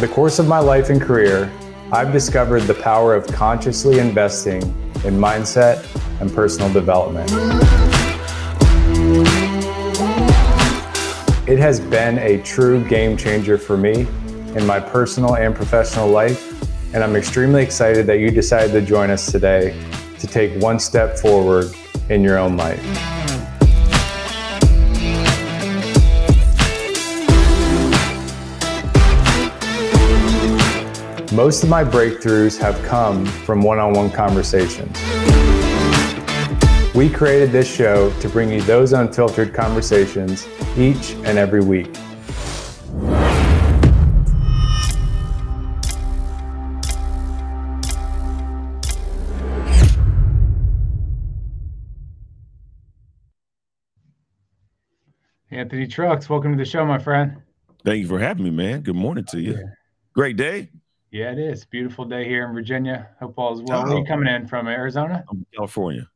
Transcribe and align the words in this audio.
Over 0.00 0.06
the 0.06 0.14
course 0.14 0.38
of 0.38 0.48
my 0.48 0.60
life 0.60 0.88
and 0.88 0.98
career, 0.98 1.52
I've 1.92 2.10
discovered 2.10 2.60
the 2.60 2.72
power 2.72 3.14
of 3.14 3.26
consciously 3.26 3.98
investing 3.98 4.62
in 5.04 5.18
mindset 5.18 5.86
and 6.22 6.34
personal 6.34 6.72
development. 6.72 7.30
It 11.46 11.58
has 11.58 11.80
been 11.80 12.16
a 12.16 12.42
true 12.42 12.82
game 12.88 13.14
changer 13.18 13.58
for 13.58 13.76
me 13.76 14.06
in 14.56 14.66
my 14.66 14.80
personal 14.80 15.36
and 15.36 15.54
professional 15.54 16.08
life, 16.08 16.50
and 16.94 17.04
I'm 17.04 17.14
extremely 17.14 17.62
excited 17.62 18.06
that 18.06 18.20
you 18.20 18.30
decided 18.30 18.72
to 18.72 18.80
join 18.80 19.10
us 19.10 19.30
today 19.30 19.78
to 20.18 20.26
take 20.26 20.58
one 20.62 20.78
step 20.78 21.18
forward 21.18 21.66
in 22.08 22.22
your 22.22 22.38
own 22.38 22.56
life. 22.56 23.19
Most 31.40 31.62
of 31.62 31.70
my 31.70 31.82
breakthroughs 31.82 32.58
have 32.58 32.78
come 32.84 33.24
from 33.24 33.62
one 33.62 33.78
on 33.78 33.94
one 33.94 34.10
conversations. 34.10 34.94
We 36.94 37.08
created 37.08 37.50
this 37.50 37.66
show 37.66 38.12
to 38.20 38.28
bring 38.28 38.50
you 38.50 38.60
those 38.60 38.92
unfiltered 38.92 39.54
conversations 39.54 40.46
each 40.76 41.12
and 41.24 41.38
every 41.38 41.62
week. 41.62 41.96
Anthony 55.50 55.86
Trucks, 55.86 56.28
welcome 56.28 56.52
to 56.52 56.58
the 56.58 56.68
show, 56.68 56.84
my 56.84 56.98
friend. 56.98 57.40
Thank 57.82 58.02
you 58.02 58.08
for 58.08 58.18
having 58.18 58.44
me, 58.44 58.50
man. 58.50 58.82
Good 58.82 58.94
morning 58.94 59.24
to 59.30 59.40
you. 59.40 59.70
Great 60.12 60.36
day. 60.36 60.68
Yeah, 61.10 61.32
it 61.32 61.38
is. 61.38 61.64
Beautiful 61.64 62.04
day 62.04 62.24
here 62.24 62.46
in 62.46 62.54
Virginia. 62.54 63.08
Hope 63.18 63.34
all 63.36 63.52
is 63.52 63.62
well. 63.62 63.80
Oh. 63.80 63.84
Where 63.84 63.94
are 63.94 63.98
you 63.98 64.04
coming 64.04 64.32
in 64.32 64.46
from? 64.46 64.68
Arizona? 64.68 65.24
I'm 65.28 65.44
California. 65.54 66.08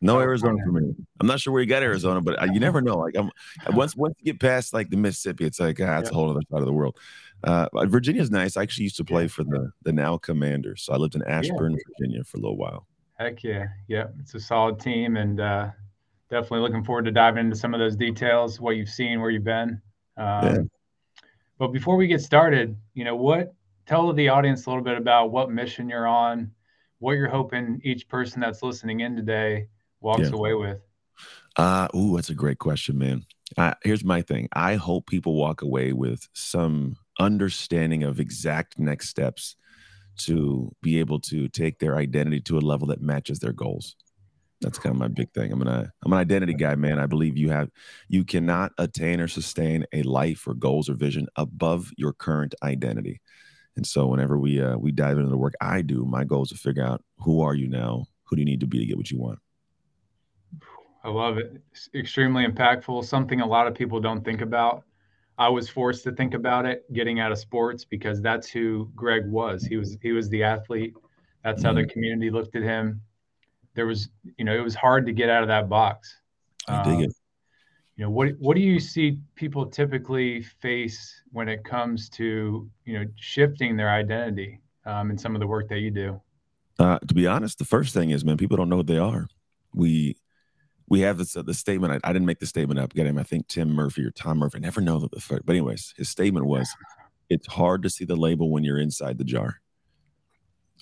No 0.00 0.20
Arizona 0.20 0.58
for 0.64 0.72
me. 0.72 0.94
I'm 1.20 1.26
not 1.26 1.40
sure 1.40 1.52
where 1.52 1.62
you 1.62 1.68
got 1.68 1.82
Arizona, 1.82 2.20
but 2.20 2.40
you 2.52 2.60
never 2.60 2.80
know. 2.82 2.98
Like 2.98 3.16
I'm 3.16 3.30
once 3.74 3.96
once 3.96 4.14
you 4.18 4.32
get 4.32 4.40
past 4.40 4.74
like 4.74 4.90
the 4.90 4.96
Mississippi, 4.96 5.46
it's 5.46 5.58
like 5.58 5.80
ah, 5.80 5.98
it's 5.98 6.10
a 6.10 6.14
whole 6.14 6.30
other 6.30 6.42
side 6.50 6.60
of 6.60 6.66
the 6.66 6.72
world. 6.72 6.96
Uh, 7.42 7.66
Virginia's 7.86 8.30
nice. 8.30 8.56
I 8.56 8.62
actually 8.62 8.84
used 8.84 8.96
to 8.98 9.04
play 9.04 9.26
for 9.26 9.42
the 9.42 9.72
the 9.82 9.92
now 9.92 10.18
Commanders, 10.18 10.82
so 10.82 10.92
I 10.92 10.96
lived 10.96 11.14
in 11.14 11.22
Ashburn, 11.24 11.72
yeah. 11.72 11.78
Virginia, 11.98 12.24
for 12.24 12.36
a 12.36 12.40
little 12.40 12.56
while. 12.56 12.86
Heck 13.18 13.42
yeah, 13.42 13.66
yeah, 13.88 14.08
it's 14.20 14.34
a 14.34 14.40
solid 14.40 14.78
team, 14.78 15.16
and 15.16 15.40
uh, 15.40 15.70
definitely 16.30 16.60
looking 16.60 16.84
forward 16.84 17.06
to 17.06 17.10
diving 17.10 17.46
into 17.46 17.56
some 17.56 17.72
of 17.72 17.80
those 17.80 17.96
details, 17.96 18.60
what 18.60 18.76
you've 18.76 18.90
seen, 18.90 19.20
where 19.20 19.30
you've 19.30 19.44
been. 19.44 19.80
Um, 20.18 20.44
yeah. 20.44 20.58
But 21.58 21.68
before 21.68 21.96
we 21.96 22.06
get 22.06 22.20
started, 22.20 22.76
you 22.92 23.04
know 23.04 23.16
what 23.16 23.54
tell 23.86 24.12
the 24.12 24.28
audience 24.28 24.66
a 24.66 24.70
little 24.70 24.84
bit 24.84 24.98
about 24.98 25.30
what 25.30 25.50
mission 25.50 25.88
you're 25.88 26.06
on, 26.06 26.50
what 26.98 27.12
you're 27.12 27.28
hoping 27.28 27.80
each 27.84 28.08
person 28.08 28.40
that's 28.40 28.62
listening 28.62 29.00
in 29.00 29.16
today 29.16 29.68
walks 30.00 30.22
yeah. 30.22 30.34
away 30.34 30.54
with. 30.54 30.78
Uh, 31.56 31.88
ooh, 31.94 32.16
that's 32.16 32.30
a 32.30 32.34
great 32.34 32.58
question, 32.58 32.98
man. 32.98 33.24
Uh, 33.56 33.74
here's 33.84 34.04
my 34.04 34.20
thing. 34.22 34.48
I 34.52 34.74
hope 34.74 35.06
people 35.06 35.34
walk 35.34 35.62
away 35.62 35.92
with 35.92 36.28
some 36.34 36.96
understanding 37.18 38.02
of 38.02 38.20
exact 38.20 38.78
next 38.78 39.08
steps 39.08 39.56
to 40.18 40.74
be 40.82 40.98
able 40.98 41.20
to 41.20 41.48
take 41.48 41.78
their 41.78 41.96
identity 41.96 42.40
to 42.40 42.58
a 42.58 42.60
level 42.60 42.88
that 42.88 43.00
matches 43.00 43.38
their 43.38 43.52
goals. 43.52 43.96
That's 44.62 44.78
kind 44.78 44.94
of 44.94 44.98
my 44.98 45.08
big 45.08 45.32
thing. 45.32 45.52
I'm 45.52 45.60
an 45.62 45.68
I'm 46.02 46.12
an 46.12 46.18
identity 46.18 46.54
guy, 46.54 46.74
man. 46.76 46.98
I 46.98 47.04
believe 47.04 47.36
you 47.36 47.50
have 47.50 47.70
you 48.08 48.24
cannot 48.24 48.72
attain 48.78 49.20
or 49.20 49.28
sustain 49.28 49.84
a 49.92 50.02
life 50.02 50.46
or 50.46 50.54
goals 50.54 50.88
or 50.88 50.94
vision 50.94 51.26
above 51.36 51.92
your 51.98 52.14
current 52.14 52.54
identity. 52.62 53.20
And 53.76 53.86
so 53.86 54.06
whenever 54.06 54.38
we 54.38 54.60
uh, 54.60 54.76
we 54.76 54.90
dive 54.90 55.18
into 55.18 55.30
the 55.30 55.36
work 55.36 55.54
I 55.60 55.82
do, 55.82 56.04
my 56.04 56.24
goal 56.24 56.42
is 56.42 56.48
to 56.48 56.56
figure 56.56 56.84
out 56.84 57.02
who 57.18 57.42
are 57.42 57.54
you 57.54 57.68
now, 57.68 58.06
who 58.24 58.36
do 58.36 58.40
you 58.40 58.46
need 58.46 58.60
to 58.60 58.66
be 58.66 58.78
to 58.78 58.86
get 58.86 58.96
what 58.96 59.10
you 59.10 59.18
want. 59.18 59.38
I 61.04 61.10
love 61.10 61.38
it. 61.38 61.60
It's 61.70 61.88
extremely 61.94 62.44
impactful. 62.44 63.04
Something 63.04 63.40
a 63.40 63.46
lot 63.46 63.66
of 63.66 63.74
people 63.74 64.00
don't 64.00 64.24
think 64.24 64.40
about. 64.40 64.82
I 65.38 65.48
was 65.48 65.68
forced 65.68 66.02
to 66.04 66.12
think 66.12 66.34
about 66.34 66.64
it 66.64 66.90
getting 66.92 67.20
out 67.20 67.30
of 67.30 67.38
sports 67.38 67.84
because 67.84 68.22
that's 68.22 68.48
who 68.48 68.90
Greg 68.94 69.26
was. 69.26 69.64
He 69.64 69.76
was 69.76 69.96
he 70.02 70.12
was 70.12 70.28
the 70.30 70.42
athlete. 70.42 70.94
That's 71.44 71.62
how 71.62 71.74
the 71.74 71.82
mm-hmm. 71.82 71.90
community 71.90 72.30
looked 72.30 72.56
at 72.56 72.62
him. 72.62 73.02
There 73.74 73.86
was, 73.86 74.08
you 74.38 74.44
know, 74.44 74.56
it 74.56 74.64
was 74.64 74.74
hard 74.74 75.06
to 75.06 75.12
get 75.12 75.28
out 75.28 75.42
of 75.42 75.48
that 75.48 75.68
box. 75.68 76.18
I 76.66 76.82
dig 76.82 76.94
um, 76.94 77.02
it 77.02 77.12
you 77.96 78.04
know 78.04 78.10
what 78.10 78.28
what 78.38 78.56
do 78.56 78.62
you 78.62 78.78
see 78.78 79.18
people 79.34 79.66
typically 79.66 80.42
face 80.42 81.22
when 81.32 81.48
it 81.48 81.64
comes 81.64 82.08
to 82.10 82.68
you 82.84 82.98
know 82.98 83.06
shifting 83.16 83.76
their 83.76 83.90
identity 83.90 84.60
um, 84.84 85.10
in 85.10 85.18
some 85.18 85.34
of 85.34 85.40
the 85.40 85.46
work 85.46 85.68
that 85.68 85.80
you 85.80 85.90
do? 85.90 86.20
Uh, 86.78 86.98
to 87.00 87.14
be 87.14 87.26
honest 87.26 87.58
the 87.58 87.64
first 87.64 87.94
thing 87.94 88.10
is 88.10 88.24
man 88.24 88.36
people 88.36 88.56
don't 88.56 88.68
know 88.68 88.76
what 88.76 88.86
they 88.86 88.98
are. 88.98 89.26
We 89.74 90.16
we 90.88 91.00
have 91.00 91.18
this 91.18 91.36
uh, 91.36 91.42
the 91.42 91.54
statement 91.54 91.94
I, 91.94 92.08
I, 92.08 92.12
didn't 92.12 92.26
make 92.26 92.38
the 92.38 92.46
statement 92.46 92.78
up 92.78 92.94
get 92.94 93.06
him 93.06 93.18
i 93.18 93.24
think 93.24 93.48
tim 93.48 93.70
murphy 93.70 94.04
or 94.04 94.12
tom 94.12 94.38
murphy 94.38 94.58
I 94.58 94.60
never 94.60 94.80
know 94.80 95.00
the 95.00 95.08
but 95.28 95.42
anyways 95.48 95.94
his 95.96 96.08
statement 96.08 96.46
was 96.46 96.68
it's 97.28 97.46
hard 97.46 97.82
to 97.82 97.90
see 97.90 98.04
the 98.04 98.16
label 98.16 98.50
when 98.50 98.64
you're 98.64 98.78
inside 98.78 99.18
the 99.18 99.24
jar. 99.24 99.60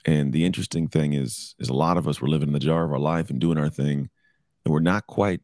And 0.07 0.33
the 0.33 0.45
interesting 0.45 0.89
thing 0.89 1.15
is 1.15 1.55
is 1.59 1.69
a 1.69 1.75
lot 1.75 1.97
of 1.97 2.07
us 2.09 2.21
were 2.21 2.29
living 2.29 2.49
in 2.49 2.53
the 2.53 2.59
jar 2.59 2.85
of 2.85 2.93
our 2.93 2.99
life 2.99 3.31
and 3.31 3.41
doing 3.41 3.59
our 3.59 3.71
thing 3.71 4.11
and 4.65 4.73
we're 4.73 4.81
not 4.81 5.07
quite 5.07 5.41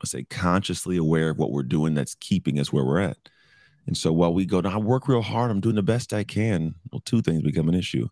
let's 0.00 0.10
say 0.10 0.24
consciously 0.24 0.96
aware 0.96 1.30
of 1.30 1.38
what 1.38 1.52
we're 1.52 1.62
doing 1.62 1.94
that's 1.94 2.14
keeping 2.16 2.58
us 2.58 2.72
where 2.72 2.84
we're 2.84 3.00
at. 3.00 3.18
And 3.86 3.96
so 3.96 4.12
while 4.12 4.34
we 4.34 4.46
go, 4.46 4.60
I 4.64 4.78
work 4.78 5.08
real 5.08 5.22
hard, 5.22 5.50
I'm 5.50 5.60
doing 5.60 5.76
the 5.76 5.82
best 5.82 6.12
I 6.12 6.24
can. 6.24 6.74
Well, 6.90 7.02
two 7.04 7.22
things 7.22 7.42
become 7.42 7.68
an 7.68 7.74
issue. 7.74 8.08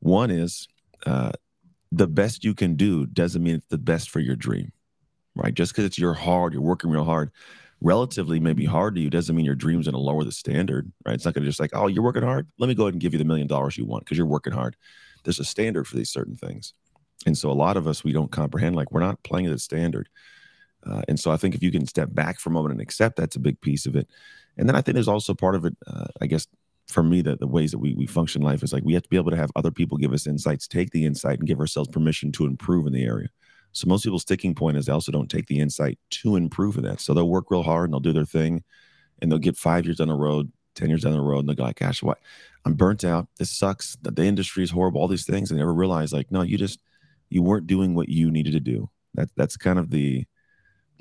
One 0.00 0.30
is 0.30 0.66
uh, 1.06 1.32
the 1.92 2.08
best 2.08 2.44
you 2.44 2.54
can 2.54 2.74
do 2.74 3.06
doesn't 3.06 3.42
mean 3.42 3.56
it's 3.56 3.66
the 3.68 3.78
best 3.78 4.10
for 4.10 4.20
your 4.20 4.36
dream, 4.36 4.72
right? 5.36 5.54
Just 5.54 5.72
because 5.72 5.84
it's 5.84 5.98
your 5.98 6.14
hard, 6.14 6.52
you're 6.52 6.62
working 6.62 6.90
real 6.90 7.04
hard, 7.04 7.30
relatively 7.80 8.40
maybe 8.40 8.64
hard 8.64 8.96
to 8.96 9.00
you 9.00 9.10
doesn't 9.10 9.36
mean 9.36 9.46
your 9.46 9.54
dream's 9.54 9.86
going 9.86 9.94
to 9.94 10.00
lower 10.00 10.24
the 10.24 10.32
standard, 10.32 10.90
right? 11.06 11.14
It's 11.14 11.24
not 11.24 11.34
going 11.34 11.44
to 11.44 11.48
just 11.48 11.60
like, 11.60 11.70
oh, 11.74 11.86
you're 11.86 12.02
working 12.02 12.22
hard. 12.22 12.48
Let 12.58 12.66
me 12.66 12.74
go 12.74 12.84
ahead 12.84 12.94
and 12.94 13.00
give 13.00 13.12
you 13.12 13.18
the 13.18 13.24
million 13.24 13.46
dollars 13.46 13.76
you 13.76 13.86
want 13.86 14.04
because 14.04 14.18
you're 14.18 14.26
working 14.26 14.52
hard. 14.52 14.76
There's 15.22 15.40
a 15.40 15.44
standard 15.44 15.86
for 15.86 15.96
these 15.96 16.10
certain 16.10 16.34
things. 16.34 16.74
And 17.26 17.38
so 17.38 17.50
a 17.50 17.52
lot 17.52 17.76
of 17.76 17.86
us, 17.86 18.02
we 18.02 18.12
don't 18.12 18.30
comprehend, 18.30 18.76
like, 18.76 18.90
we're 18.90 19.00
not 19.00 19.22
playing 19.22 19.46
at 19.46 19.52
the 19.52 19.58
standard. 19.58 20.08
Uh, 20.86 21.02
and 21.08 21.18
so 21.18 21.30
I 21.30 21.36
think 21.36 21.54
if 21.54 21.62
you 21.62 21.70
can 21.70 21.86
step 21.86 22.08
back 22.12 22.38
for 22.38 22.50
a 22.50 22.52
moment 22.52 22.72
and 22.72 22.80
accept 22.80 23.16
that's 23.16 23.36
a 23.36 23.40
big 23.40 23.60
piece 23.60 23.86
of 23.86 23.96
it. 23.96 24.08
And 24.56 24.68
then 24.68 24.76
I 24.76 24.82
think 24.82 24.94
there's 24.94 25.08
also 25.08 25.34
part 25.34 25.54
of 25.54 25.64
it, 25.64 25.76
uh, 25.86 26.06
I 26.20 26.26
guess, 26.26 26.46
for 26.86 27.02
me, 27.02 27.22
that 27.22 27.40
the 27.40 27.46
ways 27.46 27.70
that 27.70 27.78
we, 27.78 27.94
we 27.94 28.06
function 28.06 28.42
life 28.42 28.62
is 28.62 28.72
like 28.72 28.84
we 28.84 28.94
have 28.94 29.02
to 29.02 29.08
be 29.08 29.16
able 29.16 29.30
to 29.30 29.36
have 29.36 29.50
other 29.56 29.70
people 29.70 29.96
give 29.96 30.12
us 30.12 30.26
insights, 30.26 30.68
take 30.68 30.90
the 30.90 31.04
insight, 31.04 31.38
and 31.38 31.48
give 31.48 31.60
ourselves 31.60 31.88
permission 31.88 32.30
to 32.32 32.44
improve 32.44 32.86
in 32.86 32.92
the 32.92 33.04
area. 33.04 33.28
So 33.72 33.88
most 33.88 34.04
people's 34.04 34.22
sticking 34.22 34.54
point 34.54 34.76
is 34.76 34.86
they 34.86 34.92
also 34.92 35.10
don't 35.10 35.30
take 35.30 35.46
the 35.46 35.58
insight 35.58 35.98
to 36.10 36.36
improve 36.36 36.76
in 36.76 36.84
that. 36.84 37.00
So 37.00 37.12
they'll 37.12 37.28
work 37.28 37.50
real 37.50 37.62
hard 37.62 37.86
and 37.86 37.92
they'll 37.92 38.00
do 38.00 38.12
their 38.12 38.24
thing 38.24 38.62
and 39.20 39.30
they'll 39.30 39.38
get 39.38 39.56
five 39.56 39.84
years 39.84 39.96
down 39.96 40.08
the 40.08 40.14
road, 40.14 40.52
10 40.76 40.88
years 40.88 41.02
down 41.02 41.12
the 41.12 41.20
road, 41.20 41.40
and 41.40 41.48
they'll 41.48 41.56
go 41.56 41.64
like, 41.64 41.80
gosh, 41.80 42.02
what? 42.02 42.18
I'm 42.64 42.74
burnt 42.74 43.04
out. 43.04 43.26
This 43.38 43.50
sucks. 43.50 43.96
The, 44.02 44.12
the 44.12 44.24
industry 44.24 44.62
is 44.62 44.70
horrible, 44.70 45.00
all 45.00 45.08
these 45.08 45.26
things. 45.26 45.50
And 45.50 45.58
they 45.58 45.62
never 45.62 45.74
realize 45.74 46.12
like, 46.12 46.30
no, 46.30 46.42
you 46.42 46.56
just, 46.56 46.78
you 47.30 47.42
weren't 47.42 47.66
doing 47.66 47.94
what 47.94 48.08
you 48.08 48.30
needed 48.30 48.52
to 48.52 48.60
do. 48.60 48.88
That, 49.14 49.28
that's 49.36 49.56
kind 49.56 49.78
of 49.78 49.90
the, 49.90 50.24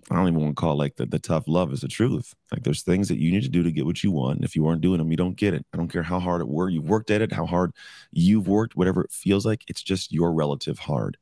I 0.09 0.15
don't 0.15 0.27
even 0.27 0.41
want 0.41 0.55
to 0.55 0.59
call 0.59 0.77
like 0.77 0.95
the, 0.95 1.05
the 1.05 1.19
tough 1.19 1.45
love 1.47 1.71
is 1.71 1.81
the 1.81 1.87
truth. 1.87 2.33
Like 2.51 2.63
there's 2.63 2.83
things 2.83 3.07
that 3.07 3.19
you 3.19 3.31
need 3.31 3.43
to 3.43 3.49
do 3.49 3.63
to 3.63 3.71
get 3.71 3.85
what 3.85 4.03
you 4.03 4.11
want. 4.11 4.37
And 4.37 4.45
if 4.45 4.55
you 4.55 4.67
aren't 4.67 4.81
doing 4.81 4.97
them, 4.97 5.11
you 5.11 5.17
don't 5.17 5.35
get 5.35 5.53
it. 5.53 5.65
I 5.73 5.77
don't 5.77 5.87
care 5.87 6.03
how 6.03 6.19
hard 6.19 6.41
it 6.41 6.47
were. 6.47 6.69
You've 6.69 6.89
worked 6.89 7.11
at 7.11 7.21
it, 7.21 7.31
how 7.31 7.45
hard 7.45 7.71
you've 8.11 8.47
worked, 8.47 8.75
whatever 8.75 9.03
it 9.03 9.11
feels 9.11 9.45
like. 9.45 9.63
It's 9.67 9.81
just 9.81 10.11
your 10.11 10.33
relative 10.33 10.79
hard. 10.79 11.17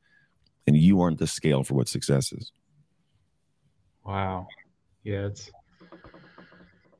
And 0.68 0.75
you 0.75 1.01
aren't 1.01 1.19
the 1.19 1.28
scale 1.28 1.63
for 1.63 1.74
what 1.74 1.88
success 1.88 2.31
is. 2.31 2.51
Wow. 4.06 4.48
Yeah, 5.04 5.25
it's 5.25 5.50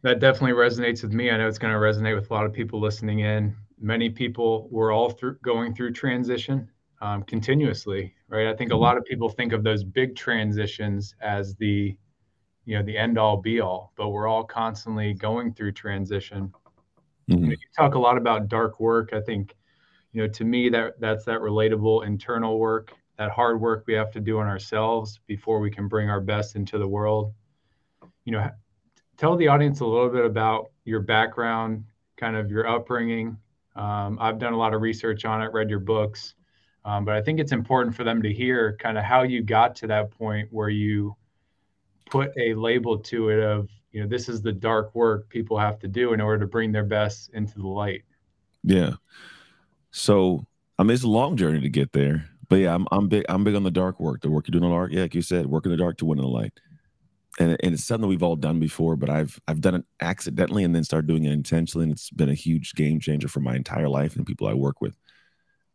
that 0.02 0.20
definitely 0.20 0.54
resonates 0.54 1.04
with 1.04 1.14
me. 1.14 1.30
I 1.30 1.38
know 1.38 1.48
it's 1.48 1.60
going 1.60 1.74
to 1.74 1.80
resonate 1.80 2.16
with 2.16 2.30
a 2.32 2.34
lot 2.34 2.46
of 2.46 2.54
people 2.54 2.80
listening 2.80 3.20
in. 3.20 3.56
Many 3.80 4.10
people 4.10 4.68
we're 4.72 4.92
all 4.92 5.12
through 5.12 5.38
going 5.44 5.74
through 5.74 5.94
transition 5.94 6.70
um, 7.02 7.24
continuously, 7.24 8.14
right? 8.30 8.48
I 8.48 8.56
think 8.56 8.72
a 8.72 8.76
lot 8.76 8.96
of 8.96 9.04
people 9.06 9.28
think 9.28 9.54
of 9.54 9.64
those 9.64 9.84
big 9.84 10.16
transitions 10.16 11.16
as 11.20 11.56
the, 11.56 11.98
you 12.66 12.78
know, 12.78 12.84
the 12.84 12.96
end 12.96 13.18
all 13.18 13.38
be 13.38 13.60
all, 13.60 13.92
but 13.98 14.10
we're 14.10 14.28
all 14.28 14.44
constantly 14.44 15.14
going 15.14 15.54
through 15.54 15.72
transition. 15.72 16.54
Mm-hmm. 17.30 17.44
You, 17.44 17.46
know, 17.48 17.52
you 17.52 17.68
talk 17.76 17.96
a 17.96 18.00
lot 18.00 18.18
about 18.18 18.48
dark 18.48 18.80
work. 18.80 19.14
I 19.14 19.22
think, 19.22 19.56
you 20.14 20.22
know, 20.22 20.28
to 20.28 20.44
me 20.44 20.70
that 20.70 21.00
that's 21.00 21.26
that 21.26 21.40
relatable 21.40 22.06
internal 22.06 22.60
work, 22.60 22.94
that 23.18 23.32
hard 23.32 23.60
work 23.60 23.86
we 23.88 23.94
have 23.96 24.12
to 24.12 24.20
do 24.20 24.40
on 24.40 24.48
ourselves 24.48 25.20
before 25.26 25.60
we 25.60 25.72
can 25.72 25.88
bring 25.88 26.10
our 26.10 26.22
best 26.22 26.56
into 26.56 26.78
the 26.78 26.88
world. 26.88 27.34
You 28.26 28.34
know, 28.34 28.50
tell 29.18 29.36
the 29.36 29.48
audience 29.48 29.80
a 29.80 29.86
little 29.86 30.10
bit 30.10 30.26
about 30.26 30.72
your 30.86 31.00
background, 31.00 31.84
kind 32.18 32.36
of 32.36 32.52
your 32.52 32.68
upbringing. 32.68 33.38
Um, 33.76 34.20
I've 34.22 34.38
done 34.38 34.54
a 34.54 34.58
lot 34.58 34.76
of 34.76 34.82
research 34.82 35.26
on 35.26 35.42
it, 35.42 35.52
read 35.52 35.70
your 35.70 35.80
books. 35.80 36.36
Um, 36.84 37.06
but 37.06 37.16
I 37.16 37.22
think 37.22 37.40
it's 37.40 37.52
important 37.52 37.96
for 37.96 38.04
them 38.04 38.22
to 38.24 38.34
hear 38.34 38.76
kind 38.78 38.98
of 38.98 39.04
how 39.04 39.24
you 39.24 39.44
got 39.44 39.76
to 39.78 39.88
that 39.88 40.12
point 40.12 40.48
where 40.52 40.70
you 40.70 41.16
put 42.10 42.32
a 42.38 42.54
label 42.56 42.98
to 42.98 43.30
it 43.30 43.40
of, 43.40 43.70
you 43.92 44.02
know, 44.02 44.08
this 44.08 44.28
is 44.28 44.42
the 44.42 44.52
dark 44.52 44.94
work 44.96 45.30
people 45.30 45.58
have 45.58 45.80
to 45.80 45.88
do 45.88 46.14
in 46.14 46.22
order 46.22 46.40
to 46.40 46.48
bring 46.48 46.72
their 46.72 46.84
best 46.84 47.30
into 47.34 47.60
the 47.60 47.68
light. 47.68 48.04
Yeah. 48.64 48.94
So 49.92 50.46
I 50.80 50.84
mean, 50.84 50.96
it's 50.96 51.04
a 51.04 51.08
long 51.08 51.38
journey 51.38 51.62
to 51.62 51.70
get 51.70 51.92
there. 51.92 52.28
But 52.50 52.56
yeah, 52.58 52.74
I'm 52.74 52.88
I'm 52.92 53.08
big 53.08 53.24
I'm 53.30 53.44
big 53.44 53.56
on 53.56 53.64
the 53.64 53.72
dark 53.72 54.00
work, 54.00 54.22
the 54.22 54.30
work 54.30 54.48
you 54.48 54.52
do 54.52 54.58
in 54.58 54.64
the 54.64 54.70
dark. 54.70 54.92
Yeah, 54.92 55.04
like 55.04 55.16
you 55.16 55.22
said, 55.22 55.46
work 55.46 55.66
in 55.66 55.72
the 55.72 55.78
dark 55.78 55.98
to 55.98 56.06
win 56.06 56.18
in 56.18 56.24
the 56.24 56.30
light. 56.30 56.54
And, 57.40 57.56
and 57.64 57.74
it's 57.74 57.86
something 57.86 58.10
we've 58.10 58.24
all 58.24 58.36
done 58.36 58.60
before, 58.60 58.96
but 58.96 59.10
I've 59.10 59.40
I've 59.48 59.62
done 59.62 59.76
it 59.76 59.86
accidentally 60.02 60.64
and 60.64 60.76
then 60.76 60.84
started 60.84 61.08
doing 61.08 61.24
it 61.24 61.32
intentionally, 61.32 61.84
and 61.84 61.94
it's 61.94 62.10
been 62.10 62.30
a 62.30 62.34
huge 62.34 62.74
game 62.74 63.00
changer 63.00 63.28
for 63.28 63.40
my 63.40 63.56
entire 63.56 63.88
life 63.88 64.16
and 64.16 64.26
people 64.26 64.48
I 64.48 64.54
work 64.54 64.82
with. 64.82 64.98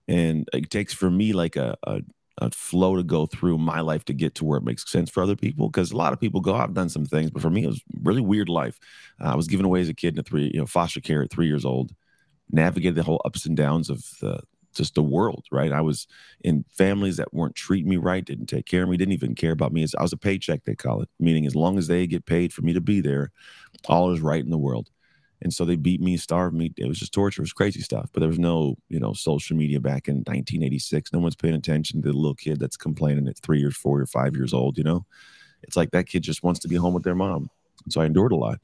And 0.08 0.48
it 0.52 0.70
takes 0.70 0.94
for 0.94 1.10
me 1.10 1.32
like 1.32 1.56
a, 1.56 1.76
a 1.84 2.00
a 2.38 2.50
flow 2.50 2.96
to 2.96 3.02
go 3.02 3.26
through 3.26 3.58
my 3.58 3.80
life 3.80 4.04
to 4.04 4.12
get 4.12 4.34
to 4.34 4.44
where 4.44 4.58
it 4.58 4.64
makes 4.64 4.90
sense 4.90 5.08
for 5.10 5.22
other 5.22 5.36
people. 5.36 5.68
Because 5.68 5.90
a 5.90 5.96
lot 5.96 6.12
of 6.12 6.20
people 6.20 6.40
go, 6.40 6.54
I've 6.54 6.74
done 6.74 6.88
some 6.88 7.06
things, 7.06 7.30
but 7.30 7.40
for 7.40 7.50
me, 7.50 7.64
it 7.64 7.68
was 7.68 7.82
really 8.02 8.20
weird 8.20 8.48
life. 8.48 8.78
Uh, 9.20 9.28
I 9.28 9.34
was 9.36 9.46
given 9.46 9.64
away 9.64 9.80
as 9.80 9.88
a 9.88 9.94
kid 9.94 10.14
in 10.14 10.20
a 10.20 10.22
three, 10.22 10.50
you 10.52 10.60
know, 10.60 10.66
foster 10.66 11.00
care 11.00 11.22
at 11.22 11.30
three 11.30 11.46
years 11.46 11.64
old, 11.64 11.94
navigated 12.50 12.96
the 12.96 13.02
whole 13.02 13.22
ups 13.24 13.46
and 13.46 13.56
downs 13.56 13.90
of 13.90 14.04
the 14.20 14.40
just 14.74 14.94
the 14.94 15.02
world, 15.02 15.46
right? 15.50 15.72
I 15.72 15.80
was 15.80 16.06
in 16.42 16.66
families 16.76 17.16
that 17.16 17.32
weren't 17.32 17.54
treating 17.54 17.88
me 17.88 17.96
right, 17.96 18.22
didn't 18.22 18.46
take 18.46 18.66
care 18.66 18.82
of 18.82 18.90
me, 18.90 18.98
didn't 18.98 19.14
even 19.14 19.34
care 19.34 19.52
about 19.52 19.72
me. 19.72 19.86
I 19.98 20.02
was 20.02 20.12
a 20.12 20.18
paycheck, 20.18 20.64
they 20.64 20.74
call 20.74 21.00
it, 21.00 21.08
meaning 21.18 21.46
as 21.46 21.56
long 21.56 21.78
as 21.78 21.86
they 21.86 22.06
get 22.06 22.26
paid 22.26 22.52
for 22.52 22.60
me 22.60 22.74
to 22.74 22.80
be 22.82 23.00
there, 23.00 23.32
all 23.86 24.12
is 24.12 24.20
right 24.20 24.44
in 24.44 24.50
the 24.50 24.58
world. 24.58 24.90
And 25.46 25.54
so 25.54 25.64
they 25.64 25.76
beat 25.76 26.00
me, 26.00 26.16
starved 26.16 26.56
me. 26.56 26.72
It 26.76 26.88
was 26.88 26.98
just 26.98 27.12
torture. 27.12 27.40
It 27.40 27.44
was 27.44 27.52
crazy 27.52 27.80
stuff. 27.80 28.10
But 28.12 28.18
there 28.18 28.28
was 28.28 28.36
no, 28.36 28.74
you 28.88 28.98
know, 28.98 29.12
social 29.12 29.56
media 29.56 29.78
back 29.78 30.08
in 30.08 30.16
1986. 30.16 31.12
No 31.12 31.20
one's 31.20 31.36
paying 31.36 31.54
attention 31.54 32.02
to 32.02 32.08
the 32.08 32.16
little 32.16 32.34
kid 32.34 32.58
that's 32.58 32.76
complaining 32.76 33.28
at 33.28 33.38
three 33.38 33.60
years, 33.60 33.76
four 33.76 34.00
or 34.00 34.06
five 34.06 34.34
years 34.34 34.52
old. 34.52 34.76
You 34.76 34.82
know, 34.82 35.06
it's 35.62 35.76
like 35.76 35.92
that 35.92 36.08
kid 36.08 36.24
just 36.24 36.42
wants 36.42 36.58
to 36.58 36.68
be 36.68 36.74
home 36.74 36.94
with 36.94 37.04
their 37.04 37.14
mom. 37.14 37.48
And 37.84 37.92
so 37.92 38.00
I 38.00 38.06
endured 38.06 38.32
a 38.32 38.36
lot, 38.36 38.58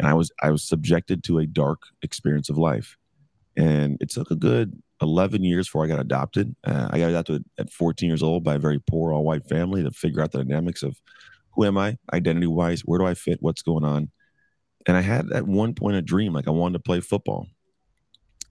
and 0.00 0.08
I 0.08 0.14
was 0.14 0.32
I 0.42 0.50
was 0.50 0.64
subjected 0.64 1.22
to 1.22 1.38
a 1.38 1.46
dark 1.46 1.82
experience 2.02 2.48
of 2.50 2.58
life, 2.58 2.96
and 3.56 3.96
it 4.00 4.10
took 4.10 4.32
a 4.32 4.34
good 4.34 4.82
11 5.00 5.44
years 5.44 5.68
before 5.68 5.84
I 5.84 5.86
got 5.86 6.00
adopted. 6.00 6.56
Uh, 6.64 6.88
I 6.90 6.98
got 6.98 7.10
adopted 7.10 7.44
at 7.60 7.70
14 7.70 8.08
years 8.08 8.24
old 8.24 8.42
by 8.42 8.56
a 8.56 8.58
very 8.58 8.80
poor 8.80 9.12
all 9.12 9.22
white 9.22 9.48
family 9.48 9.84
to 9.84 9.92
figure 9.92 10.20
out 10.20 10.32
the 10.32 10.38
dynamics 10.38 10.82
of 10.82 11.00
who 11.52 11.64
am 11.64 11.78
I, 11.78 11.96
identity 12.12 12.48
wise, 12.48 12.80
where 12.80 12.98
do 12.98 13.06
I 13.06 13.14
fit, 13.14 13.38
what's 13.40 13.62
going 13.62 13.84
on. 13.84 14.10
And 14.86 14.96
I 14.96 15.00
had 15.00 15.32
at 15.32 15.46
one 15.46 15.74
point 15.74 15.96
a 15.96 16.02
dream, 16.02 16.32
like 16.32 16.46
I 16.46 16.50
wanted 16.50 16.74
to 16.74 16.82
play 16.82 17.00
football. 17.00 17.46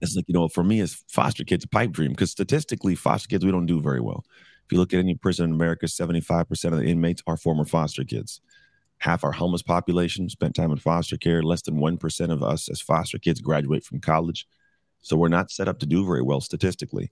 It's 0.00 0.16
like, 0.16 0.24
you 0.28 0.34
know, 0.34 0.48
for 0.48 0.64
me, 0.64 0.80
as 0.80 1.02
foster 1.08 1.44
kids, 1.44 1.64
pipe 1.66 1.92
dream, 1.92 2.10
because 2.10 2.30
statistically, 2.30 2.94
foster 2.94 3.28
kids, 3.28 3.44
we 3.44 3.52
don't 3.52 3.66
do 3.66 3.80
very 3.80 4.00
well. 4.00 4.24
If 4.66 4.72
you 4.72 4.78
look 4.78 4.92
at 4.92 4.98
any 4.98 5.14
prison 5.14 5.44
in 5.44 5.52
America, 5.52 5.86
75% 5.86 6.64
of 6.64 6.78
the 6.78 6.84
inmates 6.84 7.22
are 7.26 7.36
former 7.36 7.64
foster 7.64 8.04
kids. 8.04 8.40
Half 8.98 9.24
our 9.24 9.32
homeless 9.32 9.62
population 9.62 10.28
spent 10.28 10.54
time 10.54 10.70
in 10.70 10.78
foster 10.78 11.16
care. 11.16 11.42
Less 11.42 11.62
than 11.62 11.76
1% 11.76 12.32
of 12.32 12.42
us 12.42 12.68
as 12.68 12.80
foster 12.80 13.18
kids 13.18 13.40
graduate 13.40 13.84
from 13.84 14.00
college. 14.00 14.46
So 15.02 15.16
we're 15.16 15.28
not 15.28 15.50
set 15.50 15.68
up 15.68 15.78
to 15.80 15.86
do 15.86 16.06
very 16.06 16.22
well 16.22 16.40
statistically. 16.40 17.10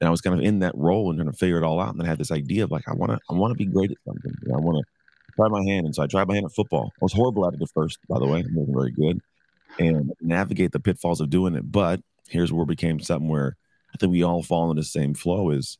And 0.00 0.08
I 0.08 0.10
was 0.10 0.20
kind 0.20 0.38
of 0.38 0.44
in 0.44 0.58
that 0.58 0.76
role 0.76 1.08
and 1.08 1.18
trying 1.18 1.30
to 1.30 1.36
figure 1.36 1.56
it 1.56 1.64
all 1.64 1.80
out. 1.80 1.90
And 1.90 2.00
then 2.00 2.06
I 2.06 2.10
had 2.10 2.18
this 2.18 2.30
idea 2.30 2.64
of 2.64 2.70
like, 2.70 2.86
I 2.88 2.92
want 2.92 3.12
to, 3.12 3.18
I 3.30 3.34
want 3.34 3.52
to 3.52 3.56
be 3.56 3.64
great 3.64 3.90
at 3.90 3.96
something. 4.04 4.34
I 4.52 4.58
want 4.58 4.84
to 4.84 4.84
try 5.36 5.48
my 5.48 5.62
hand. 5.62 5.86
And 5.86 5.94
so 5.94 6.02
I 6.02 6.06
tried 6.06 6.28
my 6.28 6.34
hand 6.34 6.46
at 6.46 6.52
football. 6.52 6.92
I 6.94 7.04
was 7.04 7.12
horrible 7.12 7.46
at 7.46 7.54
it 7.54 7.62
at 7.62 7.70
first, 7.70 7.98
by 8.08 8.18
the 8.18 8.26
way. 8.26 8.38
I 8.38 8.44
wasn't 8.52 8.76
very 8.76 8.90
good. 8.90 9.20
And 9.78 10.12
navigate 10.20 10.72
the 10.72 10.80
pitfalls 10.80 11.20
of 11.20 11.30
doing 11.30 11.54
it. 11.54 11.70
But 11.70 12.00
here's 12.28 12.52
where 12.52 12.62
it 12.62 12.68
became 12.68 13.00
something 13.00 13.28
where 13.28 13.56
I 13.92 13.98
think 13.98 14.12
we 14.12 14.22
all 14.22 14.42
fall 14.42 14.70
into 14.70 14.80
the 14.80 14.86
same 14.86 15.14
flow 15.14 15.50
is 15.50 15.78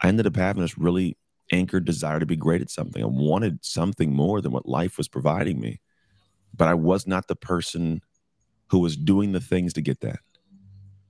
I 0.00 0.08
ended 0.08 0.26
up 0.26 0.36
having 0.36 0.62
this 0.62 0.78
really 0.78 1.16
anchored 1.52 1.84
desire 1.84 2.20
to 2.20 2.26
be 2.26 2.36
great 2.36 2.62
at 2.62 2.70
something. 2.70 3.02
I 3.02 3.06
wanted 3.06 3.64
something 3.64 4.12
more 4.12 4.40
than 4.40 4.52
what 4.52 4.68
life 4.68 4.98
was 4.98 5.08
providing 5.08 5.60
me. 5.60 5.80
But 6.54 6.68
I 6.68 6.74
was 6.74 7.06
not 7.06 7.28
the 7.28 7.36
person 7.36 8.00
who 8.68 8.78
was 8.78 8.96
doing 8.96 9.32
the 9.32 9.40
things 9.40 9.72
to 9.74 9.80
get 9.80 10.00
that. 10.00 10.20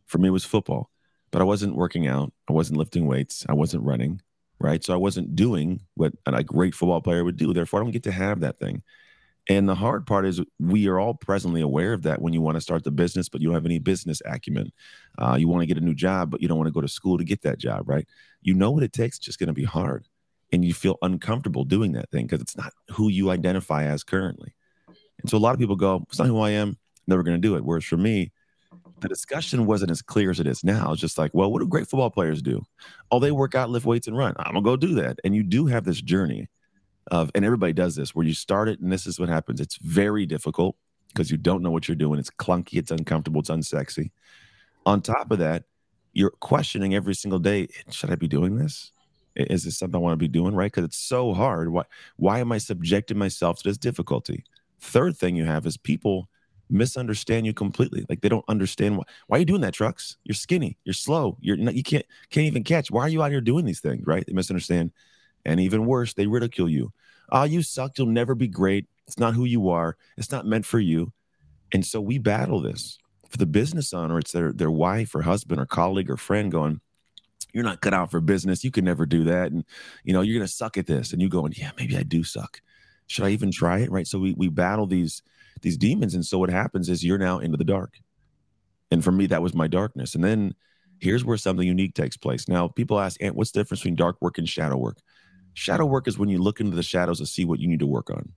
For 0.07 0.19
me, 0.19 0.29
it 0.29 0.33
was 0.33 0.45
football, 0.45 0.91
but 1.31 1.41
I 1.41 1.45
wasn't 1.45 1.77
working 1.77 2.07
out. 2.07 2.33
I 2.49 2.53
wasn't 2.53 2.79
lifting 2.79 3.07
weights. 3.07 3.47
I 3.49 3.55
wasn't 3.55 3.85
running 3.85 4.21
right? 4.59 4.83
So 4.83 4.95
I 4.95 4.97
wasn't 4.97 5.37
doing 5.37 5.81
what 5.95 6.13
a 6.27 6.43
great 6.43 6.75
football 6.75 7.01
player 7.01 7.25
would 7.25 7.37
do. 7.37 7.53
Therefore, 7.53 7.81
I 7.81 7.85
don't 7.85 7.93
get 7.93 8.05
to 8.05 8.13
have 8.13 8.41
that 8.41 8.59
thing. 8.59 8.83
And 9.49 9.69
the 9.69 9.77
hard 9.77 10.07
part 10.07 10.27
is 10.27 10.41
we 10.59 10.89
are 10.89 10.99
all 10.99 11.15
presently 11.15 11.61
aware 11.61 11.93
of 11.93 12.03
that 12.03 12.21
when 12.21 12.33
you 12.33 12.41
want 12.41 12.57
to 12.57 12.61
start 12.61 12.83
the 12.83 12.91
business, 12.91 13.29
but 13.29 13.41
you 13.41 13.49
don't 13.49 13.55
have 13.55 13.67
any 13.67 13.79
business 13.79 14.21
acumen. 14.25 14.73
Uh, 15.19 15.37
you 15.39 15.47
want 15.47 15.63
to 15.63 15.67
get 15.67 15.77
a 15.77 15.85
new 15.85 15.95
job, 15.95 16.31
but 16.31 16.43
you 16.43 16.49
don't 16.49 16.59
want 16.59 16.67
to 16.67 16.73
go 16.73 16.81
to 16.81 16.89
school 16.89 17.17
to 17.17 17.25
get 17.25 17.43
that 17.43 17.59
job, 17.59 17.89
right? 17.89 18.07
You 18.43 18.55
know 18.55 18.73
what 18.73 18.83
it 18.83 18.93
takes. 18.93 19.19
It's 19.19 19.27
just 19.27 19.39
going 19.39 19.47
to 19.49 19.53
be 19.53 19.65
hard. 19.65 20.09
And 20.53 20.65
you 20.65 20.75
feel 20.75 20.99
uncomfortable 21.03 21.65
doing 21.65 21.93
that 21.93 22.11
thing 22.11 22.27
because 22.27 22.41
it's 22.41 22.57
not 22.57 22.73
who 22.91 23.09
you 23.09 23.31
identify 23.31 23.85
as 23.85 24.03
currently. 24.03 24.55
And 25.21 25.31
so 25.31 25.37
a 25.37 25.39
lot 25.39 25.55
of 25.55 25.61
people 25.61 25.77
go, 25.77 26.05
it's 26.09 26.19
not 26.19 26.29
who 26.29 26.41
I 26.41 26.51
am, 26.51 26.79
never 27.07 27.23
going 27.23 27.41
to 27.41 27.41
do 27.41 27.57
it. 27.57 27.65
Whereas 27.65 27.85
for 27.85 27.97
me, 27.97 28.33
the 29.01 29.09
discussion 29.09 29.67
wasn't 29.67 29.91
as 29.91 30.03
clear 30.03 30.31
as 30.31 30.41
it 30.41 30.47
is 30.47 30.65
now. 30.65 30.93
It's 30.93 31.01
just 31.01 31.19
like, 31.19 31.33
well, 31.35 31.51
what 31.51 31.61
do 31.61 31.67
great 31.67 31.89
football 31.89 32.11
players 32.11 32.43
do? 32.43 32.65
Oh, 33.11 33.19
they 33.19 33.31
work 33.31 33.55
out, 33.55 33.71
lift 33.71 33.87
weights, 33.87 34.07
and 34.07 34.17
run. 34.17 34.35
I'm 34.39 34.55
gonna 34.55 34.63
go 34.63 34.77
do 34.77 34.95
that. 34.95 35.19
And 35.25 35.35
you 35.35 35.43
do 35.43 35.67
have 35.67 35.85
this 35.85 36.01
journey 36.01 36.49
of, 37.11 37.31
and 37.35 37.45
everybody 37.45 37.73
does 37.73 37.95
this, 37.97 38.15
where 38.15 38.27
you 38.27 38.35
start 38.35 38.69
it, 38.69 38.81
and 38.81 38.91
this 38.91 39.07
is 39.07 39.21
what 39.21 39.29
happens. 39.29 39.61
It's 39.61 39.77
very 39.77 40.27
difficult 40.27 40.77
because 41.09 41.31
you 41.31 41.37
don't 41.37 41.63
know 41.63 41.71
what 41.71 41.89
you're 41.89 41.95
doing. 41.95 42.19
It's 42.19 42.31
clunky, 42.31 42.79
it's 42.79 42.91
uncomfortable, 42.91 43.41
it's 43.41 43.51
unsexy. 43.51 44.11
On 44.87 45.01
top 45.01 45.31
of 45.31 45.39
that, 45.39 45.65
you're 46.13 46.31
questioning 46.31 46.95
every 46.95 47.15
single 47.15 47.39
day: 47.39 47.69
Should 47.91 48.11
I 48.11 48.15
be 48.15 48.29
doing 48.29 48.57
this? 48.57 48.93
Is 49.35 49.65
this 49.65 49.77
something 49.77 49.97
I 49.97 50.03
want 50.03 50.15
to 50.15 50.17
be 50.17 50.29
doing? 50.29 50.55
Right? 50.55 50.73
Because 50.73 50.85
it's 50.85 50.97
so 50.97 51.35
hard. 51.35 51.71
Why? 51.71 51.83
Why 52.17 52.41
am 52.41 52.53
I 52.53 52.59
subjecting 52.59 53.19
myself 53.19 53.59
to 53.59 53.69
this 53.69 53.77
difficulty? 53.77 54.45
Third 54.81 55.17
thing 55.17 55.37
you 55.37 55.45
have 55.45 55.67
is 55.67 55.77
people 55.77 56.29
misunderstand 56.69 57.47
you 57.47 57.55
completely. 57.55 58.05
Like 58.09 58.21
they 58.21 58.29
don't 58.29 58.45
understand 58.49 58.97
why. 58.97 59.05
Why 59.27 59.37
are 59.37 59.41
you 59.41 59.47
doing 59.47 59.61
that, 59.63 59.75
trucks? 59.75 60.17
You're 60.25 60.35
skinny. 60.35 60.79
You're 60.85 60.93
slow. 60.93 61.37
You're 61.41 61.57
not. 61.57 61.75
You 61.75 61.83
can't 61.83 62.07
can't 62.31 62.47
even 62.47 62.65
catch. 62.65 62.91
Why 62.91 63.03
are 63.03 63.09
you 63.09 63.23
out 63.23 63.31
here 63.31 63.41
doing 63.41 63.65
these 63.65 63.81
things? 63.81 64.07
Right? 64.07 64.25
They 64.27 64.33
misunderstand, 64.33 64.93
and 65.45 65.61
even 65.61 65.87
worse, 65.87 66.15
they 66.15 66.27
ridicule 66.27 66.69
you. 66.69 66.93
Ah, 67.31 67.43
oh, 67.43 67.45
you 67.45 67.63
suck. 67.63 67.99
You'll 67.99 68.09
never 68.09 68.35
be 68.35 68.49
great. 68.49 68.87
It's 69.07 69.19
not 69.19 69.35
who 69.35 69.45
you 69.45 69.69
are. 69.69 69.97
It's 70.17 70.31
not 70.31 70.47
meant 70.47 70.67
for 70.67 70.81
you. 70.81 71.13
And 71.73 71.85
so 71.85 72.01
we 72.01 72.19
battle 72.19 72.61
this. 72.61 72.99
For 73.29 73.39
the 73.39 73.47
business 73.47 73.93
owner, 73.93 74.19
it's 74.19 74.33
their 74.33 74.53
their 74.53 74.71
wife 74.71 75.15
or 75.15 75.23
husband 75.23 75.61
or 75.61 75.67
colleague 75.67 76.11
or 76.11 76.17
friend 76.17 76.51
going, 76.51 76.81
"You're 77.53 77.65
not 77.65 77.81
cut 77.81 77.95
out 77.95 78.11
for 78.11 78.21
business. 78.21 78.63
You 78.65 78.71
can 78.71 78.85
never 78.85 79.05
do 79.07 79.25
that." 79.25 79.51
And 79.51 79.65
you 80.05 80.13
know 80.13 80.21
you're 80.21 80.39
gonna 80.39 80.49
suck 80.49 80.79
at 80.79 80.87
this. 80.87 81.13
And 81.13 81.21
you 81.21 81.29
going, 81.29 81.53
"Yeah, 81.57 81.73
maybe 81.77 81.97
I 81.97 82.05
do 82.05 82.23
suck. 82.23 82.61
Should 83.09 83.25
I 83.25 83.31
even 83.31 83.51
try 83.51 83.81
it?" 83.81 83.91
Right. 83.91 84.07
So 84.07 84.19
we 84.19 84.33
we 84.35 84.49
battle 84.49 84.87
these 84.87 85.23
these 85.63 85.77
demons. 85.77 86.15
And 86.15 86.25
so 86.25 86.39
what 86.39 86.51
happens 86.51 86.89
is 86.89 87.05
you're 87.05 87.19
now 87.19 87.39
into 87.39 87.57
the 87.57 87.65
dark. 87.65 87.99
And 88.91 89.03
for 89.03 89.13
me, 89.13 89.27
that 89.27 89.43
was 89.43 89.55
my 89.55 89.67
darkness. 89.67 90.15
And 90.15 90.23
then 90.23 90.55
here's 91.01 91.25
where 91.25 91.37
something 91.37 91.67
unique 91.67 91.95
takes 91.95 92.17
place. 92.17 92.49
Now, 92.49 92.69
people 92.69 93.01
ask, 93.01 93.21
what's 93.33 93.51
the 93.51 93.61
difference 93.61 93.81
between 93.81 93.97
dark 93.97 94.17
work 94.21 94.39
and 94.39 94.49
shadow 94.49 94.77
work? 94.77 94.99
Shadow 95.55 95.87
work 95.87 96.07
is 96.07 96.19
when 96.19 96.29
you 96.29 96.39
look 96.39 96.61
into 96.61 96.77
the 96.77 96.83
shadows 96.83 97.19
to 97.19 97.27
see 97.27 97.45
what 97.45 97.61
you 97.61 97.69
need 97.69 97.81
to 97.81 97.87
work 97.87 98.11
on, 98.11 98.33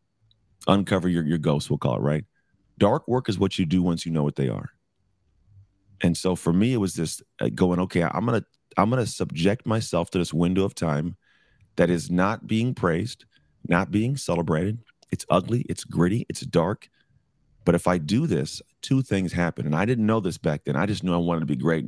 uncover 0.68 1.10
your, 1.10 1.24
your 1.24 1.38
ghosts, 1.38 1.70
we'll 1.70 1.78
call 1.78 1.98
it, 1.98 2.02
right? 2.02 2.26
Dark 2.78 3.08
work 3.08 3.30
is 3.30 3.38
what 3.38 3.60
you 3.60 3.66
do 3.66 3.82
once 3.82 4.06
you 4.06 4.12
know 4.12 4.24
what 4.24 4.36
they 4.36 4.50
are. 4.50 4.72
And 6.02 6.16
so 6.16 6.36
for 6.36 6.54
me, 6.54 6.74
it 6.74 6.78
was 6.78 6.94
this 6.94 7.22
uh, 7.42 7.50
going, 7.54 7.80
okay, 7.82 8.04
I'm 8.04 8.26
going 8.26 8.40
to, 8.40 8.48
I'm 8.78 8.90
going 8.90 9.04
to 9.04 9.12
subject 9.12 9.66
myself 9.66 10.10
to 10.12 10.18
this 10.18 10.34
window 10.34 10.64
of 10.64 10.74
time 10.74 11.18
that 11.76 11.90
is 11.90 12.10
not 12.10 12.48
being 12.48 12.74
praised, 12.74 13.26
not 13.68 13.92
being 13.92 14.16
celebrated. 14.16 14.80
It's 15.12 15.26
ugly, 15.30 15.66
it's 15.68 15.84
gritty, 15.84 16.26
it's 16.30 16.42
dark, 16.42 16.90
but 17.70 17.76
if 17.76 17.88
I 17.88 18.00
do 18.00 18.26
this, 18.26 18.64
two 18.82 19.04
things 19.04 19.32
happen. 19.32 19.68
And 19.68 19.76
I 19.76 19.86
didn't 19.86 20.08
know 20.08 20.20
this 20.20 20.40
back 20.40 20.64
then. 20.64 20.76
I 20.76 20.88
just 20.88 21.04
knew 21.04 21.14
I 21.14 21.18
wanted 21.18 21.42
to 21.42 21.46
be 21.46 21.56
great. 21.56 21.86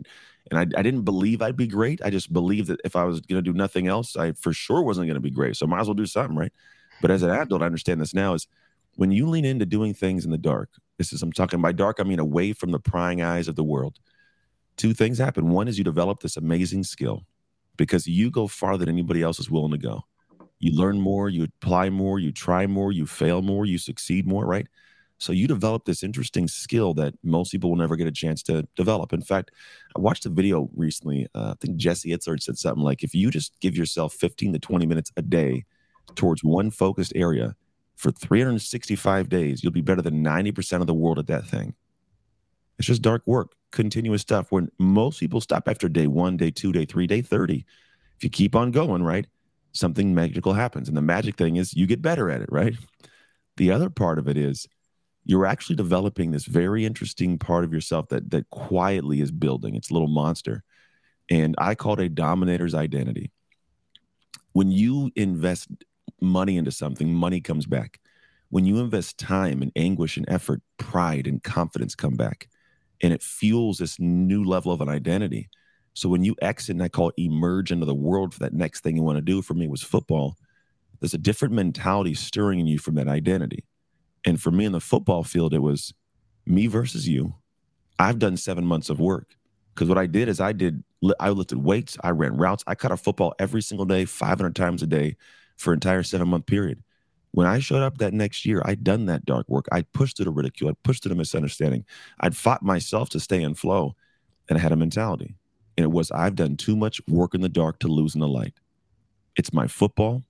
And 0.52 0.60
I, 0.60 0.62
I 0.80 0.84
didn't 0.84 1.02
believe 1.02 1.42
I'd 1.42 1.58
be 1.58 1.66
great. 1.66 2.04
I 2.04 2.12
just 2.12 2.32
believed 2.32 2.68
that 2.68 2.80
if 2.86 2.96
I 2.96 3.04
was 3.04 3.20
going 3.22 3.44
to 3.44 3.52
do 3.52 3.58
nothing 3.58 3.88
else, 3.88 4.16
I 4.16 4.34
for 4.34 4.54
sure 4.54 4.84
wasn't 4.84 5.08
going 5.08 5.16
to 5.16 5.20
be 5.20 5.32
great. 5.32 5.58
So 5.58 5.66
I 5.66 5.70
might 5.70 5.80
as 5.80 5.88
well 5.88 5.96
do 5.96 6.06
something, 6.06 6.38
right? 6.38 6.52
But 7.02 7.10
as 7.10 7.24
an 7.24 7.32
adult, 7.32 7.64
I 7.64 7.66
understand 7.66 8.00
this 8.00 8.14
now 8.14 8.36
is 8.36 8.46
when 8.94 9.10
you 9.10 9.26
lean 9.26 9.44
into 9.44 9.66
doing 9.66 9.96
things 9.96 10.24
in 10.24 10.30
the 10.30 10.38
dark, 10.38 10.70
this 11.00 11.14
is, 11.14 11.24
I'm 11.24 11.32
talking 11.32 11.60
by 11.64 11.72
dark, 11.72 12.00
I 12.00 12.04
mean 12.04 12.20
away 12.20 12.54
from 12.54 12.70
the 12.70 12.80
prying 12.80 13.24
eyes 13.24 13.48
of 13.48 13.56
the 13.56 13.64
world. 13.64 13.98
Two 14.78 14.94
things 14.94 15.18
happen. 15.18 15.50
One 15.50 15.68
is 15.68 15.80
you 15.80 15.84
develop 15.84 16.20
this 16.20 16.38
amazing 16.38 16.84
skill 16.84 17.24
because 17.76 18.06
you 18.06 18.30
go 18.30 18.46
farther 18.46 18.86
than 18.86 18.94
anybody 18.94 19.24
else 19.24 19.40
is 19.40 19.50
willing 19.50 19.72
to 19.72 19.80
go. 19.80 20.04
You 20.60 20.78
learn 20.78 21.02
more, 21.02 21.28
you 21.28 21.46
apply 21.46 21.90
more, 21.90 22.20
you 22.20 22.32
try 22.32 22.68
more, 22.68 22.92
you 22.92 23.08
fail 23.08 23.42
more, 23.42 23.66
you 23.66 23.80
succeed 23.80 24.28
more, 24.28 24.46
right? 24.46 24.68
So 25.22 25.34
you 25.34 25.48
develop 25.48 25.86
this 25.86 26.02
interesting 26.02 26.48
skill 26.48 26.96
that 26.96 27.14
most 27.24 27.52
people 27.52 27.70
will 27.70 27.78
never 27.78 27.96
get 27.96 28.08
a 28.08 28.12
chance 28.12 28.42
to 28.44 28.68
develop. 28.76 29.14
In 29.14 29.22
fact, 29.22 29.52
I 29.96 30.00
watched 30.00 30.26
a 30.26 30.30
video 30.30 30.68
recently. 30.76 31.28
Uh, 31.36 31.52
I 31.52 31.54
think 31.62 31.78
Jesse 31.78 32.10
Itzler 32.10 32.42
said 32.42 32.58
something 32.58 32.84
like, 32.84 33.04
if 33.04 33.14
you 33.14 33.30
just 33.30 33.54
give 33.60 33.78
yourself 33.78 34.14
15 34.14 34.54
to 34.54 34.60
20 34.60 34.88
minutes 34.88 35.12
a 35.18 35.22
day 35.22 35.66
towards 36.16 36.44
one 36.44 36.72
focused 36.72 37.14
area 37.16 37.56
for 37.98 38.12
365 38.12 39.30
days, 39.30 39.64
you'll 39.64 39.72
be 39.72 39.82
better 39.82 40.02
than 40.02 40.24
90% 40.24 40.82
of 40.82 40.88
the 40.88 40.94
world 40.96 41.20
at 41.20 41.28
that 41.28 41.46
thing. 41.46 41.76
It's 42.80 42.88
just 42.88 43.04
dark 43.04 43.22
work, 43.28 43.52
continuous 43.70 44.24
stuff. 44.24 44.48
When 44.52 44.72
most 44.80 45.20
people 45.20 45.40
stop 45.40 45.68
after 45.68 45.88
day 45.88 46.08
one, 46.08 46.36
day 46.36 46.50
two, 46.50 46.72
day 46.72 46.86
three, 46.86 47.06
day 47.06 47.22
30. 47.22 47.64
If 48.18 48.24
you 48.24 48.32
keep 48.32 48.56
on 48.56 48.72
going, 48.72 49.04
right, 49.04 49.28
something 49.72 50.16
magical 50.16 50.54
happens. 50.54 50.88
And 50.88 50.98
the 50.98 51.02
magic 51.04 51.36
thing 51.36 51.58
is 51.58 51.76
you 51.76 51.86
get 51.86 52.02
better 52.02 52.32
at 52.32 52.42
it, 52.42 52.50
right? 52.52 52.76
The 53.58 53.70
other 53.70 53.92
part 53.92 54.18
of 54.18 54.28
it 54.28 54.38
is 54.38 54.68
you're 55.26 55.46
actually 55.46 55.76
developing 55.76 56.32
this 56.32 56.46
very 56.46 56.86
interesting 56.86 57.38
part 57.38 57.64
of 57.64 57.74
yourself 57.74 58.10
that 58.10 58.32
that 58.32 58.50
quietly 58.50 59.22
is 59.22 59.32
building. 59.32 59.76
It's 59.76 59.92
little 59.92 60.08
monster. 60.08 60.64
And 61.30 61.56
I 61.58 61.76
call 61.76 61.94
it 61.94 62.06
a 62.06 62.10
dominator's 62.10 62.76
identity. 62.76 63.32
When 64.54 64.72
you 64.72 65.12
invest 65.16 65.70
money 66.20 66.58
into 66.58 66.72
something, 66.72 67.14
money 67.14 67.40
comes 67.40 67.66
back. 67.66 68.00
When 68.50 68.66
you 68.66 68.80
invest 68.80 69.18
time 69.18 69.62
and 69.62 69.72
anguish 69.76 70.18
and 70.18 70.26
effort, 70.28 70.62
pride 70.78 71.28
and 71.28 71.42
confidence 71.42 71.96
come 71.96 72.16
back. 72.16 72.50
And 73.02 73.14
it 73.14 73.24
fuels 73.24 73.78
this 73.78 74.00
new 74.00 74.44
level 74.44 74.72
of 74.72 74.82
an 74.82 74.90
identity. 74.90 75.50
So 75.94 76.10
when 76.10 76.24
you 76.24 76.36
exit 76.42 76.76
and 76.76 76.84
I 76.84 76.90
call 76.90 77.10
it 77.10 77.16
emerge 77.18 77.72
into 77.72 77.86
the 77.86 77.96
world 77.96 78.34
for 78.34 78.40
that 78.40 78.54
next 78.54 78.82
thing 78.82 78.96
you 78.96 79.04
want 79.04 79.18
to 79.18 79.22
do, 79.22 79.42
for 79.42 79.54
me 79.54 79.68
was 79.68 79.82
football, 79.82 80.36
there's 81.00 81.14
a 81.14 81.18
different 81.18 81.54
mentality 81.54 82.14
stirring 82.14 82.60
in 82.60 82.68
you 82.68 82.78
from 82.78 82.96
that 82.96 83.08
identity. 83.08 83.64
And 84.26 84.42
for 84.42 84.52
me 84.52 84.66
in 84.66 84.72
the 84.72 84.80
football 84.80 85.24
field, 85.24 85.54
it 85.54 85.60
was 85.60 85.94
me 86.46 86.68
versus 86.68 87.08
you. 87.08 87.36
I've 88.00 88.20
done 88.20 88.38
seven 88.38 88.66
months 88.66 88.90
of 88.90 89.00
work 89.00 89.36
because 89.74 89.88
what 89.88 89.98
I 89.98 90.06
did 90.06 90.28
is 90.28 90.40
I 90.40 90.54
did, 90.54 90.84
I 91.20 91.30
lifted 91.30 91.60
weights, 91.60 91.98
I 92.04 92.10
ran 92.10 92.38
routes, 92.38 92.64
I 92.68 92.76
cut 92.76 92.92
a 92.92 92.98
football 92.98 93.34
every 93.40 93.62
single 93.62 93.86
day, 93.86 94.06
500 94.06 94.56
times 94.56 94.84
a 94.84 94.88
day 94.88 95.16
for 95.58 95.74
entire 95.74 96.04
seven 96.04 96.28
month 96.28 96.46
period. 96.46 96.84
When 97.32 97.48
I 97.48 97.60
showed 97.60 97.82
up 97.82 98.00
that 98.00 98.14
next 98.14 98.46
year, 98.46 98.62
I'd 98.66 98.84
done 98.84 99.06
that 99.06 99.26
dark 99.26 99.48
work. 99.48 99.66
I 99.72 99.84
pushed 99.84 100.18
through 100.18 100.26
the 100.26 100.32
ridicule. 100.32 100.70
I 100.70 100.74
pushed 100.84 101.04
through 101.04 101.12
the 101.12 101.16
misunderstanding. 101.16 101.86
I'd 102.20 102.36
fought 102.36 102.62
myself 102.62 103.10
to 103.10 103.20
stay 103.20 103.42
in 103.42 103.54
flow 103.56 103.96
and 104.50 104.58
I 104.58 104.62
had 104.62 104.74
a 104.74 104.76
mentality. 104.76 105.36
And 105.78 105.86
it 105.86 105.92
was, 105.92 106.12
I've 106.12 106.36
done 106.36 106.58
too 106.58 106.76
much 106.76 107.00
work 107.08 107.34
in 107.34 107.42
the 107.42 107.50
dark 107.50 107.80
to 107.80 107.88
lose 107.88 108.16
in 108.16 108.22
the 108.22 108.28
light. 108.28 108.54
It's 109.38 109.54
my 109.54 109.68
football. 109.68 110.24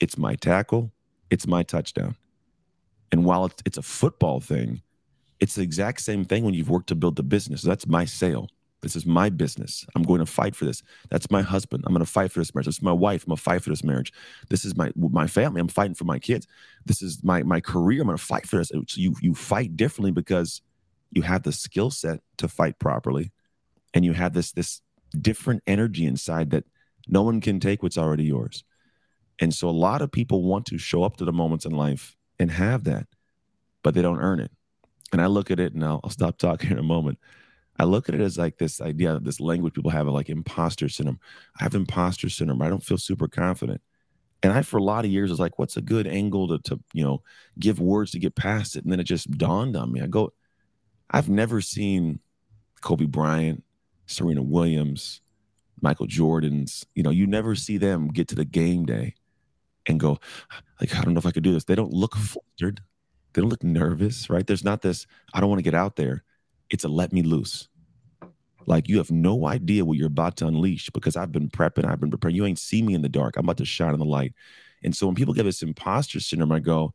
It's 0.00 0.16
my 0.16 0.34
tackle. 0.34 0.92
It's 1.28 1.46
my 1.46 1.62
touchdown. 1.62 2.16
And 3.12 3.24
while 3.24 3.46
it's, 3.46 3.62
it's 3.64 3.78
a 3.78 3.82
football 3.82 4.40
thing, 4.40 4.82
it's 5.40 5.54
the 5.54 5.62
exact 5.62 6.00
same 6.00 6.24
thing 6.24 6.44
when 6.44 6.54
you've 6.54 6.70
worked 6.70 6.88
to 6.88 6.94
build 6.94 7.16
the 7.16 7.22
business. 7.22 7.62
That's 7.62 7.86
my 7.86 8.04
sale. 8.04 8.48
This 8.82 8.94
is 8.94 9.06
my 9.06 9.30
business. 9.30 9.86
I'm 9.94 10.02
going 10.02 10.20
to 10.20 10.26
fight 10.26 10.54
for 10.54 10.64
this. 10.64 10.82
That's 11.10 11.30
my 11.30 11.42
husband. 11.42 11.84
I'm 11.86 11.92
going 11.92 12.04
to 12.04 12.10
fight 12.10 12.30
for 12.30 12.40
this 12.40 12.54
marriage. 12.54 12.66
This 12.66 12.76
is 12.76 12.82
my 12.82 12.92
wife. 12.92 13.24
I'm 13.24 13.30
going 13.30 13.36
to 13.36 13.42
fight 13.42 13.62
for 13.62 13.70
this 13.70 13.82
marriage. 13.82 14.12
This 14.48 14.64
is 14.64 14.76
my 14.76 14.92
my 14.96 15.26
family. 15.26 15.60
I'm 15.60 15.68
fighting 15.68 15.94
for 15.94 16.04
my 16.04 16.18
kids. 16.18 16.46
This 16.84 17.02
is 17.02 17.24
my 17.24 17.42
my 17.42 17.60
career. 17.60 18.02
I'm 18.02 18.06
going 18.06 18.18
to 18.18 18.24
fight 18.24 18.46
for 18.46 18.58
this. 18.58 18.68
So 18.68 18.82
you 18.94 19.14
you 19.20 19.34
fight 19.34 19.76
differently 19.76 20.12
because 20.12 20.60
you 21.10 21.22
have 21.22 21.42
the 21.42 21.52
skill 21.52 21.90
set 21.90 22.20
to 22.36 22.48
fight 22.48 22.78
properly, 22.78 23.32
and 23.94 24.04
you 24.04 24.12
have 24.12 24.34
this 24.34 24.52
this 24.52 24.82
different 25.20 25.62
energy 25.66 26.04
inside 26.06 26.50
that 26.50 26.64
no 27.08 27.22
one 27.22 27.40
can 27.40 27.60
take 27.60 27.82
what's 27.82 27.98
already 27.98 28.24
yours. 28.24 28.62
And 29.38 29.54
so 29.54 29.68
a 29.68 29.70
lot 29.70 30.02
of 30.02 30.12
people 30.12 30.42
want 30.42 30.66
to 30.66 30.78
show 30.78 31.02
up 31.02 31.16
to 31.16 31.24
the 31.24 31.32
moments 31.32 31.64
in 31.64 31.72
life 31.72 32.15
and 32.38 32.50
have 32.50 32.84
that, 32.84 33.06
but 33.82 33.94
they 33.94 34.02
don't 34.02 34.20
earn 34.20 34.40
it. 34.40 34.50
And 35.12 35.20
I 35.20 35.26
look 35.26 35.50
at 35.50 35.60
it 35.60 35.74
and 35.74 35.84
I'll, 35.84 36.00
I'll 36.04 36.10
stop 36.10 36.38
talking 36.38 36.70
in 36.72 36.78
a 36.78 36.82
moment. 36.82 37.18
I 37.78 37.84
look 37.84 38.08
at 38.08 38.14
it 38.14 38.20
as 38.20 38.38
like 38.38 38.56
this 38.56 38.80
idea, 38.80 39.18
this 39.20 39.40
language 39.40 39.74
people 39.74 39.90
have, 39.90 40.06
like 40.08 40.30
imposter 40.30 40.88
syndrome. 40.88 41.20
I 41.60 41.64
have 41.64 41.74
imposter 41.74 42.28
syndrome. 42.28 42.62
I 42.62 42.68
don't 42.68 42.82
feel 42.82 42.98
super 42.98 43.28
confident. 43.28 43.82
And 44.42 44.52
I, 44.52 44.62
for 44.62 44.78
a 44.78 44.82
lot 44.82 45.04
of 45.04 45.10
years, 45.10 45.30
was 45.30 45.40
like, 45.40 45.58
what's 45.58 45.76
a 45.76 45.82
good 45.82 46.06
angle 46.06 46.48
to, 46.48 46.58
to, 46.70 46.80
you 46.92 47.04
know, 47.04 47.22
give 47.58 47.80
words 47.80 48.12
to 48.12 48.18
get 48.18 48.34
past 48.34 48.76
it? 48.76 48.84
And 48.84 48.92
then 48.92 49.00
it 49.00 49.04
just 49.04 49.30
dawned 49.30 49.76
on 49.76 49.92
me. 49.92 50.00
I 50.00 50.06
go, 50.06 50.32
I've 51.10 51.28
never 51.28 51.60
seen 51.60 52.20
Kobe 52.80 53.06
Bryant, 53.06 53.62
Serena 54.06 54.42
Williams, 54.42 55.20
Michael 55.80 56.06
Jordan's, 56.06 56.86
you 56.94 57.02
know, 57.02 57.10
you 57.10 57.26
never 57.26 57.54
see 57.54 57.76
them 57.76 58.08
get 58.08 58.28
to 58.28 58.34
the 58.34 58.44
game 58.44 58.86
day 58.86 59.14
and 59.86 60.00
go, 60.00 60.18
like, 60.80 60.94
I 60.94 61.02
don't 61.02 61.14
know 61.14 61.18
if 61.18 61.26
I 61.26 61.30
could 61.30 61.42
do 61.42 61.52
this. 61.52 61.64
They 61.64 61.74
don't 61.74 61.92
look 61.92 62.14
mm-hmm. 62.14 62.24
flustered. 62.24 62.80
They 63.32 63.42
don't 63.42 63.50
look 63.50 63.64
nervous, 63.64 64.30
right? 64.30 64.46
There's 64.46 64.64
not 64.64 64.82
this, 64.82 65.06
I 65.34 65.40
don't 65.40 65.50
want 65.50 65.58
to 65.58 65.64
get 65.64 65.74
out 65.74 65.96
there. 65.96 66.24
It's 66.70 66.84
a 66.84 66.88
let 66.88 67.12
me 67.12 67.22
loose. 67.22 67.68
Like 68.66 68.88
you 68.88 68.98
have 68.98 69.10
no 69.10 69.46
idea 69.46 69.84
what 69.84 69.96
you're 69.96 70.08
about 70.08 70.36
to 70.38 70.46
unleash 70.46 70.90
because 70.90 71.16
I've 71.16 71.32
been 71.32 71.48
prepping, 71.48 71.84
I've 71.84 72.00
been 72.00 72.10
preparing. 72.10 72.34
You 72.34 72.46
ain't 72.46 72.58
see 72.58 72.82
me 72.82 72.94
in 72.94 73.02
the 73.02 73.08
dark. 73.08 73.36
I'm 73.36 73.44
about 73.44 73.58
to 73.58 73.64
shine 73.64 73.94
in 73.94 74.00
the 74.00 74.06
light. 74.06 74.34
And 74.82 74.96
so 74.96 75.06
when 75.06 75.14
people 75.14 75.34
get 75.34 75.44
this 75.44 75.62
imposter 75.62 76.18
syndrome, 76.20 76.52
I 76.52 76.58
go, 76.58 76.92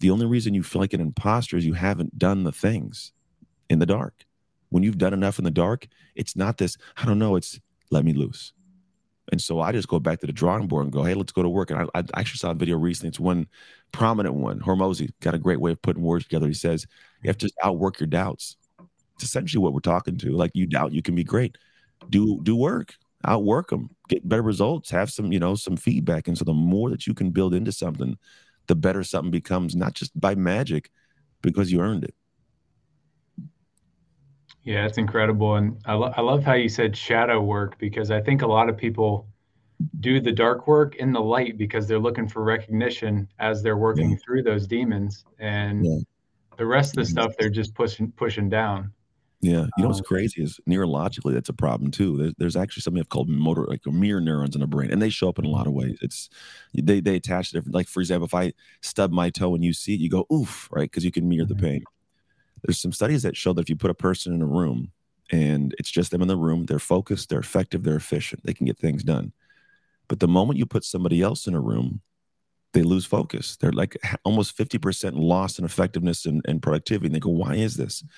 the 0.00 0.10
only 0.10 0.26
reason 0.26 0.54
you 0.54 0.62
feel 0.62 0.80
like 0.80 0.92
an 0.92 1.00
imposter 1.00 1.56
is 1.56 1.64
you 1.64 1.74
haven't 1.74 2.18
done 2.18 2.44
the 2.44 2.52
things 2.52 3.12
in 3.70 3.78
the 3.78 3.86
dark. 3.86 4.24
When 4.68 4.82
you've 4.82 4.98
done 4.98 5.14
enough 5.14 5.38
in 5.38 5.44
the 5.44 5.50
dark, 5.50 5.86
it's 6.14 6.36
not 6.36 6.58
this, 6.58 6.76
I 6.96 7.04
don't 7.04 7.18
know, 7.18 7.36
it's 7.36 7.60
let 7.90 8.04
me 8.04 8.12
loose. 8.12 8.52
And 9.32 9.40
so 9.40 9.60
I 9.60 9.72
just 9.72 9.88
go 9.88 9.98
back 9.98 10.20
to 10.20 10.26
the 10.26 10.32
drawing 10.32 10.66
board 10.66 10.84
and 10.84 10.92
go, 10.92 11.02
hey, 11.02 11.14
let's 11.14 11.32
go 11.32 11.42
to 11.42 11.48
work. 11.48 11.70
And 11.70 11.80
I, 11.80 11.98
I 11.98 12.04
actually 12.14 12.38
saw 12.38 12.50
a 12.50 12.54
video 12.54 12.76
recently. 12.76 13.08
It's 13.08 13.20
one 13.20 13.46
prominent 13.92 14.34
one. 14.34 14.60
Hormozi 14.60 15.10
got 15.20 15.34
a 15.34 15.38
great 15.38 15.60
way 15.60 15.72
of 15.72 15.80
putting 15.82 16.02
words 16.02 16.24
together. 16.24 16.46
He 16.46 16.54
says, 16.54 16.86
you 17.22 17.28
have 17.28 17.38
to 17.38 17.50
outwork 17.62 18.00
your 18.00 18.06
doubts. 18.06 18.56
It's 19.14 19.24
essentially 19.24 19.62
what 19.62 19.72
we're 19.72 19.80
talking 19.80 20.18
to. 20.18 20.32
Like 20.32 20.50
you 20.54 20.66
doubt 20.66 20.92
you 20.92 21.02
can 21.02 21.14
be 21.14 21.24
great. 21.24 21.56
Do 22.10 22.40
do 22.42 22.54
work, 22.54 22.94
outwork 23.24 23.70
them, 23.70 23.90
get 24.08 24.28
better 24.28 24.42
results, 24.42 24.90
have 24.90 25.10
some, 25.10 25.32
you 25.32 25.38
know, 25.38 25.54
some 25.54 25.76
feedback. 25.76 26.28
And 26.28 26.36
so 26.36 26.44
the 26.44 26.52
more 26.52 26.90
that 26.90 27.06
you 27.06 27.14
can 27.14 27.30
build 27.30 27.54
into 27.54 27.72
something, 27.72 28.18
the 28.66 28.74
better 28.74 29.02
something 29.04 29.30
becomes, 29.30 29.74
not 29.74 29.94
just 29.94 30.18
by 30.20 30.34
magic, 30.34 30.90
because 31.40 31.72
you 31.72 31.80
earned 31.80 32.04
it. 32.04 32.14
Yeah, 34.64 34.86
it's 34.86 34.98
incredible. 34.98 35.56
And 35.56 35.78
I, 35.84 35.94
lo- 35.94 36.12
I 36.16 36.22
love 36.22 36.42
how 36.42 36.54
you 36.54 36.68
said 36.68 36.96
shadow 36.96 37.40
work 37.42 37.78
because 37.78 38.10
I 38.10 38.20
think 38.20 38.42
a 38.42 38.46
lot 38.46 38.68
of 38.70 38.76
people 38.76 39.28
do 40.00 40.20
the 40.20 40.32
dark 40.32 40.66
work 40.66 40.96
in 40.96 41.12
the 41.12 41.20
light 41.20 41.58
because 41.58 41.86
they're 41.86 41.98
looking 41.98 42.26
for 42.26 42.42
recognition 42.42 43.28
as 43.38 43.62
they're 43.62 43.76
working 43.76 44.12
yeah. 44.12 44.16
through 44.24 44.42
those 44.42 44.66
demons. 44.66 45.24
And 45.38 45.84
yeah. 45.84 45.98
the 46.56 46.64
rest 46.64 46.96
of 46.96 47.04
the 47.04 47.10
stuff 47.10 47.34
they're 47.38 47.50
just 47.50 47.74
pushing 47.74 48.10
pushing 48.12 48.48
down. 48.48 48.92
Yeah, 49.42 49.66
you 49.76 49.82
know 49.82 49.88
what's 49.88 49.98
um, 49.98 50.06
crazy 50.06 50.42
is 50.42 50.58
neurologically 50.66 51.34
that's 51.34 51.50
a 51.50 51.54
problem 51.54 51.90
too. 51.90 52.16
There's, 52.16 52.32
there's 52.38 52.56
actually 52.56 52.80
something 52.80 53.04
called 53.04 53.28
motor 53.28 53.66
like 53.66 53.84
mirror 53.84 54.20
neurons 54.20 54.54
in 54.54 54.62
the 54.62 54.66
brain, 54.66 54.90
and 54.90 55.02
they 55.02 55.10
show 55.10 55.28
up 55.28 55.38
in 55.38 55.44
a 55.44 55.50
lot 55.50 55.66
of 55.66 55.74
ways. 55.74 55.98
It's 56.00 56.30
they 56.72 57.00
they 57.00 57.16
attach 57.16 57.50
different. 57.50 57.74
Like 57.74 57.86
for 57.86 58.00
example, 58.00 58.24
if 58.24 58.32
I 58.32 58.54
stub 58.80 59.12
my 59.12 59.28
toe 59.28 59.54
and 59.54 59.62
you 59.62 59.74
see 59.74 59.92
it, 59.92 60.00
you 60.00 60.08
go 60.08 60.24
oof, 60.32 60.70
right? 60.72 60.90
Because 60.90 61.04
you 61.04 61.10
can 61.10 61.28
mirror 61.28 61.44
the 61.44 61.54
mm-hmm. 61.54 61.66
pain 61.66 61.84
there's 62.64 62.80
some 62.80 62.92
studies 62.92 63.22
that 63.22 63.36
show 63.36 63.52
that 63.52 63.62
if 63.62 63.68
you 63.68 63.76
put 63.76 63.90
a 63.90 63.94
person 63.94 64.32
in 64.32 64.42
a 64.42 64.46
room 64.46 64.90
and 65.30 65.74
it's 65.78 65.90
just 65.90 66.10
them 66.10 66.22
in 66.22 66.28
the 66.28 66.36
room, 66.36 66.64
they're 66.64 66.78
focused, 66.78 67.28
they're 67.28 67.38
effective, 67.38 67.82
they're 67.82 67.96
efficient, 67.96 68.42
they 68.44 68.54
can 68.54 68.66
get 68.66 68.78
things 68.78 69.02
done. 69.02 69.32
But 70.08 70.20
the 70.20 70.28
moment 70.28 70.58
you 70.58 70.66
put 70.66 70.84
somebody 70.84 71.20
else 71.20 71.46
in 71.46 71.54
a 71.54 71.60
room, 71.60 72.00
they 72.72 72.82
lose 72.82 73.04
focus. 73.04 73.56
They're 73.56 73.72
like 73.72 73.96
almost 74.24 74.56
50% 74.56 75.12
lost 75.14 75.58
in 75.58 75.64
effectiveness 75.64 76.26
and, 76.26 76.42
and 76.46 76.62
productivity. 76.62 77.06
And 77.06 77.14
they 77.14 77.20
go, 77.20 77.30
why 77.30 77.54
is 77.54 77.76
this? 77.76 78.00
And 78.00 78.10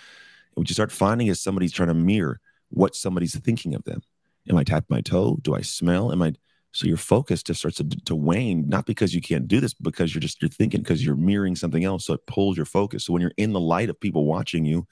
what 0.54 0.68
you 0.68 0.74
start 0.74 0.90
finding 0.90 1.26
is 1.26 1.40
somebody's 1.40 1.72
trying 1.72 1.88
to 1.88 1.94
mirror 1.94 2.40
what 2.70 2.96
somebody's 2.96 3.38
thinking 3.38 3.74
of 3.74 3.84
them. 3.84 4.00
Am 4.48 4.56
I 4.56 4.64
tapping 4.64 4.86
my 4.90 5.00
toe? 5.00 5.38
Do 5.42 5.54
I 5.54 5.60
smell? 5.60 6.12
Am 6.12 6.22
I 6.22 6.34
so 6.76 6.86
your 6.86 6.98
focus 6.98 7.42
just 7.42 7.60
starts 7.60 7.78
to, 7.78 7.84
to 7.84 8.14
wane, 8.14 8.68
not 8.68 8.84
because 8.84 9.14
you 9.14 9.22
can't 9.22 9.48
do 9.48 9.60
this, 9.60 9.72
because 9.72 10.14
you're 10.14 10.20
just 10.20 10.42
you're 10.42 10.50
thinking 10.50 10.82
because 10.82 11.02
you're 11.02 11.16
mirroring 11.16 11.56
something 11.56 11.82
else. 11.84 12.04
So 12.04 12.12
it 12.12 12.26
pulls 12.26 12.58
your 12.58 12.66
focus. 12.66 13.06
So 13.06 13.14
when 13.14 13.22
you're 13.22 13.32
in 13.38 13.54
the 13.54 13.60
light 13.60 13.88
of 13.88 13.98
people 13.98 14.26
watching 14.26 14.66
you, 14.66 14.86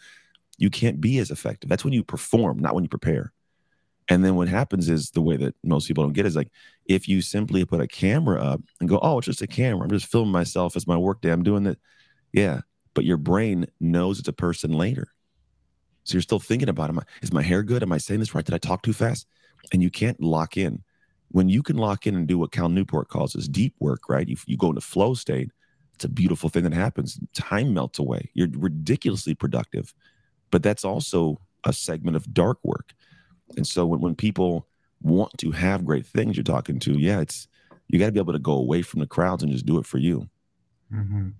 you 0.56 0.70
can't 0.70 0.98
be 0.98 1.18
as 1.18 1.30
effective. 1.30 1.68
That's 1.68 1.84
when 1.84 1.92
you 1.92 2.02
perform, 2.02 2.58
not 2.58 2.74
when 2.74 2.84
you 2.84 2.88
prepare. 2.88 3.34
And 4.08 4.24
then 4.24 4.34
what 4.34 4.48
happens 4.48 4.88
is 4.88 5.10
the 5.10 5.20
way 5.20 5.36
that 5.36 5.56
most 5.62 5.86
people 5.86 6.04
don't 6.04 6.14
get 6.14 6.24
is 6.24 6.36
like 6.36 6.50
if 6.86 7.06
you 7.06 7.20
simply 7.20 7.66
put 7.66 7.82
a 7.82 7.86
camera 7.86 8.42
up 8.42 8.62
and 8.80 8.88
go, 8.88 8.98
oh, 9.02 9.18
it's 9.18 9.26
just 9.26 9.42
a 9.42 9.46
camera. 9.46 9.84
I'm 9.84 9.90
just 9.90 10.10
filming 10.10 10.32
myself 10.32 10.76
as 10.76 10.86
my 10.86 10.96
work 10.96 11.20
day. 11.20 11.32
I'm 11.32 11.42
doing 11.42 11.64
that. 11.64 11.78
Yeah. 12.32 12.62
But 12.94 13.04
your 13.04 13.18
brain 13.18 13.66
knows 13.78 14.18
it's 14.18 14.28
a 14.28 14.32
person 14.32 14.72
later. 14.72 15.08
So 16.04 16.14
you're 16.14 16.22
still 16.22 16.40
thinking 16.40 16.70
about, 16.70 16.88
am 16.88 17.00
I, 17.00 17.02
is 17.20 17.30
my 17.30 17.42
hair 17.42 17.62
good? 17.62 17.82
Am 17.82 17.92
I 17.92 17.98
saying 17.98 18.20
this 18.20 18.34
right? 18.34 18.44
Did 18.44 18.54
I 18.54 18.58
talk 18.58 18.82
too 18.82 18.94
fast? 18.94 19.26
And 19.70 19.82
you 19.82 19.90
can't 19.90 20.18
lock 20.22 20.56
in 20.56 20.82
when 21.34 21.48
you 21.48 21.64
can 21.64 21.76
lock 21.76 22.06
in 22.06 22.14
and 22.14 22.28
do 22.28 22.38
what 22.38 22.52
Cal 22.52 22.68
Newport 22.68 23.08
calls 23.08 23.34
as 23.34 23.48
deep 23.48 23.74
work, 23.80 24.08
right? 24.08 24.28
You, 24.28 24.36
you 24.46 24.56
go 24.56 24.68
into 24.68 24.80
flow 24.80 25.14
state, 25.14 25.50
it's 25.92 26.04
a 26.04 26.08
beautiful 26.08 26.48
thing 26.48 26.62
that 26.62 26.72
happens. 26.72 27.18
Time 27.34 27.74
melts 27.74 27.98
away. 27.98 28.30
You're 28.34 28.46
ridiculously 28.52 29.34
productive, 29.34 29.92
but 30.52 30.62
that's 30.62 30.84
also 30.84 31.40
a 31.64 31.72
segment 31.72 32.16
of 32.16 32.32
dark 32.32 32.58
work. 32.62 32.92
And 33.56 33.66
so 33.66 33.84
when, 33.84 33.98
when 33.98 34.14
people 34.14 34.68
want 35.02 35.36
to 35.38 35.50
have 35.50 35.84
great 35.84 36.06
things 36.06 36.36
you're 36.36 36.44
talking 36.44 36.78
to, 36.78 36.92
yeah, 36.92 37.18
it's 37.18 37.48
you 37.88 37.98
got 37.98 38.06
to 38.06 38.12
be 38.12 38.20
able 38.20 38.32
to 38.32 38.38
go 38.38 38.52
away 38.52 38.82
from 38.82 39.00
the 39.00 39.06
crowds 39.08 39.42
and 39.42 39.50
just 39.50 39.66
do 39.66 39.78
it 39.78 39.86
for 39.86 39.98
you. 39.98 40.28
Mm-hmm. 40.92 41.30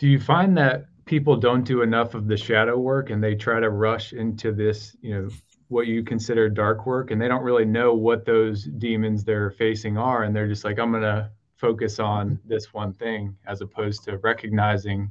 Do 0.00 0.08
you 0.08 0.18
find 0.18 0.58
that 0.58 0.86
people 1.04 1.36
don't 1.36 1.62
do 1.62 1.82
enough 1.82 2.14
of 2.14 2.26
the 2.26 2.36
shadow 2.36 2.76
work 2.76 3.10
and 3.10 3.22
they 3.22 3.36
try 3.36 3.60
to 3.60 3.70
rush 3.70 4.12
into 4.12 4.50
this, 4.50 4.96
you 5.00 5.14
know, 5.14 5.28
what 5.74 5.88
you 5.88 6.04
consider 6.04 6.48
dark 6.48 6.86
work 6.86 7.10
and 7.10 7.20
they 7.20 7.26
don't 7.26 7.42
really 7.42 7.64
know 7.64 7.94
what 7.94 8.24
those 8.24 8.64
demons 8.78 9.24
they're 9.24 9.50
facing 9.50 9.98
are 9.98 10.22
and 10.22 10.34
they're 10.34 10.46
just 10.46 10.64
like 10.64 10.78
i'm 10.78 10.92
going 10.92 11.02
to 11.02 11.28
focus 11.56 11.98
on 11.98 12.38
this 12.44 12.72
one 12.72 12.92
thing 12.92 13.36
as 13.46 13.60
opposed 13.60 14.04
to 14.04 14.18
recognizing 14.18 15.10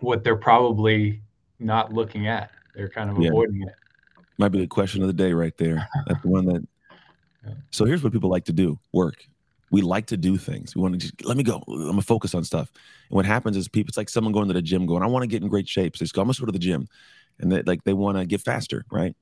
what 0.00 0.22
they're 0.22 0.36
probably 0.36 1.22
not 1.58 1.90
looking 1.90 2.26
at 2.26 2.50
they're 2.74 2.88
kind 2.88 3.08
of 3.08 3.18
yeah. 3.18 3.30
avoiding 3.30 3.62
it 3.62 3.74
might 4.36 4.50
be 4.50 4.60
the 4.60 4.66
question 4.66 5.00
of 5.00 5.06
the 5.06 5.14
day 5.14 5.32
right 5.32 5.56
there 5.56 5.88
that's 6.06 6.20
the 6.20 6.28
one 6.28 6.44
that 6.44 6.62
so 7.70 7.86
here's 7.86 8.02
what 8.02 8.12
people 8.12 8.28
like 8.28 8.44
to 8.44 8.52
do 8.52 8.78
work 8.92 9.24
We 9.70 9.80
like 9.80 10.04
to 10.08 10.18
do 10.18 10.36
things. 10.36 10.76
We 10.76 10.82
want 10.82 10.92
to 10.94 10.98
just 10.98 11.24
let 11.24 11.38
me 11.38 11.42
go. 11.42 11.64
I'm 11.66 11.86
gonna 11.86 12.02
focus 12.02 12.34
on 12.34 12.44
stuff. 12.44 12.70
And 13.08 13.16
what 13.16 13.24
happens 13.24 13.56
is 13.56 13.68
people, 13.68 13.88
it's 13.88 13.96
like 13.96 14.10
someone 14.10 14.34
going 14.34 14.48
to 14.48 14.54
the 14.54 14.60
gym, 14.60 14.84
going, 14.84 15.02
I 15.02 15.06
want 15.06 15.22
to 15.22 15.26
get 15.26 15.42
in 15.42 15.48
great 15.48 15.66
shape. 15.66 15.96
So 15.96 16.04
they 16.04 16.10
go, 16.12 16.20
I'm 16.20 16.28
gonna 16.28 16.38
go 16.38 16.44
to 16.44 16.52
the 16.52 16.58
gym, 16.58 16.88
and 17.40 17.50
they 17.50 17.62
like 17.62 17.82
they 17.84 17.94
want 17.94 18.18
to 18.18 18.26
get 18.26 18.42
faster, 18.42 18.84
right? 18.92 19.16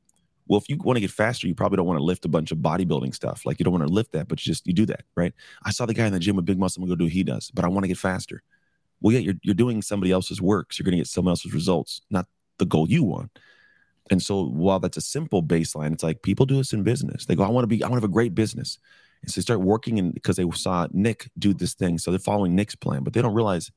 Well, 0.51 0.59
if 0.59 0.69
you 0.69 0.79
want 0.79 0.97
to 0.97 1.01
get 1.01 1.13
faster, 1.13 1.47
you 1.47 1.55
probably 1.55 1.77
don't 1.77 1.87
want 1.87 2.01
to 2.01 2.05
lift 2.05 2.25
a 2.25 2.29
bunch 2.29 2.51
of 2.51 2.59
bodybuilding 2.59 3.15
stuff. 3.15 3.47
Like 3.47 3.61
you 3.61 3.65
don't 3.65 3.73
want 3.73 3.87
to 3.87 3.93
lift 3.93 4.11
that, 4.13 4.27
but 4.27 4.45
you 4.45 4.51
just 4.51 4.67
you 4.67 4.73
do 4.73 4.85
that, 4.87 5.05
right? 5.15 5.33
I 5.63 5.71
saw 5.71 5.87
the 5.87 5.95
guy 5.95 6.07
in 6.07 6.13
the 6.13 6.19
gym 6.19 6.35
with 6.35 6.45
big 6.45 6.59
muscle. 6.59 6.83
I'm 6.83 6.89
gonna 6.89 6.97
go 6.97 6.99
do 6.99 7.05
what 7.05 7.13
he 7.13 7.23
does, 7.23 7.53
but 7.53 7.65
I 7.65 7.69
want 7.69 7.85
to 7.85 7.89
get 7.89 7.99
faster. 7.99 8.43
Well, 9.01 9.15
yeah, 9.15 9.21
you're 9.21 9.37
you're 9.43 9.55
doing 9.55 9.81
somebody 9.81 10.11
else's 10.11 10.43
work, 10.43 10.73
so 10.73 10.81
you're 10.81 10.91
gonna 10.91 10.97
get 10.97 11.07
someone 11.07 11.31
else's 11.31 11.55
results, 11.55 12.01
not 12.11 12.27
the 12.59 12.65
goal 12.65 12.91
you 12.91 13.05
want. 13.05 13.31
And 14.11 14.21
so 14.21 14.43
while 14.43 14.81
that's 14.81 14.97
a 14.97 15.01
simple 15.01 15.41
baseline, 15.41 15.93
it's 15.93 16.03
like 16.03 16.23
people 16.23 16.47
do 16.47 16.57
this 16.57 16.73
in 16.73 16.83
business. 16.83 17.27
They 17.27 17.37
go, 17.37 17.45
I 17.45 17.49
want 17.49 17.63
to 17.63 17.69
be, 17.69 17.85
I 17.85 17.87
want 17.87 18.01
to 18.01 18.05
have 18.05 18.11
a 18.11 18.13
great 18.13 18.35
business. 18.35 18.77
And 19.23 19.31
so 19.31 19.41
they 19.41 19.43
start 19.43 19.61
working 19.61 19.99
in 19.99 20.11
because 20.11 20.35
they 20.35 20.51
saw 20.51 20.89
Nick 20.91 21.31
do 21.39 21.55
this 21.55 21.75
thing. 21.75 21.97
So 21.99 22.11
they're 22.11 22.19
following 22.19 22.57
Nick's 22.57 22.75
plan, 22.75 23.05
but 23.05 23.13
they 23.13 23.23
don't 23.23 23.35
realize 23.35 23.71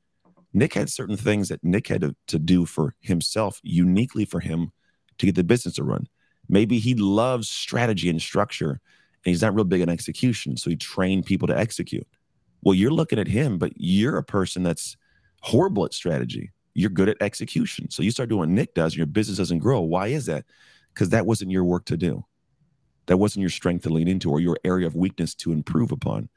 Nick 0.54 0.74
had 0.74 0.90
certain 0.90 1.18
things 1.18 1.50
that 1.50 1.64
Nick 1.64 1.88
had 1.88 2.02
to, 2.02 2.16
to 2.30 2.40
do 2.40 2.66
for 2.66 2.96
himself, 3.00 3.60
uniquely 3.62 4.26
for 4.26 4.40
him 4.40 4.72
to 5.20 5.28
get 5.28 5.36
the 5.36 5.44
business 5.44 5.76
to 5.76 5.84
run. 5.84 6.08
Maybe 6.50 6.80
he 6.80 6.96
loves 6.96 7.50
strategy 7.50 8.10
and 8.10 8.22
structure 8.22 8.82
and 9.26 9.32
he's 9.32 9.42
not 9.42 9.56
real 9.56 9.64
big 9.64 9.82
on 9.82 9.90
execution. 9.90 10.58
So 10.58 10.70
he 10.70 10.76
trained 10.76 11.26
people 11.26 11.48
to 11.48 11.58
execute. 11.58 12.08
Well, 12.62 12.76
you're 12.76 12.92
looking 12.92 13.20
at 13.20 13.28
him, 13.28 13.58
but 13.58 13.72
you're 13.76 14.18
a 14.18 14.24
person 14.24 14.64
that's 14.64 14.98
horrible 15.42 15.86
at 15.86 15.94
strategy. 15.94 16.52
You're 16.74 16.90
good 16.90 17.10
at 17.10 17.22
execution. 17.22 17.90
So 17.90 18.04
you 18.04 18.12
start 18.12 18.30
doing 18.30 18.40
what 18.40 18.50
Nick 18.50 18.74
does, 18.74 18.94
and 18.94 18.98
your 18.98 19.06
business 19.06 19.38
doesn't 19.38 19.60
grow. 19.60 19.82
Why 19.82 20.08
is 20.08 20.26
that? 20.26 20.46
Because 20.94 21.10
that 21.10 21.26
wasn't 21.26 21.52
your 21.52 21.64
work 21.64 21.86
to 21.86 21.98
do. 21.98 22.26
That 23.06 23.18
wasn't 23.18 23.42
your 23.42 23.50
strength 23.50 23.84
to 23.84 23.90
lean 23.90 24.08
into 24.08 24.32
or 24.32 24.40
your 24.40 24.58
area 24.64 24.88
of 24.88 24.96
weakness 24.96 25.36
to 25.36 25.52
improve 25.52 25.92
upon. 25.92 26.30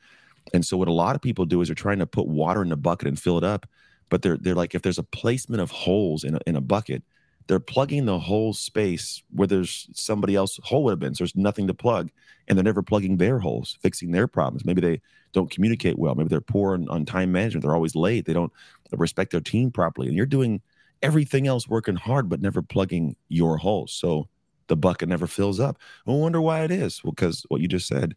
And 0.53 0.65
so 0.65 0.77
what 0.77 0.89
a 0.89 0.93
lot 0.93 1.17
of 1.17 1.23
people 1.23 1.45
do 1.45 1.61
is 1.61 1.69
they're 1.69 1.75
trying 1.75 1.99
to 1.99 2.07
put 2.07 2.27
water 2.27 2.63
in 2.63 2.73
a 2.73 2.77
bucket 2.77 3.09
and 3.09 3.19
fill 3.19 3.39
it 3.39 3.45
up. 3.45 3.67
But 4.09 4.23
they're 4.23 4.37
they're 4.37 4.55
like, 4.55 4.75
if 4.75 4.83
there's 4.83 4.99
a 4.99 5.05
placement 5.05 5.61
of 5.61 5.71
holes 5.71 6.23
in 6.23 6.37
a, 6.37 6.41
in 6.47 6.55
a 6.55 6.61
bucket, 6.61 7.03
they're 7.47 7.61
plugging 7.61 8.07
the 8.07 8.19
whole 8.19 8.53
space 8.53 9.23
where 9.31 9.47
there's 9.47 9.89
somebody 9.93 10.35
else 10.35 10.59
hole 10.65 10.85
would 10.85 10.93
have 10.93 10.99
been. 10.99 11.15
So 11.15 11.23
there's 11.25 11.37
nothing 11.37 11.67
to 11.69 11.75
plug, 11.75 12.11
and 12.49 12.59
they're 12.59 12.65
never 12.65 12.83
plugging 12.83 13.17
their 13.17 13.39
holes, 13.39 13.79
fixing 13.83 14.11
their 14.11 14.27
problems. 14.27 14.65
Maybe 14.65 14.81
they 14.81 15.01
don't 15.33 15.51
communicate 15.51 15.99
well. 15.99 16.15
Maybe 16.15 16.29
they're 16.29 16.41
poor 16.41 16.75
on, 16.75 16.89
on 16.89 17.05
time 17.05 17.33
management. 17.33 17.63
They're 17.63 17.75
always 17.75 17.95
late. 17.95 18.27
They 18.27 18.33
don't 18.33 18.53
respect 18.93 19.31
their 19.31 19.41
team 19.41 19.71
properly, 19.71 20.09
and 20.09 20.17
you're 20.17 20.27
doing 20.27 20.61
everything 21.03 21.47
else 21.47 21.69
working 21.69 21.97
hard, 21.97 22.29
but 22.29 22.41
never 22.41 22.63
plugging 22.63 23.17
your 23.29 23.59
holes. 23.59 23.93
So 23.93 24.29
the 24.67 24.77
bucket 24.77 25.09
never 25.09 25.27
fills 25.27 25.61
up. 25.61 25.79
I 26.07 26.11
wonder 26.11 26.41
why 26.41 26.65
it 26.65 26.71
is. 26.71 27.05
Well, 27.05 27.13
because 27.13 27.45
what 27.49 27.61
you 27.61 27.69
just 27.69 27.87
said, 27.87 28.17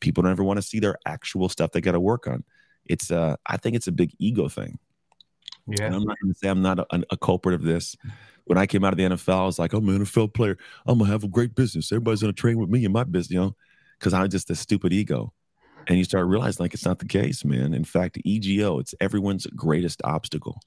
people 0.00 0.22
don't 0.22 0.32
ever 0.32 0.44
want 0.44 0.58
to 0.58 0.62
see 0.62 0.80
their 0.80 0.96
actual 1.06 1.48
stuff 1.48 1.72
they 1.72 1.80
got 1.80 1.92
to 1.92 2.00
work 2.00 2.26
on. 2.26 2.44
It's 2.86 3.10
uh, 3.10 3.36
I 3.46 3.58
think 3.58 3.76
it's 3.76 3.88
a 3.88 3.92
big 3.92 4.14
ego 4.18 4.48
thing. 4.48 4.78
Yeah, 5.66 5.86
and 5.86 5.94
I'm 5.94 6.04
not 6.04 6.16
going 6.20 6.32
to 6.32 6.38
say 6.38 6.48
I'm 6.48 6.62
not 6.62 6.78
a, 6.78 7.02
a 7.10 7.16
culprit 7.16 7.54
of 7.54 7.62
this 7.62 7.96
when 8.44 8.58
I 8.58 8.66
came 8.66 8.84
out 8.84 8.92
of 8.92 8.98
the 8.98 9.04
NFL, 9.04 9.42
I 9.42 9.46
was 9.46 9.58
like, 9.58 9.72
I'm 9.72 9.88
an 9.88 10.04
NFL 10.04 10.34
player. 10.34 10.58
I'm 10.86 10.98
gonna 10.98 11.10
have 11.10 11.24
a 11.24 11.28
great 11.28 11.54
business. 11.54 11.90
Everybody's 11.90 12.20
gonna 12.20 12.32
train 12.32 12.58
with 12.58 12.68
me 12.68 12.84
in 12.84 12.92
my 12.92 13.04
business, 13.04 13.30
you 13.30 13.40
know, 13.40 13.56
because 13.98 14.12
I'm 14.12 14.28
just 14.28 14.50
a 14.50 14.54
stupid 14.54 14.92
ego. 14.92 15.32
And 15.86 15.98
you 15.98 16.04
start 16.04 16.26
realizing 16.26 16.62
like 16.64 16.74
it's 16.74 16.84
not 16.84 16.98
the 16.98 17.06
case, 17.06 17.44
man. 17.44 17.74
In 17.74 17.84
fact, 17.84 18.18
EGO, 18.24 18.78
it's 18.78 18.94
everyone's 19.00 19.46
greatest 19.48 20.00
obstacle. 20.04 20.60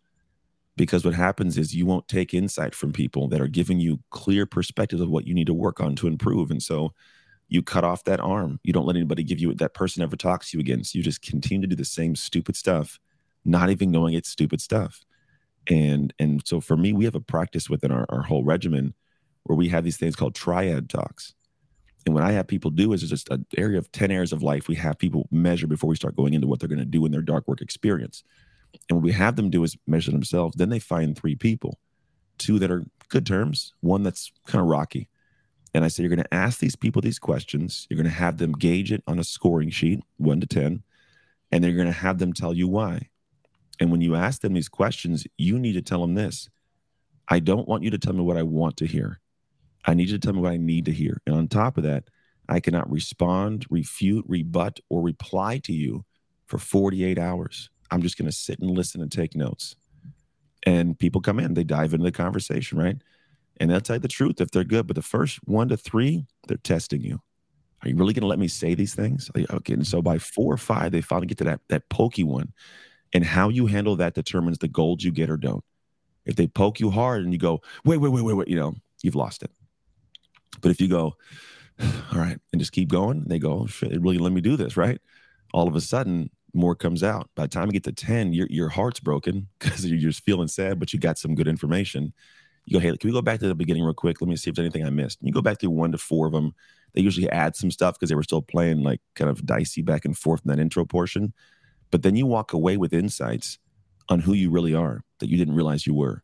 Because 0.75 1.03
what 1.03 1.15
happens 1.15 1.57
is 1.57 1.73
you 1.73 1.87
won't 1.87 2.07
take 2.07 2.35
insight 2.35 2.75
from 2.75 2.93
people 2.93 3.27
that 3.29 3.41
are 3.41 3.47
giving 3.47 3.79
you 3.79 3.99
clear 4.11 4.45
perspectives 4.45 5.01
of 5.01 5.09
what 5.09 5.25
you 5.25 5.33
need 5.33 5.47
to 5.47 5.53
work 5.53 5.79
on 5.79 5.95
to 5.95 6.07
improve. 6.07 6.51
And 6.51 6.61
so 6.61 6.93
you 7.47 7.63
cut 7.63 7.83
off 7.83 8.03
that 8.03 8.19
arm. 8.19 8.59
You 8.63 8.73
don't 8.73 8.85
let 8.85 8.95
anybody 8.95 9.23
give 9.23 9.39
you 9.39 9.55
that 9.55 9.73
person 9.73 10.03
ever 10.03 10.15
talks 10.15 10.51
to 10.51 10.57
you 10.57 10.61
again. 10.61 10.83
So 10.83 10.97
you 10.97 11.03
just 11.03 11.23
continue 11.23 11.61
to 11.61 11.67
do 11.67 11.75
the 11.75 11.85
same 11.85 12.15
stupid 12.15 12.55
stuff, 12.55 12.99
not 13.43 13.71
even 13.71 13.89
knowing 13.89 14.13
it's 14.13 14.29
stupid 14.29 14.61
stuff 14.61 15.03
and 15.69 16.13
and 16.19 16.41
so 16.45 16.59
for 16.61 16.77
me 16.77 16.93
we 16.93 17.05
have 17.05 17.15
a 17.15 17.21
practice 17.21 17.69
within 17.69 17.91
our, 17.91 18.05
our 18.09 18.21
whole 18.21 18.43
regimen 18.43 18.93
where 19.43 19.57
we 19.57 19.69
have 19.69 19.83
these 19.83 19.97
things 19.97 20.15
called 20.15 20.35
triad 20.35 20.89
talks. 20.89 21.33
And 22.05 22.13
what 22.13 22.23
i 22.23 22.31
have 22.31 22.47
people 22.47 22.71
do 22.71 22.93
is 22.93 23.07
just 23.09 23.29
an 23.29 23.45
area 23.57 23.77
of 23.77 23.91
10 23.91 24.11
areas 24.11 24.31
of 24.31 24.43
life 24.43 24.67
we 24.67 24.75
have 24.75 24.97
people 24.97 25.27
measure 25.31 25.67
before 25.67 25.89
we 25.89 25.95
start 25.95 26.15
going 26.15 26.33
into 26.33 26.47
what 26.47 26.59
they're 26.59 26.69
going 26.69 26.79
to 26.79 26.85
do 26.85 27.05
in 27.05 27.11
their 27.11 27.21
dark 27.21 27.47
work 27.47 27.61
experience. 27.61 28.23
And 28.89 28.97
what 28.97 29.03
we 29.03 29.13
have 29.13 29.35
them 29.35 29.49
do 29.49 29.63
is 29.63 29.77
measure 29.87 30.11
themselves 30.11 30.55
then 30.55 30.69
they 30.69 30.79
find 30.79 31.17
three 31.17 31.35
people 31.35 31.79
two 32.37 32.59
that 32.59 32.71
are 32.71 32.85
good 33.09 33.25
terms 33.25 33.73
one 33.81 34.03
that's 34.03 34.31
kind 34.45 34.61
of 34.61 34.67
rocky. 34.67 35.09
And 35.73 35.83
i 35.83 35.89
say 35.89 36.03
you're 36.03 36.15
going 36.15 36.23
to 36.23 36.33
ask 36.33 36.59
these 36.59 36.75
people 36.75 37.01
these 37.01 37.19
questions 37.19 37.87
you're 37.89 38.01
going 38.01 38.11
to 38.11 38.19
have 38.19 38.37
them 38.37 38.53
gauge 38.53 38.91
it 38.91 39.03
on 39.05 39.19
a 39.19 39.23
scoring 39.23 39.69
sheet 39.69 39.99
1 40.17 40.39
to 40.41 40.47
10 40.47 40.83
and 41.51 41.63
they're 41.63 41.73
going 41.73 41.87
to 41.87 41.93
have 41.93 42.19
them 42.19 42.33
tell 42.33 42.53
you 42.53 42.67
why 42.67 43.09
and 43.79 43.91
when 43.91 44.01
you 44.01 44.15
ask 44.15 44.41
them 44.41 44.53
these 44.53 44.69
questions, 44.69 45.25
you 45.37 45.59
need 45.59 45.73
to 45.73 45.81
tell 45.81 46.01
them 46.01 46.15
this 46.15 46.49
I 47.27 47.39
don't 47.39 47.67
want 47.67 47.83
you 47.83 47.89
to 47.91 47.97
tell 47.97 48.13
me 48.13 48.21
what 48.21 48.37
I 48.37 48.43
want 48.43 48.77
to 48.77 48.85
hear. 48.85 49.19
I 49.85 49.93
need 49.93 50.09
you 50.09 50.17
to 50.17 50.25
tell 50.25 50.33
me 50.33 50.41
what 50.41 50.51
I 50.51 50.57
need 50.57 50.85
to 50.85 50.91
hear. 50.91 51.21
And 51.25 51.35
on 51.35 51.47
top 51.47 51.77
of 51.77 51.83
that, 51.83 52.05
I 52.49 52.59
cannot 52.59 52.89
respond, 52.89 53.65
refute, 53.69 54.25
rebut, 54.27 54.79
or 54.89 55.01
reply 55.01 55.59
to 55.59 55.73
you 55.73 56.05
for 56.45 56.57
48 56.57 57.17
hours. 57.19 57.69
I'm 57.91 58.01
just 58.01 58.17
going 58.17 58.29
to 58.29 58.35
sit 58.35 58.59
and 58.59 58.71
listen 58.71 59.01
and 59.01 59.11
take 59.11 59.35
notes. 59.35 59.75
And 60.65 60.97
people 60.97 61.21
come 61.21 61.39
in, 61.39 61.53
they 61.53 61.63
dive 61.63 61.93
into 61.93 62.03
the 62.03 62.11
conversation, 62.11 62.77
right? 62.77 62.97
And 63.59 63.69
they'll 63.69 63.81
tell 63.81 63.97
you 63.97 64.01
the 64.01 64.07
truth 64.07 64.41
if 64.41 64.51
they're 64.51 64.63
good. 64.63 64.87
But 64.87 64.95
the 64.95 65.01
first 65.01 65.39
one 65.45 65.69
to 65.69 65.77
three, 65.77 66.25
they're 66.47 66.57
testing 66.57 67.01
you. 67.01 67.21
Are 67.83 67.89
you 67.89 67.95
really 67.95 68.13
going 68.13 68.21
to 68.21 68.27
let 68.27 68.39
me 68.39 68.47
say 68.47 68.73
these 68.73 68.95
things? 68.95 69.29
Okay. 69.37 69.73
And 69.73 69.85
so 69.85 70.01
by 70.01 70.17
four 70.17 70.53
or 70.53 70.57
five, 70.57 70.91
they 70.91 71.01
finally 71.01 71.27
get 71.27 71.37
to 71.39 71.43
that, 71.45 71.61
that 71.69 71.89
pokey 71.89 72.23
one. 72.23 72.53
And 73.13 73.23
how 73.23 73.49
you 73.49 73.67
handle 73.67 73.95
that 73.97 74.15
determines 74.15 74.57
the 74.57 74.67
gold 74.67 75.01
you 75.01 75.11
get 75.11 75.29
or 75.29 75.37
don't. 75.37 75.63
If 76.25 76.35
they 76.35 76.47
poke 76.47 76.79
you 76.79 76.89
hard 76.89 77.23
and 77.23 77.31
you 77.31 77.39
go, 77.39 77.61
wait, 77.85 77.97
wait, 77.97 78.11
wait, 78.11 78.23
wait, 78.23 78.33
wait, 78.33 78.47
you 78.47 78.57
know, 78.57 78.75
you've 79.01 79.15
lost 79.15 79.43
it. 79.43 79.51
But 80.61 80.71
if 80.71 80.81
you 80.81 80.87
go, 80.87 81.15
all 81.79 82.19
right, 82.19 82.37
and 82.51 82.59
just 82.59 82.71
keep 82.71 82.89
going, 82.89 83.23
they 83.27 83.39
go, 83.39 83.61
oh, 83.61 83.67
shit, 83.67 84.01
really 84.01 84.17
let 84.17 84.33
me 84.33 84.41
do 84.41 84.57
this, 84.57 84.75
right? 84.75 84.99
All 85.53 85.67
of 85.67 85.75
a 85.75 85.81
sudden, 85.81 86.29
more 86.53 86.75
comes 86.75 87.03
out. 87.03 87.29
By 87.35 87.43
the 87.43 87.49
time 87.49 87.67
you 87.67 87.73
get 87.73 87.83
to 87.85 87.91
10, 87.91 88.33
your, 88.33 88.47
your 88.49 88.69
heart's 88.69 88.99
broken 88.99 89.47
because 89.59 89.85
you're 89.85 89.99
just 89.99 90.23
feeling 90.23 90.47
sad, 90.47 90.79
but 90.79 90.93
you 90.93 90.99
got 90.99 91.17
some 91.17 91.35
good 91.35 91.47
information. 91.47 92.13
You 92.65 92.73
go, 92.73 92.79
hey, 92.79 92.97
can 92.97 93.09
we 93.09 93.13
go 93.13 93.21
back 93.21 93.39
to 93.39 93.47
the 93.47 93.55
beginning 93.55 93.83
real 93.83 93.93
quick? 93.93 94.19
Let 94.19 94.27
me 94.27 94.35
see 94.35 94.49
if 94.49 94.55
there's 94.55 94.65
anything 94.65 94.85
I 94.85 94.89
missed. 94.89 95.21
And 95.21 95.27
you 95.27 95.33
go 95.33 95.41
back 95.41 95.59
through 95.59 95.69
one 95.69 95.93
to 95.93 95.97
four 95.97 96.27
of 96.27 96.33
them. 96.33 96.53
They 96.93 97.01
usually 97.01 97.29
add 97.29 97.55
some 97.55 97.71
stuff 97.71 97.95
because 97.95 98.09
they 98.09 98.15
were 98.15 98.23
still 98.23 98.41
playing 98.41 98.83
like 98.83 98.99
kind 99.15 99.29
of 99.29 99.45
dicey 99.45 99.81
back 99.81 100.03
and 100.03 100.17
forth 100.17 100.41
in 100.43 100.49
that 100.49 100.59
intro 100.59 100.83
portion. 100.83 101.33
But 101.91 102.03
then 102.03 102.15
you 102.15 102.25
walk 102.25 102.53
away 102.53 102.77
with 102.77 102.93
insights 102.93 103.59
on 104.09 104.19
who 104.19 104.33
you 104.33 104.49
really 104.49 104.73
are 104.73 105.03
that 105.19 105.29
you 105.29 105.37
didn't 105.37 105.55
realize 105.55 105.87
you 105.87 105.93
were. 105.93 106.23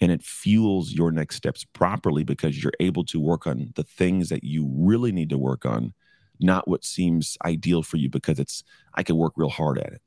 And 0.00 0.10
it 0.10 0.22
fuels 0.22 0.92
your 0.92 1.12
next 1.12 1.36
steps 1.36 1.64
properly 1.64 2.24
because 2.24 2.62
you're 2.62 2.72
able 2.80 3.04
to 3.04 3.20
work 3.20 3.46
on 3.46 3.72
the 3.76 3.84
things 3.84 4.30
that 4.30 4.42
you 4.42 4.68
really 4.74 5.12
need 5.12 5.30
to 5.30 5.38
work 5.38 5.64
on, 5.64 5.94
not 6.40 6.66
what 6.66 6.84
seems 6.84 7.36
ideal 7.44 7.82
for 7.82 7.98
you 7.98 8.08
because 8.08 8.38
it's, 8.38 8.64
I 8.94 9.02
can 9.02 9.16
work 9.16 9.34
real 9.36 9.50
hard 9.50 9.78
at 9.78 9.92
it. 9.92 10.02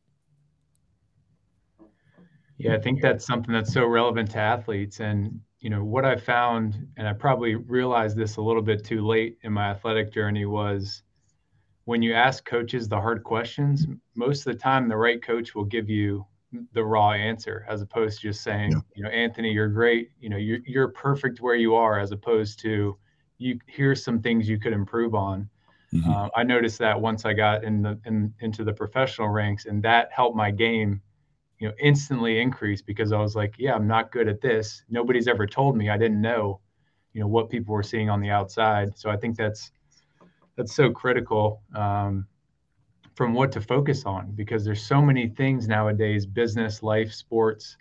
Yeah, 2.58 2.74
I 2.74 2.80
think 2.80 3.02
that's 3.02 3.26
something 3.26 3.54
that's 3.54 3.74
so 3.74 3.86
relevant 3.86 4.32
to 4.32 4.40
athletes. 4.40 5.00
And, 5.00 5.40
you 5.60 5.70
know, 5.70 5.84
what 5.84 6.06
I 6.06 6.16
found, 6.16 6.88
and 6.98 7.08
I 7.08 7.14
probably 7.14 7.56
realized 7.56 8.18
this 8.18 8.38
a 8.38 8.42
little 8.42 8.62
bit 8.62 8.84
too 8.84 9.06
late 9.06 9.38
in 9.44 9.54
my 9.54 9.70
athletic 9.70 10.14
journey, 10.14 10.46
was 10.46 11.04
when 11.86 12.02
you 12.02 12.14
ask 12.14 12.44
coaches 12.46 12.88
the 12.88 13.00
hard 13.00 13.24
questions, 13.24 13.88
most 14.16 14.46
of 14.46 14.54
the 14.54 14.60
time 14.60 14.90
the 14.90 14.98
right 14.98 15.22
coach 15.22 15.56
will 15.56 15.66
give 15.66 15.90
you 15.90 16.26
the 16.74 16.84
raw 16.84 17.12
answer 17.12 17.66
as 17.70 17.82
opposed 17.82 18.22
to 18.22 18.28
just 18.28 18.42
saying, 18.44 18.72
yeah. 18.72 18.80
you 18.96 19.04
know, 19.04 19.10
Anthony, 19.10 19.52
you're 19.52 19.68
great. 19.68 20.10
You 20.20 20.30
know, 20.30 20.38
you're 20.38 20.60
you're 20.66 20.88
perfect 20.90 21.42
where 21.42 21.56
you 21.56 21.76
are, 21.76 22.00
as 22.00 22.12
opposed 22.12 22.60
to 22.62 22.98
you 23.38 23.60
here's 23.68 24.04
some 24.04 24.22
things 24.22 24.48
you 24.50 24.60
could 24.60 24.74
improve 24.74 25.16
on. 25.16 25.50
Mm-hmm. 25.94 26.10
Uh, 26.10 26.30
I 26.36 26.44
noticed 26.44 26.80
that 26.80 27.00
once 27.00 27.26
I 27.26 27.34
got 27.34 27.64
in 27.64 27.82
the 27.82 28.00
in, 28.06 28.34
into 28.40 28.64
the 28.64 28.74
professional 28.74 29.30
ranks, 29.30 29.66
and 29.66 29.84
that 29.84 30.12
helped 30.12 30.36
my 30.36 30.52
game, 30.52 31.02
you 31.60 31.68
know, 31.68 31.74
instantly 31.80 32.42
increase 32.42 32.82
because 32.82 33.12
I 33.12 33.20
was 33.20 33.36
like, 33.36 33.56
yeah, 33.58 33.76
I'm 33.76 33.88
not 33.88 34.12
good 34.12 34.28
at 34.28 34.42
this. 34.42 34.84
Nobody's 34.90 35.28
ever 35.28 35.46
told 35.46 35.78
me. 35.78 35.90
I 35.90 35.98
didn't 35.98 36.22
know, 36.22 36.60
you 37.14 37.22
know, 37.22 37.28
what 37.28 37.50
people 37.50 37.74
were 37.74 37.84
seeing 37.84 38.10
on 38.10 38.22
the 38.22 38.30
outside. 38.30 38.98
So 38.98 39.10
I 39.10 39.18
think 39.18 39.38
that's 39.38 39.72
that's 40.56 40.76
so 40.76 40.90
critical 40.90 41.62
um, 41.76 42.26
from 43.16 43.34
what 43.34 43.52
to 43.54 43.62
focus 43.62 44.06
on 44.06 44.32
because 44.36 44.66
there's 44.66 44.86
so 44.86 45.02
many 45.02 45.28
things 45.28 45.68
nowadays 45.68 46.26
business 46.26 46.84
life 46.84 47.14
sports 47.14 47.78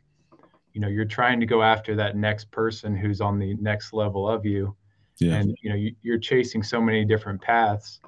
you 0.72 0.80
know 0.80 0.88
you're 0.88 1.04
trying 1.04 1.40
to 1.40 1.46
go 1.46 1.62
after 1.62 1.94
that 1.96 2.16
next 2.16 2.50
person 2.50 2.96
who's 2.96 3.20
on 3.20 3.38
the 3.38 3.54
next 3.54 3.92
level 3.92 4.28
of 4.28 4.44
you. 4.44 4.76
Yeah. 5.18 5.36
and 5.36 5.56
you 5.62 5.70
know 5.70 5.76
you, 5.76 6.12
are 6.12 6.18
chasing 6.18 6.64
so 6.64 6.80
many 6.80 7.04
different 7.04 7.40
paths. 7.40 8.00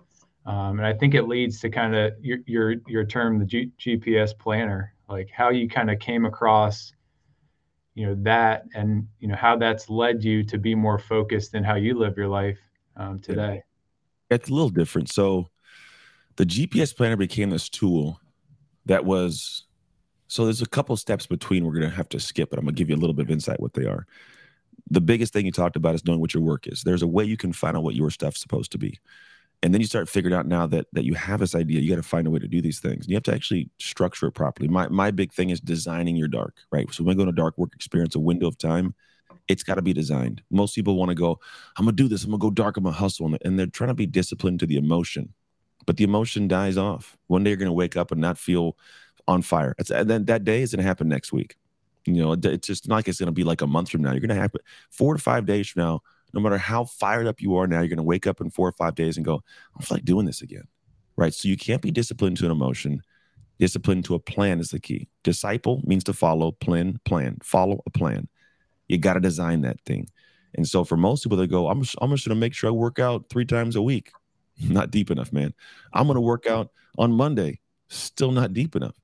Um, 0.45 0.79
and 0.79 0.87
i 0.87 0.93
think 0.93 1.15
it 1.15 1.23
leads 1.23 1.61
to 1.61 1.71
kind 1.71 1.95
of 1.95 2.13
your, 2.21 2.39
your 2.47 2.75
your 2.87 3.05
term 3.05 3.39
the 3.39 3.45
G- 3.45 3.73
gps 3.81 4.37
planner 4.39 4.93
like 5.09 5.29
how 5.33 5.51
you 5.51 5.69
kind 5.69 5.91
of 5.91 5.99
came 5.99 6.25
across 6.25 6.93
you 7.95 8.07
know 8.07 8.17
that 8.23 8.65
and 8.75 9.09
you 9.19 9.27
know 9.27 9.35
how 9.35 9.57
that's 9.57 9.89
led 9.89 10.23
you 10.23 10.45
to 10.45 10.59
be 10.59 10.75
more 10.75 10.99
focused 10.99 11.55
in 11.55 11.65
how 11.65 11.75
you 11.75 11.99
live 11.99 12.17
your 12.17 12.29
life 12.29 12.59
um, 12.97 13.19
today 13.19 13.63
it's 14.31 14.49
a 14.49 14.53
little 14.53 14.71
different. 14.71 15.11
So 15.11 15.49
the 16.37 16.45
GPS 16.45 16.97
planner 16.97 17.17
became 17.17 17.51
this 17.51 17.69
tool 17.69 18.21
that 18.87 19.05
was 19.05 19.65
so 20.29 20.45
there's 20.45 20.63
a 20.63 20.67
couple 20.67 20.97
steps 20.97 21.27
between 21.27 21.65
we're 21.65 21.73
going 21.73 21.89
to 21.89 21.97
have 21.97 22.09
to 22.11 22.21
skip, 22.21 22.51
but 22.51 22.59
I'm 22.59 22.65
going 22.65 22.75
to 22.75 22.79
give 22.79 22.91
you 22.91 22.97
a 22.97 22.99
little 22.99 23.15
bit 23.15 23.27
of 23.27 23.31
insight 23.31 23.61
what 23.61 23.75
they 23.75 23.87
are. 23.87 24.07
The 24.91 25.01
biggest 25.01 25.33
thing 25.33 25.47
you 25.47 25.53
talked 25.53 25.77
about 25.77 25.95
is 25.95 26.05
knowing 26.05 26.21
what 26.21 26.35
your 26.35 26.43
work 26.43 26.67
is. 26.67 26.83
There's 26.83 27.03
a 27.03 27.07
way 27.07 27.25
you 27.25 27.37
can 27.37 27.53
find 27.53 27.77
out 27.77 27.85
what 27.85 27.95
your 27.95 28.11
stuff's 28.11 28.41
supposed 28.41 28.73
to 28.73 28.79
be. 28.79 28.99
And 29.63 29.73
then 29.73 29.81
you 29.81 29.87
start 29.87 30.09
figuring 30.09 30.37
out 30.37 30.47
now 30.47 30.67
that 30.67 30.87
that 30.93 31.05
you 31.05 31.15
have 31.15 31.41
this 31.41 31.55
idea, 31.55 31.81
you 31.81 31.89
got 31.89 31.97
to 31.97 32.03
find 32.03 32.27
a 32.27 32.31
way 32.31 32.39
to 32.39 32.49
do 32.49 32.61
these 32.61 32.79
things. 32.79 33.05
And 33.05 33.09
you 33.09 33.17
have 33.17 33.23
to 33.25 33.35
actually 33.35 33.71
structure 33.79 34.27
it 34.27 34.33
properly. 34.33 34.69
My 34.69 34.89
my 34.89 35.11
big 35.11 35.33
thing 35.33 35.51
is 35.51 35.61
designing 35.61 36.15
your 36.17 36.29
dark, 36.29 36.57
right? 36.71 36.93
So 36.93 37.05
when 37.05 37.17
I 37.17 37.19
go 37.19 37.25
to 37.25 37.33
dark 37.33 37.57
work 37.57 37.75
experience, 37.75 38.15
a 38.15 38.21
window 38.21 38.49
of 38.49 38.59
time, 38.59 38.95
it's 39.49 39.63
got 39.63 39.77
to 39.77 39.83
be 39.83 39.93
designed. 39.93 40.43
Most 40.51 40.75
people 40.75 40.97
want 40.97 41.11
to 41.11 41.15
go, 41.15 41.39
I'm 41.77 41.85
gonna 41.85 41.97
do 41.97 42.09
this, 42.09 42.25
I'm 42.25 42.31
gonna 42.31 42.41
go 42.41 42.51
dark, 42.51 42.77
I'm 42.77 42.85
gonna 42.85 42.97
hustle, 42.97 43.35
and 43.45 43.59
they're 43.59 43.67
trying 43.67 43.89
to 43.89 43.95
be 43.95 44.07
disciplined 44.07 44.61
to 44.61 44.67
the 44.67 44.77
emotion, 44.77 45.33
but 45.87 45.97
the 45.97 46.05
emotion 46.05 46.49
dies 46.49 46.77
off. 46.77 47.17
One 47.29 47.45
day 47.45 47.51
you're 47.51 47.57
gonna 47.57 47.73
wake 47.73 47.97
up 47.97 48.11
and 48.11 48.21
not 48.21 48.39
feel 48.39 48.77
on 49.29 49.43
fire. 49.43 49.75
It's, 49.79 49.91
and 49.91 50.09
then 50.09 50.25
that 50.27 50.45
day 50.45 50.63
is 50.63 50.73
gonna 50.73 50.83
happen 50.83 51.09
next 51.09 51.33
week. 51.33 51.57
You 52.05 52.15
know, 52.15 52.33
it's 52.33 52.67
just 52.67 52.89
not 52.89 52.97
like 52.97 53.09
it's 53.09 53.19
gonna 53.19 53.33
be 53.33 53.45
like 53.45 53.63
a 53.63 53.67
month 53.67 53.91
from 53.91 54.03
now. 54.03 54.13
You're 54.13 54.21
gonna 54.21 54.35
happen 54.35 54.61
four 54.91 55.15
to 55.15 55.23
five 55.23 55.47
days 55.47 55.69
from 55.69 55.83
now. 55.83 56.03
No 56.33 56.41
matter 56.41 56.59
how 56.59 56.85
fired 56.85 57.27
up 57.27 57.41
you 57.41 57.57
are 57.57 57.67
now, 57.67 57.81
you're 57.81 57.89
gonna 57.89 58.03
wake 58.03 58.27
up 58.27 58.41
in 58.41 58.51
four 58.51 58.69
or 58.69 58.73
five 58.73 58.95
days 58.95 59.17
and 59.17 59.25
go, 59.25 59.43
I 59.79 59.83
feel 59.83 59.97
like 59.97 60.05
doing 60.05 60.27
this 60.27 60.43
again, 60.43 60.65
right? 61.17 61.33
So 61.33 61.49
you 61.49 61.57
can't 61.57 61.83
be 61.83 61.91
disciplined 61.91 62.37
to 62.39 62.45
an 62.45 62.51
emotion. 62.51 63.03
Discipline 63.59 64.03
to 64.03 64.15
a 64.15 64.19
plan 64.19 64.61
is 64.61 64.69
the 64.69 64.79
key. 64.79 65.09
Disciple 65.25 65.81
means 65.85 66.05
to 66.05 66.13
follow, 66.13 66.53
plan, 66.53 67.01
plan, 67.05 67.39
follow 67.43 67.83
a 67.87 67.91
plan. 67.91 68.29
You 68.89 68.99
got 68.99 69.15
to 69.15 69.21
design 69.21 69.63
that 69.63 69.81
thing. 69.85 70.09
And 70.55 70.67
so 70.67 70.85
for 70.85 70.97
most 70.97 71.23
people, 71.23 71.37
they 71.37 71.47
go, 71.47 71.69
I'm 71.69 71.85
I'm 72.01 72.11
just 72.11 72.27
going 72.27 72.35
to 72.35 72.35
make 72.35 72.55
sure 72.55 72.69
I 72.69 72.73
work 72.73 72.99
out 72.99 73.29
three 73.29 73.45
times 73.45 73.77
a 73.77 73.83
week. 73.83 74.11
Not 74.63 74.91
deep 74.91 75.11
enough, 75.11 75.33
man. 75.33 75.53
I'm 75.93 76.07
going 76.07 76.15
to 76.15 76.21
work 76.21 76.47
out 76.47 76.71
on 76.99 77.13
Monday. 77.13 77.61
Still 77.89 78.33
not 78.33 78.53
deep 78.53 78.75
enough. 78.75 78.97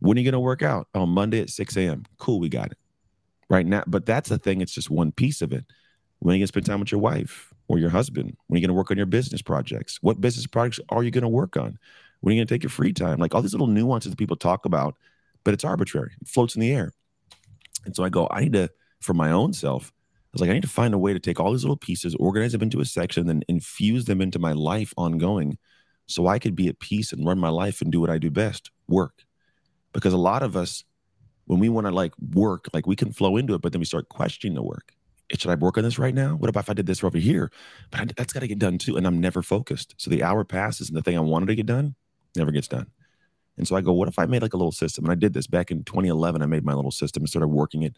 When 0.00 0.16
are 0.16 0.20
you 0.20 0.24
going 0.24 0.32
to 0.32 0.40
work 0.40 0.62
out? 0.62 0.88
On 0.94 1.08
Monday 1.08 1.40
at 1.40 1.50
6 1.50 1.76
a.m. 1.76 2.04
Cool, 2.18 2.40
we 2.40 2.48
got 2.48 2.72
it. 2.72 2.78
Right 3.48 3.66
now. 3.66 3.84
But 3.86 4.04
that's 4.04 4.30
the 4.30 4.38
thing. 4.38 4.60
It's 4.60 4.72
just 4.72 4.90
one 4.90 5.12
piece 5.12 5.42
of 5.42 5.52
it. 5.52 5.64
When 6.18 6.32
are 6.32 6.36
you 6.36 6.40
going 6.40 6.46
to 6.46 6.48
spend 6.48 6.66
time 6.66 6.80
with 6.80 6.90
your 6.90 7.00
wife 7.00 7.52
or 7.68 7.78
your 7.78 7.90
husband? 7.90 8.36
When 8.46 8.56
are 8.56 8.58
you 8.58 8.66
going 8.66 8.74
to 8.74 8.78
work 8.78 8.90
on 8.90 8.96
your 8.96 9.06
business 9.06 9.42
projects? 9.42 9.98
What 10.00 10.20
business 10.20 10.46
projects 10.46 10.80
are 10.88 11.04
you 11.04 11.12
going 11.12 11.22
to 11.22 11.28
work 11.28 11.56
on? 11.56 11.78
When 12.20 12.32
are 12.32 12.34
you 12.34 12.40
going 12.40 12.48
to 12.48 12.54
take 12.54 12.62
your 12.64 12.70
free 12.70 12.92
time? 12.92 13.18
Like 13.18 13.34
all 13.34 13.42
these 13.42 13.52
little 13.52 13.66
nuances 13.66 14.10
that 14.10 14.16
people 14.16 14.36
talk 14.36 14.64
about, 14.64 14.96
but 15.44 15.54
it's 15.54 15.62
arbitrary. 15.62 16.12
It 16.20 16.26
floats 16.26 16.56
in 16.56 16.60
the 16.62 16.72
air. 16.72 16.92
And 17.84 17.94
so 17.94 18.02
I 18.02 18.08
go, 18.08 18.26
I 18.30 18.40
need 18.40 18.54
to– 18.54 18.70
for 19.00 19.14
my 19.14 19.30
own 19.30 19.52
self, 19.52 19.92
I 19.92 20.28
was 20.32 20.40
like, 20.40 20.50
I 20.50 20.54
need 20.54 20.62
to 20.62 20.68
find 20.68 20.92
a 20.92 20.98
way 20.98 21.12
to 21.12 21.20
take 21.20 21.40
all 21.40 21.52
these 21.52 21.64
little 21.64 21.76
pieces, 21.76 22.14
organize 22.16 22.52
them 22.52 22.62
into 22.62 22.80
a 22.80 22.84
section, 22.84 23.26
then 23.26 23.42
infuse 23.48 24.04
them 24.04 24.20
into 24.20 24.38
my 24.38 24.52
life 24.52 24.92
ongoing 24.96 25.58
so 26.06 26.26
I 26.26 26.38
could 26.38 26.54
be 26.54 26.68
at 26.68 26.78
peace 26.78 27.12
and 27.12 27.26
run 27.26 27.38
my 27.38 27.48
life 27.48 27.80
and 27.80 27.90
do 27.90 28.00
what 28.00 28.10
I 28.10 28.18
do 28.18 28.30
best 28.30 28.70
work. 28.88 29.24
Because 29.92 30.12
a 30.12 30.18
lot 30.18 30.42
of 30.42 30.56
us, 30.56 30.84
when 31.46 31.58
we 31.58 31.68
want 31.68 31.86
to 31.86 31.92
like 31.92 32.12
work, 32.34 32.68
like 32.72 32.86
we 32.86 32.96
can 32.96 33.12
flow 33.12 33.36
into 33.36 33.54
it, 33.54 33.62
but 33.62 33.72
then 33.72 33.80
we 33.80 33.86
start 33.86 34.08
questioning 34.08 34.54
the 34.54 34.62
work. 34.62 34.92
Should 35.32 35.50
I 35.50 35.56
work 35.56 35.76
on 35.76 35.84
this 35.84 35.98
right 35.98 36.14
now? 36.14 36.36
What 36.36 36.48
about 36.48 36.64
if 36.64 36.70
I 36.70 36.74
did 36.74 36.86
this 36.86 37.02
over 37.02 37.18
here? 37.18 37.50
But 37.90 38.00
I, 38.00 38.04
that's 38.16 38.32
got 38.32 38.40
to 38.40 38.48
get 38.48 38.60
done 38.60 38.78
too. 38.78 38.96
And 38.96 39.06
I'm 39.06 39.20
never 39.20 39.42
focused. 39.42 39.94
So 39.96 40.08
the 40.08 40.22
hour 40.22 40.44
passes 40.44 40.88
and 40.88 40.96
the 40.96 41.02
thing 41.02 41.16
I 41.16 41.20
wanted 41.20 41.46
to 41.46 41.56
get 41.56 41.66
done 41.66 41.96
never 42.36 42.52
gets 42.52 42.68
done. 42.68 42.86
And 43.58 43.66
so 43.66 43.74
I 43.74 43.80
go, 43.80 43.92
what 43.92 44.06
if 44.06 44.18
I 44.18 44.26
made 44.26 44.42
like 44.42 44.52
a 44.52 44.56
little 44.56 44.70
system? 44.70 45.04
And 45.04 45.12
I 45.12 45.16
did 45.16 45.32
this 45.32 45.46
back 45.46 45.70
in 45.70 45.82
2011. 45.82 46.42
I 46.42 46.46
made 46.46 46.64
my 46.64 46.74
little 46.74 46.90
system 46.90 47.22
and 47.22 47.28
started 47.28 47.48
working 47.48 47.82
it 47.82 47.96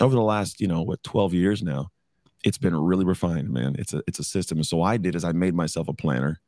over 0.00 0.14
the 0.14 0.22
last, 0.22 0.60
you 0.60 0.66
know, 0.68 0.82
what 0.82 1.02
12 1.02 1.34
years 1.34 1.62
now, 1.62 1.88
it's 2.44 2.58
been 2.58 2.74
really 2.74 3.04
refined, 3.04 3.50
man. 3.50 3.76
It's 3.78 3.92
a 3.92 4.02
it's 4.06 4.18
a 4.18 4.24
system. 4.24 4.58
And 4.58 4.66
so 4.66 4.82
I 4.82 4.96
did 4.96 5.14
is 5.14 5.24
I 5.24 5.32
made 5.32 5.54
myself 5.54 5.88
a 5.88 5.92
planner 5.92 6.40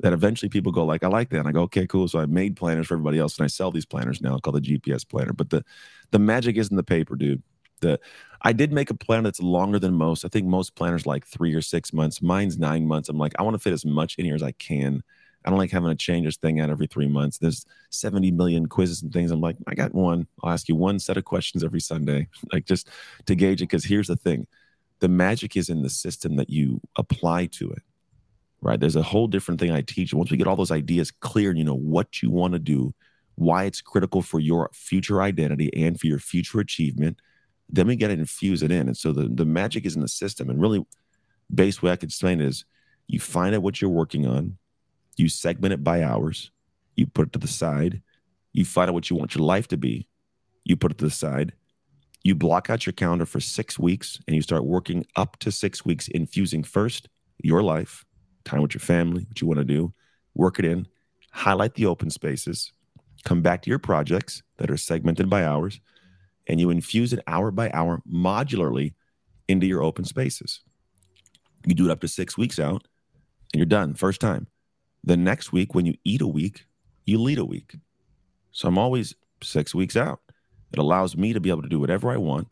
that 0.00 0.12
eventually 0.12 0.48
people 0.48 0.72
go 0.72 0.84
like, 0.84 1.02
I 1.04 1.08
like 1.08 1.30
that. 1.30 1.38
And 1.38 1.48
I 1.48 1.52
go, 1.52 1.62
okay, 1.62 1.86
cool. 1.86 2.08
So 2.08 2.18
I 2.18 2.26
made 2.26 2.56
planners 2.56 2.88
for 2.88 2.94
everybody 2.94 3.18
else, 3.18 3.38
and 3.38 3.44
I 3.44 3.48
sell 3.48 3.70
these 3.70 3.86
planners 3.86 4.20
now 4.20 4.38
called 4.38 4.56
the 4.56 4.60
GPS 4.60 5.04
planner. 5.08 5.32
But 5.32 5.50
the 5.50 5.64
the 6.10 6.18
magic 6.18 6.56
is 6.56 6.68
in 6.70 6.76
the 6.76 6.82
paper, 6.82 7.16
dude. 7.16 7.42
The 7.80 8.00
I 8.42 8.52
did 8.52 8.72
make 8.72 8.90
a 8.90 8.94
planner 8.94 9.24
that's 9.24 9.40
longer 9.40 9.78
than 9.78 9.94
most. 9.94 10.24
I 10.24 10.28
think 10.28 10.46
most 10.46 10.74
planners 10.74 11.06
like 11.06 11.26
three 11.26 11.54
or 11.54 11.62
six 11.62 11.92
months. 11.92 12.20
Mine's 12.22 12.58
nine 12.58 12.86
months. 12.86 13.08
I'm 13.08 13.18
like, 13.18 13.34
I 13.38 13.42
want 13.42 13.54
to 13.54 13.58
fit 13.58 13.72
as 13.72 13.84
much 13.84 14.16
in 14.16 14.24
here 14.24 14.34
as 14.34 14.42
I 14.42 14.52
can. 14.52 15.02
I 15.46 15.50
don't 15.50 15.58
like 15.58 15.70
having 15.70 15.90
to 15.90 15.94
change 15.94 16.26
this 16.26 16.36
thing 16.36 16.60
out 16.60 16.70
every 16.70 16.88
three 16.88 17.06
months. 17.06 17.38
There's 17.38 17.64
70 17.90 18.32
million 18.32 18.66
quizzes 18.66 19.02
and 19.02 19.12
things. 19.12 19.30
I'm 19.30 19.40
like, 19.40 19.56
I 19.68 19.74
got 19.74 19.94
one. 19.94 20.26
I'll 20.42 20.50
ask 20.50 20.68
you 20.68 20.74
one 20.74 20.98
set 20.98 21.16
of 21.16 21.24
questions 21.24 21.62
every 21.62 21.80
Sunday, 21.80 22.28
like 22.52 22.64
just 22.64 22.88
to 23.26 23.36
gauge 23.36 23.62
it. 23.62 23.68
Because 23.68 23.84
here's 23.84 24.08
the 24.08 24.16
thing 24.16 24.46
the 24.98 25.08
magic 25.08 25.56
is 25.56 25.68
in 25.68 25.82
the 25.82 25.90
system 25.90 26.36
that 26.36 26.50
you 26.50 26.80
apply 26.96 27.46
to 27.46 27.70
it, 27.70 27.82
right? 28.60 28.80
There's 28.80 28.96
a 28.96 29.02
whole 29.02 29.28
different 29.28 29.60
thing 29.60 29.70
I 29.70 29.82
teach. 29.82 30.12
Once 30.12 30.30
we 30.30 30.36
get 30.36 30.46
all 30.46 30.56
those 30.56 30.72
ideas 30.72 31.10
clear 31.10 31.50
and 31.50 31.58
you 31.58 31.64
know 31.64 31.76
what 31.76 32.22
you 32.22 32.30
want 32.30 32.54
to 32.54 32.58
do, 32.58 32.92
why 33.36 33.64
it's 33.64 33.80
critical 33.80 34.22
for 34.22 34.40
your 34.40 34.70
future 34.72 35.22
identity 35.22 35.70
and 35.76 36.00
for 36.00 36.06
your 36.06 36.18
future 36.18 36.58
achievement, 36.58 37.20
then 37.68 37.86
we 37.86 37.94
got 37.94 38.08
to 38.08 38.14
infuse 38.14 38.62
it 38.62 38.72
in. 38.72 38.88
And 38.88 38.96
so 38.96 39.12
the, 39.12 39.28
the 39.28 39.44
magic 39.44 39.84
is 39.86 39.94
in 39.94 40.02
the 40.02 40.08
system. 40.08 40.50
And 40.50 40.60
really, 40.60 40.84
base 41.54 41.82
way 41.82 41.92
I 41.92 41.96
could 41.96 42.08
explain 42.08 42.40
it 42.40 42.46
is 42.46 42.64
you 43.06 43.20
find 43.20 43.54
out 43.54 43.62
what 43.62 43.80
you're 43.80 43.90
working 43.90 44.26
on, 44.26 44.56
you 45.16 45.28
segment 45.28 45.72
it 45.72 45.84
by 45.84 46.02
hours, 46.02 46.50
you 46.96 47.06
put 47.06 47.28
it 47.28 47.32
to 47.32 47.38
the 47.38 47.48
side, 47.48 48.02
you 48.52 48.64
find 48.64 48.88
out 48.88 48.94
what 48.94 49.10
you 49.10 49.16
want 49.16 49.34
your 49.34 49.44
life 49.44 49.68
to 49.68 49.76
be, 49.76 50.08
you 50.64 50.76
put 50.76 50.90
it 50.90 50.98
to 50.98 51.04
the 51.04 51.10
side, 51.10 51.52
you 52.22 52.34
block 52.34 52.70
out 52.70 52.86
your 52.86 52.92
calendar 52.92 53.26
for 53.26 53.40
six 53.40 53.78
weeks, 53.78 54.18
and 54.26 54.34
you 54.34 54.42
start 54.42 54.64
working 54.64 55.06
up 55.14 55.38
to 55.38 55.52
six 55.52 55.84
weeks, 55.84 56.08
infusing 56.08 56.64
first 56.64 57.08
your 57.42 57.62
life, 57.62 58.04
time 58.44 58.62
with 58.62 58.74
your 58.74 58.80
family, 58.80 59.24
what 59.28 59.40
you 59.40 59.46
want 59.46 59.58
to 59.58 59.64
do, 59.64 59.92
work 60.34 60.58
it 60.58 60.64
in, 60.64 60.86
highlight 61.32 61.74
the 61.74 61.86
open 61.86 62.10
spaces, 62.10 62.72
come 63.24 63.42
back 63.42 63.62
to 63.62 63.70
your 63.70 63.78
projects 63.78 64.42
that 64.56 64.70
are 64.70 64.76
segmented 64.76 65.28
by 65.28 65.44
hours, 65.44 65.80
and 66.46 66.60
you 66.60 66.70
infuse 66.70 67.12
it 67.12 67.20
hour 67.26 67.50
by 67.50 67.70
hour 67.72 68.02
modularly 68.10 68.94
into 69.48 69.66
your 69.66 69.82
open 69.82 70.04
spaces. 70.04 70.60
You 71.66 71.74
do 71.74 71.86
it 71.86 71.90
up 71.90 72.00
to 72.00 72.08
six 72.08 72.38
weeks 72.38 72.58
out, 72.58 72.86
and 73.52 73.58
you're 73.60 73.66
done 73.66 73.94
first 73.94 74.20
time. 74.20 74.46
The 75.06 75.16
next 75.16 75.52
week, 75.52 75.74
when 75.74 75.86
you 75.86 75.94
eat 76.04 76.20
a 76.20 76.26
week, 76.26 76.66
you 77.06 77.18
lead 77.18 77.38
a 77.38 77.44
week. 77.44 77.76
So 78.50 78.68
I'm 78.68 78.78
always 78.78 79.14
six 79.42 79.74
weeks 79.74 79.96
out. 79.96 80.20
It 80.72 80.78
allows 80.78 81.16
me 81.16 81.32
to 81.32 81.40
be 81.40 81.50
able 81.50 81.62
to 81.62 81.68
do 81.68 81.78
whatever 81.78 82.10
I 82.10 82.16
want 82.16 82.48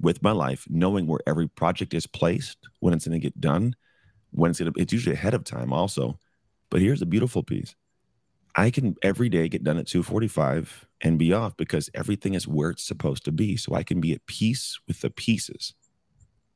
with 0.00 0.22
my 0.22 0.32
life, 0.32 0.66
knowing 0.68 1.06
where 1.06 1.20
every 1.26 1.48
project 1.48 1.94
is 1.94 2.06
placed, 2.06 2.58
when 2.80 2.92
it's 2.92 3.06
going 3.06 3.18
to 3.18 3.24
get 3.24 3.40
done, 3.40 3.76
when 4.32 4.50
it's 4.50 4.60
going 4.60 4.72
to, 4.72 4.80
it's 4.80 4.92
usually 4.92 5.14
ahead 5.14 5.34
of 5.34 5.44
time 5.44 5.72
also. 5.72 6.18
But 6.68 6.80
here's 6.80 7.00
the 7.00 7.06
beautiful 7.06 7.44
piece. 7.44 7.76
I 8.56 8.70
can 8.70 8.96
every 9.02 9.28
day 9.28 9.48
get 9.48 9.64
done 9.64 9.78
at 9.78 9.86
245 9.86 10.86
and 11.00 11.18
be 11.18 11.32
off 11.32 11.56
because 11.56 11.90
everything 11.94 12.34
is 12.34 12.46
where 12.46 12.70
it's 12.70 12.84
supposed 12.84 13.24
to 13.24 13.32
be. 13.32 13.56
So 13.56 13.74
I 13.74 13.82
can 13.82 14.00
be 14.00 14.12
at 14.12 14.26
peace 14.26 14.78
with 14.88 15.00
the 15.00 15.10
pieces. 15.10 15.74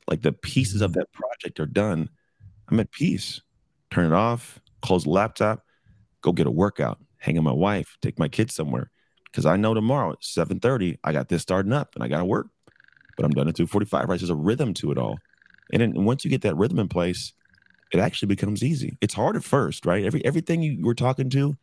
Like 0.09 0.23
the 0.23 0.33
pieces 0.33 0.81
of 0.81 0.93
mm-hmm. 0.93 1.01
that 1.01 1.13
project 1.13 1.61
are 1.61 1.67
done. 1.67 2.09
I'm 2.69 2.81
at 2.81 2.91
peace. 2.91 3.41
Turn 3.91 4.07
it 4.07 4.13
off, 4.13 4.61
close 4.83 5.05
the 5.05 5.11
laptop, 5.11 5.65
go 6.23 6.33
get 6.33 6.47
a 6.47 6.51
workout, 6.51 6.99
hang 7.19 7.35
with 7.37 7.45
my 7.45 7.53
wife, 7.53 7.97
take 8.03 8.19
my 8.19 8.29
kids 8.29 8.55
somewhere. 8.55 8.91
Because 9.25 9.47
I 9.47 9.57
know 9.57 9.75
tomorrow 9.75 10.13
at 10.13 10.25
7:30, 10.25 10.99
I 11.05 11.13
got 11.13 11.29
this 11.29 11.43
starting 11.43 11.73
up 11.73 11.95
and 11.95 12.03
I 12.03 12.09
gotta 12.09 12.25
work. 12.25 12.49
But 13.17 13.25
I'm 13.25 13.33
done 13.33 13.49
at 13.49 13.57
245, 13.57 14.09
right? 14.09 14.19
There's 14.21 14.31
a 14.31 14.35
rhythm 14.35 14.75
to 14.75 14.93
it 14.93 14.99
all. 14.99 15.19
And 15.73 15.83
then 15.83 16.05
once 16.05 16.25
you 16.25 16.31
get 16.31 16.43
that 16.43 16.57
rhythm 16.57 16.79
in 16.79 16.89
place, 16.89 17.33
it 17.93 17.99
actually 18.01 18.29
becomes 18.29 18.63
easy. 18.63 18.97
It's 19.01 19.15
hard 19.15 19.37
at 19.37 19.45
first, 19.45 19.87
right? 19.87 20.05
Every 20.05 20.25
everything 20.25 20.63
you 20.63 20.85
were 20.85 20.95
talking 20.95 21.31
to, 21.31 21.57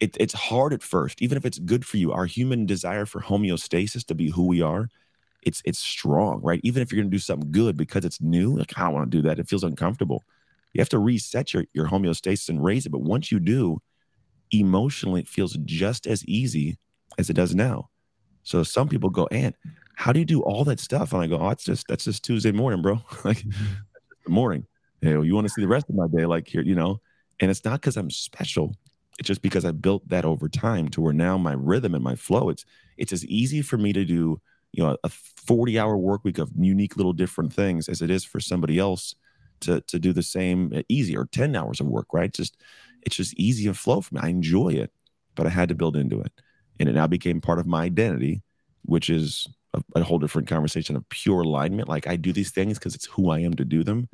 it, 0.00 0.16
it's 0.20 0.34
hard 0.34 0.72
at 0.72 0.82
first, 0.82 1.22
even 1.22 1.36
if 1.38 1.44
it's 1.44 1.58
good 1.58 1.84
for 1.86 1.96
you. 1.96 2.12
Our 2.12 2.26
human 2.26 2.66
desire 2.66 3.06
for 3.06 3.20
homeostasis 3.20 4.06
to 4.06 4.14
be 4.14 4.30
who 4.30 4.46
we 4.46 4.62
are, 4.62 4.88
it's 5.42 5.62
it's 5.64 5.78
strong, 5.78 6.40
right? 6.42 6.60
Even 6.64 6.82
if 6.82 6.92
you're 6.92 7.00
gonna 7.02 7.10
do 7.10 7.18
something 7.18 7.50
good 7.52 7.76
because 7.76 8.04
it's 8.04 8.20
new, 8.20 8.56
like 8.56 8.78
I 8.78 8.84
don't 8.84 8.94
want 8.94 9.10
to 9.10 9.16
do 9.16 9.22
that. 9.28 9.38
It 9.38 9.48
feels 9.48 9.64
uncomfortable 9.64 10.24
you 10.76 10.82
have 10.82 10.90
to 10.90 10.98
reset 10.98 11.54
your, 11.54 11.64
your 11.72 11.88
homeostasis 11.88 12.50
and 12.50 12.62
raise 12.62 12.84
it. 12.84 12.90
But 12.90 13.00
once 13.00 13.32
you 13.32 13.40
do, 13.40 13.80
emotionally, 14.50 15.22
it 15.22 15.28
feels 15.28 15.56
just 15.64 16.06
as 16.06 16.22
easy 16.26 16.76
as 17.16 17.30
it 17.30 17.32
does 17.32 17.54
now. 17.54 17.88
So 18.42 18.62
some 18.62 18.86
people 18.86 19.08
go, 19.08 19.26
and 19.30 19.54
how 19.94 20.12
do 20.12 20.18
you 20.18 20.26
do 20.26 20.42
all 20.42 20.64
that 20.64 20.78
stuff? 20.78 21.14
And 21.14 21.22
I 21.22 21.28
go, 21.28 21.38
oh, 21.38 21.48
it's 21.48 21.64
just 21.64 21.88
that's 21.88 22.04
just 22.04 22.22
Tuesday 22.22 22.52
morning, 22.52 22.82
bro. 22.82 23.00
like 23.24 23.38
mm-hmm. 23.38 23.64
the 24.26 24.30
morning. 24.30 24.66
Hey, 25.00 25.12
know, 25.12 25.22
you 25.22 25.34
want 25.34 25.46
to 25.46 25.52
see 25.52 25.62
the 25.62 25.68
rest 25.68 25.88
of 25.88 25.94
my 25.94 26.08
day, 26.14 26.26
like 26.26 26.46
here, 26.46 26.62
you 26.62 26.74
know. 26.74 27.00
And 27.40 27.50
it's 27.50 27.64
not 27.64 27.80
because 27.80 27.96
I'm 27.96 28.10
special. 28.10 28.76
It's 29.18 29.26
just 29.26 29.40
because 29.40 29.64
I 29.64 29.70
built 29.70 30.06
that 30.10 30.26
over 30.26 30.46
time 30.46 30.90
to 30.90 31.00
where 31.00 31.14
now 31.14 31.38
my 31.38 31.54
rhythm 31.54 31.94
and 31.94 32.04
my 32.04 32.16
flow. 32.16 32.50
It's 32.50 32.66
it's 32.98 33.14
as 33.14 33.24
easy 33.24 33.62
for 33.62 33.78
me 33.78 33.94
to 33.94 34.04
do, 34.04 34.42
you 34.72 34.82
know, 34.82 34.98
a 35.02 35.08
40 35.08 35.78
hour 35.78 35.96
work 35.96 36.22
week 36.22 36.36
of 36.36 36.50
unique 36.54 36.98
little 36.98 37.14
different 37.14 37.54
things 37.54 37.88
as 37.88 38.02
it 38.02 38.10
is 38.10 38.24
for 38.24 38.40
somebody 38.40 38.78
else 38.78 39.14
to 39.60 39.80
to 39.82 39.98
do 39.98 40.12
the 40.12 40.22
same 40.22 40.72
uh, 40.74 40.82
easy 40.88 41.16
or 41.16 41.26
10 41.26 41.56
hours 41.56 41.80
of 41.80 41.86
work, 41.86 42.06
right? 42.12 42.32
Just 42.32 42.56
it's 43.02 43.16
just 43.16 43.34
easy 43.34 43.66
and 43.66 43.76
flow 43.76 44.00
for 44.00 44.14
me. 44.14 44.20
I 44.22 44.28
enjoy 44.28 44.70
it, 44.70 44.92
but 45.34 45.46
I 45.46 45.50
had 45.50 45.68
to 45.68 45.74
build 45.74 45.96
into 45.96 46.20
it. 46.20 46.32
And 46.78 46.88
it 46.88 46.92
now 46.92 47.06
became 47.06 47.40
part 47.40 47.58
of 47.58 47.66
my 47.66 47.84
identity, 47.84 48.42
which 48.82 49.08
is 49.08 49.48
a, 49.74 49.82
a 49.94 50.02
whole 50.02 50.18
different 50.18 50.48
conversation 50.48 50.96
of 50.96 51.08
pure 51.08 51.40
alignment. 51.40 51.88
Like 51.88 52.06
I 52.06 52.16
do 52.16 52.32
these 52.32 52.50
things 52.50 52.78
because 52.78 52.94
it's 52.94 53.06
who 53.06 53.30
I 53.30 53.40
am 53.40 53.54
to 53.54 53.64
do 53.64 53.84
them. 53.84 54.08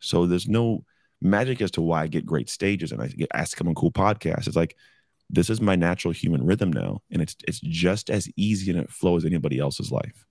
So 0.00 0.26
there's 0.26 0.48
no 0.48 0.84
magic 1.20 1.60
as 1.62 1.70
to 1.72 1.80
why 1.82 2.02
I 2.02 2.06
get 2.08 2.26
great 2.26 2.50
stages 2.50 2.90
and 2.92 3.00
I 3.00 3.06
get 3.06 3.30
asked 3.32 3.52
to 3.52 3.56
come 3.56 3.68
on 3.68 3.74
cool 3.74 3.92
podcasts. 3.92 4.46
It's 4.46 4.56
like 4.56 4.76
this 5.30 5.48
is 5.48 5.60
my 5.60 5.76
natural 5.76 6.12
human 6.12 6.44
rhythm 6.44 6.72
now, 6.72 7.00
and 7.10 7.22
it's 7.22 7.34
it's 7.48 7.60
just 7.60 8.10
as 8.10 8.28
easy 8.36 8.70
and 8.70 8.80
it 8.80 8.90
flows 8.90 9.24
as 9.24 9.30
anybody 9.30 9.58
else's 9.58 9.90
life. 9.90 10.26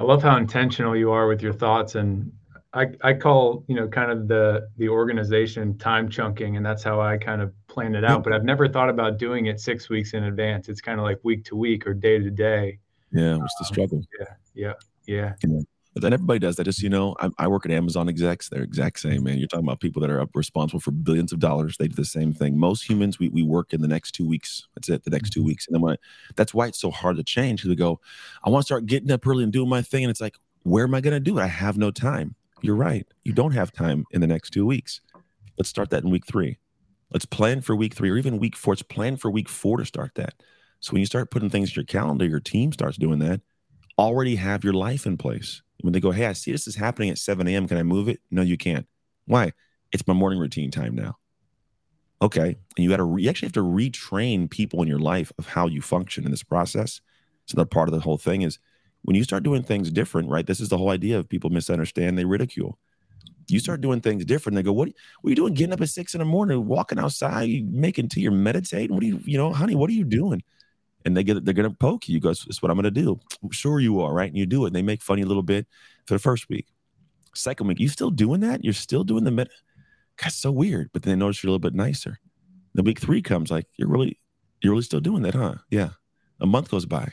I 0.00 0.04
love 0.04 0.22
how 0.22 0.38
intentional 0.38 0.96
you 0.96 1.10
are 1.10 1.28
with 1.28 1.42
your 1.42 1.52
thoughts, 1.52 1.94
and 1.94 2.32
I 2.72 2.86
I 3.02 3.12
call 3.12 3.64
you 3.68 3.74
know 3.74 3.86
kind 3.86 4.10
of 4.10 4.28
the 4.28 4.66
the 4.78 4.88
organization 4.88 5.76
time 5.76 6.08
chunking, 6.08 6.56
and 6.56 6.64
that's 6.64 6.82
how 6.82 7.02
I 7.02 7.18
kind 7.18 7.42
of 7.42 7.52
plan 7.68 7.94
it 7.94 8.02
out. 8.02 8.24
But 8.24 8.32
I've 8.32 8.44
never 8.44 8.66
thought 8.66 8.88
about 8.88 9.18
doing 9.18 9.46
it 9.46 9.60
six 9.60 9.90
weeks 9.90 10.14
in 10.14 10.24
advance. 10.24 10.70
It's 10.70 10.80
kind 10.80 10.98
of 10.98 11.04
like 11.04 11.18
week 11.22 11.44
to 11.46 11.56
week 11.56 11.86
or 11.86 11.92
day 11.92 12.18
to 12.18 12.30
day. 12.30 12.78
Yeah, 13.12 13.36
it's 13.44 13.54
the 13.58 13.64
um, 13.64 13.66
struggle. 13.66 13.98
Um, 13.98 14.06
yeah, 14.18 14.34
yeah, 14.54 14.72
yeah. 15.06 15.34
yeah. 15.46 15.60
But 15.92 16.02
then 16.02 16.12
everybody 16.12 16.38
does 16.38 16.56
that. 16.56 16.64
Just 16.64 16.82
you 16.82 16.88
know, 16.88 17.16
I, 17.18 17.30
I, 17.38 17.48
work 17.48 17.66
at 17.66 17.72
Amazon 17.72 18.08
execs. 18.08 18.48
They're 18.48 18.62
exact 18.62 19.00
same, 19.00 19.24
man. 19.24 19.38
You're 19.38 19.48
talking 19.48 19.66
about 19.66 19.80
people 19.80 20.00
that 20.02 20.10
are 20.10 20.24
responsible 20.34 20.78
for 20.78 20.92
billions 20.92 21.32
of 21.32 21.40
dollars. 21.40 21.76
They 21.76 21.88
do 21.88 21.96
the 21.96 22.04
same 22.04 22.32
thing. 22.32 22.56
Most 22.56 22.88
humans, 22.88 23.18
we, 23.18 23.28
we 23.28 23.42
work 23.42 23.72
in 23.72 23.80
the 23.80 23.88
next 23.88 24.12
two 24.12 24.26
weeks. 24.26 24.68
That's 24.74 24.88
it. 24.88 25.02
The 25.02 25.10
next 25.10 25.30
two 25.30 25.40
mm-hmm. 25.40 25.48
weeks, 25.48 25.66
and 25.66 25.74
then 25.74 25.80
when 25.80 25.94
I, 25.94 25.96
that's 26.36 26.54
why 26.54 26.68
it's 26.68 26.80
so 26.80 26.90
hard 26.90 27.16
to 27.16 27.24
change. 27.24 27.60
Because 27.60 27.70
we 27.70 27.76
go, 27.76 28.00
I 28.44 28.50
want 28.50 28.62
to 28.62 28.66
start 28.66 28.86
getting 28.86 29.10
up 29.10 29.26
early 29.26 29.42
and 29.42 29.52
doing 29.52 29.68
my 29.68 29.82
thing, 29.82 30.04
and 30.04 30.10
it's 30.10 30.20
like, 30.20 30.36
where 30.62 30.84
am 30.84 30.94
I 30.94 31.00
going 31.00 31.14
to 31.14 31.20
do 31.20 31.38
it? 31.38 31.42
I 31.42 31.48
have 31.48 31.76
no 31.76 31.90
time. 31.90 32.36
You're 32.60 32.76
right. 32.76 33.06
You 33.24 33.32
don't 33.32 33.52
have 33.52 33.72
time 33.72 34.04
in 34.12 34.20
the 34.20 34.26
next 34.26 34.50
two 34.50 34.66
weeks. 34.66 35.00
Let's 35.58 35.70
start 35.70 35.90
that 35.90 36.04
in 36.04 36.10
week 36.10 36.26
three. 36.26 36.58
Let's 37.12 37.24
plan 37.24 37.62
for 37.62 37.74
week 37.74 37.94
three 37.94 38.10
or 38.10 38.16
even 38.16 38.38
week 38.38 38.54
four. 38.54 38.74
Let's 38.74 38.82
plan 38.82 39.16
for 39.16 39.30
week 39.30 39.48
four 39.48 39.78
to 39.78 39.84
start 39.84 40.12
that. 40.14 40.34
So 40.78 40.92
when 40.92 41.00
you 41.00 41.06
start 41.06 41.30
putting 41.30 41.50
things 41.50 41.70
in 41.70 41.74
your 41.74 41.84
calendar, 41.84 42.24
your 42.24 42.40
team 42.40 42.72
starts 42.72 42.96
doing 42.96 43.18
that. 43.20 43.40
Already 43.98 44.36
have 44.36 44.62
your 44.62 44.72
life 44.72 45.04
in 45.04 45.16
place 45.16 45.62
when 45.82 45.92
they 45.92 46.00
go, 46.00 46.10
Hey, 46.10 46.26
I 46.26 46.32
see 46.32 46.52
this 46.52 46.66
is 46.66 46.76
happening 46.76 47.10
at 47.10 47.18
7 47.18 47.46
a.m. 47.46 47.68
Can 47.68 47.76
I 47.76 47.82
move 47.82 48.08
it? 48.08 48.20
No, 48.30 48.42
you 48.42 48.56
can't. 48.56 48.86
Why? 49.26 49.52
It's 49.92 50.06
my 50.06 50.14
morning 50.14 50.38
routine 50.38 50.70
time 50.70 50.94
now. 50.94 51.16
Okay. 52.22 52.56
And 52.76 52.84
you 52.84 52.88
got 52.90 52.98
to, 52.98 53.04
re- 53.04 53.22
you 53.22 53.30
actually 53.30 53.46
have 53.46 53.54
to 53.54 53.62
retrain 53.62 54.50
people 54.50 54.82
in 54.82 54.88
your 54.88 54.98
life 54.98 55.32
of 55.38 55.46
how 55.46 55.66
you 55.66 55.80
function 55.80 56.24
in 56.24 56.30
this 56.30 56.42
process. 56.42 57.00
So 57.46 57.56
that 57.56 57.70
part 57.70 57.88
of 57.88 57.94
the 57.94 58.00
whole 58.00 58.18
thing 58.18 58.42
is 58.42 58.58
when 59.02 59.16
you 59.16 59.24
start 59.24 59.42
doing 59.42 59.62
things 59.62 59.90
different, 59.90 60.28
right? 60.28 60.46
This 60.46 60.60
is 60.60 60.68
the 60.68 60.78
whole 60.78 60.90
idea 60.90 61.18
of 61.18 61.28
people 61.28 61.50
misunderstand, 61.50 62.18
they 62.18 62.24
ridicule. 62.24 62.78
You 63.48 63.58
start 63.58 63.80
doing 63.80 64.00
things 64.00 64.24
different. 64.24 64.54
They 64.54 64.62
go, 64.62 64.72
what, 64.72 64.88
what 65.20 65.28
are 65.28 65.30
you 65.30 65.36
doing 65.36 65.54
getting 65.54 65.72
up 65.72 65.80
at 65.80 65.88
six 65.88 66.14
in 66.14 66.20
the 66.20 66.24
morning, 66.24 66.66
walking 66.66 66.98
outside, 66.98 67.72
making 67.72 68.08
tea, 68.08 68.20
you're 68.20 68.30
meditating? 68.30 68.94
What 68.94 69.02
are 69.02 69.06
you, 69.06 69.20
you 69.24 69.38
know, 69.38 69.52
honey, 69.52 69.74
what 69.74 69.90
are 69.90 69.94
you 69.94 70.04
doing? 70.04 70.42
And 71.04 71.16
they 71.16 71.22
get 71.24 71.44
they're 71.44 71.54
gonna 71.54 71.70
poke 71.70 72.08
you. 72.08 72.20
Go, 72.20 72.30
"It's 72.30 72.62
what 72.62 72.70
I'm 72.70 72.76
gonna 72.76 72.90
do." 72.90 73.20
Sure, 73.50 73.80
you 73.80 74.00
are, 74.00 74.12
right? 74.12 74.28
And 74.28 74.36
you 74.36 74.46
do 74.46 74.64
it. 74.64 74.68
And 74.68 74.76
they 74.76 74.82
make 74.82 75.02
fun 75.02 75.14
of 75.14 75.20
you 75.20 75.26
a 75.26 75.28
little 75.28 75.42
bit 75.42 75.66
for 76.06 76.14
the 76.14 76.18
first 76.18 76.48
week. 76.48 76.66
Second 77.34 77.68
week, 77.68 77.80
you 77.80 77.88
still 77.88 78.10
doing 78.10 78.40
that? 78.40 78.64
You're 78.64 78.72
still 78.72 79.04
doing 79.04 79.24
the 79.24 79.30
med. 79.30 79.48
That's 80.20 80.36
so 80.36 80.50
weird. 80.50 80.90
But 80.92 81.02
then 81.02 81.12
they 81.12 81.16
notice 81.16 81.42
you're 81.42 81.48
a 81.48 81.52
little 81.52 81.58
bit 81.60 81.74
nicer. 81.74 82.18
The 82.74 82.82
week 82.82 83.00
three 83.00 83.22
comes, 83.22 83.50
like 83.50 83.66
you're 83.76 83.88
really, 83.88 84.18
you're 84.60 84.72
really 84.72 84.82
still 84.82 85.00
doing 85.00 85.22
that, 85.22 85.34
huh? 85.34 85.56
Yeah. 85.70 85.90
A 86.40 86.46
month 86.46 86.70
goes 86.70 86.86
by. 86.86 87.12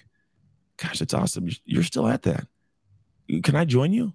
Gosh, 0.77 1.01
it's 1.01 1.13
awesome. 1.13 1.49
You're 1.65 1.83
still 1.83 2.07
at 2.07 2.23
that. 2.23 2.47
Can 3.43 3.55
I 3.55 3.65
join 3.65 3.93
you? 3.93 4.13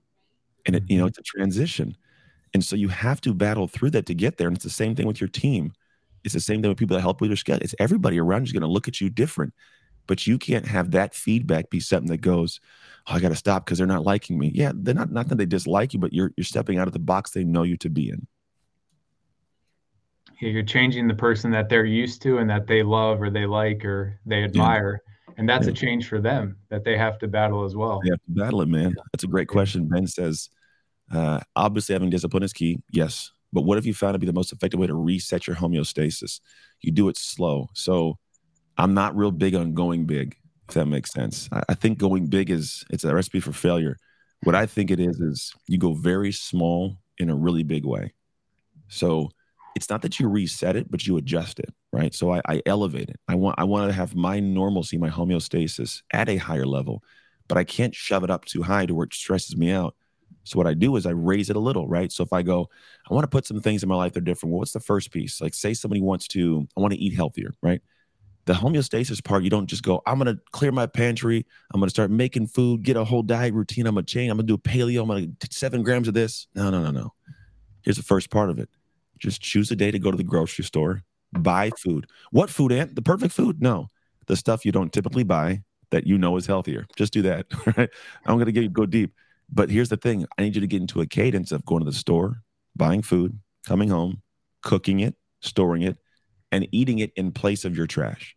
And 0.66 0.76
it, 0.76 0.84
you 0.88 0.98
know, 0.98 1.04
mm-hmm. 1.04 1.08
it's 1.08 1.18
a 1.18 1.22
transition. 1.22 1.96
And 2.54 2.64
so 2.64 2.76
you 2.76 2.88
have 2.88 3.20
to 3.22 3.34
battle 3.34 3.66
through 3.66 3.90
that 3.90 4.06
to 4.06 4.14
get 4.14 4.36
there. 4.36 4.48
And 4.48 4.56
it's 4.56 4.64
the 4.64 4.70
same 4.70 4.94
thing 4.94 5.06
with 5.06 5.20
your 5.20 5.28
team. 5.28 5.72
It's 6.24 6.34
the 6.34 6.40
same 6.40 6.62
thing 6.62 6.68
with 6.68 6.78
people 6.78 6.96
that 6.96 7.02
help 7.02 7.20
with 7.20 7.30
your 7.30 7.36
schedule. 7.36 7.62
It's 7.62 7.74
everybody 7.78 8.18
around 8.18 8.42
you 8.42 8.46
is 8.46 8.52
going 8.52 8.62
to 8.62 8.68
look 8.68 8.88
at 8.88 9.00
you 9.00 9.10
different, 9.10 9.54
but 10.06 10.26
you 10.26 10.38
can't 10.38 10.66
have 10.66 10.92
that 10.92 11.14
feedback 11.14 11.70
be 11.70 11.80
something 11.80 12.10
that 12.10 12.20
goes, 12.20 12.60
"Oh, 13.06 13.14
I 13.14 13.20
got 13.20 13.30
to 13.30 13.36
stop 13.36 13.64
because 13.64 13.78
they're 13.78 13.86
not 13.86 14.04
liking 14.04 14.38
me." 14.38 14.52
Yeah, 14.54 14.72
they're 14.74 14.94
not. 14.94 15.10
Not 15.10 15.28
that 15.28 15.38
they 15.38 15.46
dislike 15.46 15.94
you, 15.94 16.00
but 16.00 16.12
you're 16.12 16.32
you're 16.36 16.44
stepping 16.44 16.78
out 16.78 16.86
of 16.86 16.92
the 16.92 16.98
box 16.98 17.30
they 17.30 17.44
know 17.44 17.62
you 17.62 17.76
to 17.78 17.90
be 17.90 18.08
in. 18.10 18.26
Yeah, 20.40 20.50
you're 20.50 20.64
changing 20.64 21.06
the 21.06 21.14
person 21.14 21.50
that 21.52 21.68
they're 21.68 21.84
used 21.84 22.22
to 22.22 22.38
and 22.38 22.50
that 22.50 22.66
they 22.66 22.82
love 22.82 23.22
or 23.22 23.30
they 23.30 23.46
like 23.46 23.84
or 23.84 24.18
they 24.26 24.42
admire. 24.42 25.00
Yeah. 25.04 25.34
And 25.38 25.48
that's 25.48 25.66
yeah. 25.66 25.72
a 25.72 25.74
change 25.74 26.08
for 26.08 26.20
them 26.20 26.56
that 26.68 26.84
they 26.84 26.98
have 26.98 27.18
to 27.20 27.28
battle 27.28 27.64
as 27.64 27.76
well. 27.76 28.00
They 28.02 28.10
have 28.10 28.22
to 28.24 28.30
battle 28.30 28.60
it, 28.62 28.68
man. 28.68 28.94
That's 29.12 29.24
a 29.24 29.28
great 29.28 29.48
question. 29.48 29.88
Ben 29.88 30.06
says, 30.06 30.50
uh, 31.12 31.40
obviously 31.54 31.94
having 31.94 32.10
discipline 32.10 32.42
is 32.42 32.52
key. 32.52 32.80
Yes, 32.90 33.32
but 33.52 33.62
what 33.62 33.78
if 33.78 33.86
you 33.86 33.94
found 33.94 34.14
to 34.14 34.18
be 34.18 34.26
the 34.26 34.32
most 34.32 34.52
effective 34.52 34.80
way 34.80 34.86
to 34.86 34.94
reset 34.94 35.46
your 35.46 35.56
homeostasis? 35.56 36.40
You 36.80 36.92
do 36.92 37.08
it 37.08 37.16
slow. 37.16 37.68
So 37.74 38.18
I'm 38.78 38.94
not 38.94 39.16
real 39.16 39.30
big 39.30 39.54
on 39.54 39.74
going 39.74 40.06
big, 40.06 40.36
if 40.68 40.74
that 40.74 40.86
makes 40.86 41.12
sense. 41.12 41.48
I, 41.52 41.62
I 41.68 41.74
think 41.74 41.98
going 41.98 42.26
big 42.26 42.50
is 42.50 42.84
it's 42.90 43.04
a 43.04 43.14
recipe 43.14 43.40
for 43.40 43.52
failure. 43.52 43.96
What 44.44 44.54
I 44.54 44.66
think 44.66 44.90
it 44.90 44.98
is 44.98 45.20
is 45.20 45.54
you 45.68 45.78
go 45.78 45.92
very 45.92 46.32
small 46.32 46.96
in 47.18 47.30
a 47.30 47.36
really 47.36 47.62
big 47.62 47.84
way. 47.84 48.14
So 48.88 49.30
it's 49.74 49.88
not 49.88 50.02
that 50.02 50.18
you 50.18 50.28
reset 50.28 50.76
it, 50.76 50.90
but 50.90 51.06
you 51.06 51.16
adjust 51.16 51.58
it, 51.58 51.72
right? 51.92 52.14
So 52.14 52.32
I, 52.32 52.40
I 52.46 52.62
elevate 52.66 53.08
it. 53.08 53.20
I 53.28 53.34
want 53.34 53.58
I 53.58 53.64
want 53.64 53.88
to 53.88 53.94
have 53.94 54.14
my 54.14 54.40
normalcy, 54.40 54.98
my 54.98 55.10
homeostasis 55.10 56.02
at 56.12 56.28
a 56.28 56.36
higher 56.36 56.66
level, 56.66 57.02
but 57.48 57.58
I 57.58 57.64
can't 57.64 57.94
shove 57.94 58.24
it 58.24 58.30
up 58.30 58.44
too 58.44 58.62
high 58.62 58.86
to 58.86 58.94
where 58.94 59.04
it 59.04 59.14
stresses 59.14 59.56
me 59.56 59.70
out 59.70 59.94
so 60.44 60.58
what 60.58 60.66
I 60.66 60.74
do 60.74 60.96
is 60.96 61.06
I 61.06 61.10
raise 61.10 61.50
it 61.50 61.56
a 61.56 61.60
little, 61.60 61.86
right? 61.88 62.10
So 62.10 62.22
if 62.22 62.32
I 62.32 62.42
go, 62.42 62.68
I 63.08 63.14
want 63.14 63.24
to 63.24 63.28
put 63.28 63.46
some 63.46 63.60
things 63.60 63.82
in 63.82 63.88
my 63.88 63.96
life 63.96 64.12
that 64.12 64.20
are 64.20 64.24
different. 64.24 64.52
Well, 64.52 64.58
what's 64.60 64.72
the 64.72 64.80
first 64.80 65.12
piece? 65.12 65.40
Like 65.40 65.54
say 65.54 65.74
somebody 65.74 66.00
wants 66.00 66.26
to, 66.28 66.66
I 66.76 66.80
want 66.80 66.92
to 66.92 66.98
eat 66.98 67.14
healthier, 67.14 67.52
right? 67.62 67.80
The 68.44 68.54
homeostasis 68.54 69.22
part, 69.22 69.44
you 69.44 69.50
don't 69.50 69.68
just 69.68 69.84
go, 69.84 70.02
I'm 70.04 70.18
gonna 70.18 70.36
clear 70.50 70.72
my 70.72 70.86
pantry, 70.86 71.46
I'm 71.72 71.80
gonna 71.80 71.90
start 71.90 72.10
making 72.10 72.48
food, 72.48 72.82
get 72.82 72.96
a 72.96 73.04
whole 73.04 73.22
diet 73.22 73.54
routine, 73.54 73.86
I'm 73.86 73.94
gonna 73.94 74.04
change, 74.04 74.30
I'm 74.32 74.36
gonna 74.36 74.48
do 74.48 74.54
a 74.54 74.58
paleo, 74.58 75.02
I'm 75.02 75.08
gonna 75.08 75.28
seven 75.48 75.84
grams 75.84 76.08
of 76.08 76.14
this. 76.14 76.48
No, 76.56 76.68
no, 76.70 76.82
no, 76.82 76.90
no. 76.90 77.12
Here's 77.82 77.96
the 77.96 78.02
first 78.02 78.30
part 78.30 78.50
of 78.50 78.58
it. 78.58 78.68
Just 79.18 79.40
choose 79.40 79.70
a 79.70 79.76
day 79.76 79.92
to 79.92 79.98
go 80.00 80.10
to 80.10 80.16
the 80.16 80.24
grocery 80.24 80.64
store, 80.64 81.02
buy 81.32 81.70
food. 81.78 82.08
What 82.32 82.50
food, 82.50 82.72
Ant? 82.72 82.96
The 82.96 83.02
perfect 83.02 83.32
food? 83.32 83.62
No. 83.62 83.86
The 84.26 84.34
stuff 84.34 84.66
you 84.66 84.72
don't 84.72 84.92
typically 84.92 85.22
buy 85.22 85.62
that 85.90 86.06
you 86.06 86.18
know 86.18 86.36
is 86.36 86.46
healthier. 86.46 86.86
Just 86.96 87.12
do 87.12 87.22
that. 87.22 87.46
Right? 87.76 87.90
I'm 88.26 88.38
gonna 88.38 88.50
get 88.50 88.72
go 88.72 88.86
deep 88.86 89.14
but 89.52 89.70
here's 89.70 89.90
the 89.90 89.96
thing 89.96 90.26
I 90.38 90.42
need 90.42 90.54
you 90.54 90.60
to 90.62 90.66
get 90.66 90.80
into 90.80 91.00
a 91.00 91.06
cadence 91.06 91.52
of 91.52 91.64
going 91.64 91.84
to 91.84 91.90
the 91.90 91.96
store, 91.96 92.42
buying 92.74 93.02
food, 93.02 93.38
coming 93.66 93.90
home, 93.90 94.22
cooking 94.62 95.00
it, 95.00 95.14
storing 95.40 95.82
it, 95.82 95.98
and 96.50 96.66
eating 96.72 96.98
it 96.98 97.12
in 97.16 97.32
place 97.32 97.64
of 97.64 97.76
your 97.76 97.86
trash, 97.86 98.34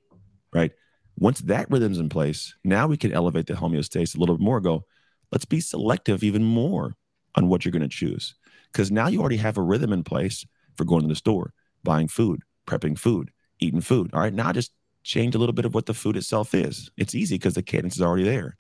right? 0.54 0.72
Once 1.18 1.40
that 1.42 1.70
rhythm's 1.72 2.00
in 2.00 2.10
place, 2.10 2.56
now 2.64 2.88
we 2.88 2.98
can 2.98 3.14
elevate 3.14 3.48
the 3.48 3.54
homeostasis 3.54 4.16
a 4.16 4.20
little 4.20 4.38
bit 4.38 4.44
more. 4.44 4.60
Go, 4.60 4.86
let's 5.32 5.46
be 5.46 5.62
selective 5.62 6.24
even 6.24 6.44
more 6.44 6.96
on 7.36 7.48
what 7.48 7.64
you're 7.64 7.72
going 7.72 7.82
to 7.82 7.88
choose. 7.88 8.36
Because 8.72 8.92
now 8.92 9.08
you 9.08 9.22
already 9.22 9.38
have 9.38 9.58
a 9.58 9.62
rhythm 9.62 9.94
in 9.94 10.04
place 10.04 10.46
for 10.76 10.84
going 10.84 11.04
to 11.04 11.08
the 11.08 11.16
store, 11.16 11.54
buying 11.84 12.10
food, 12.10 12.42
prepping 12.68 12.98
food, 12.98 13.32
eating 13.62 13.80
food. 13.80 14.10
All 14.14 14.20
right, 14.20 14.34
now 14.34 14.52
just 14.52 14.74
change 15.04 15.36
a 15.36 15.38
little 15.38 15.54
bit 15.54 15.66
of 15.66 15.74
what 15.74 15.86
the 15.86 15.94
food 15.94 16.18
itself 16.18 16.54
is. 16.54 16.92
It's 16.98 17.16
easy 17.16 17.36
because 17.36 17.54
the 17.54 17.64
cadence 17.64 17.96
is 17.96 18.02
already 18.02 18.24
there. 18.24 18.58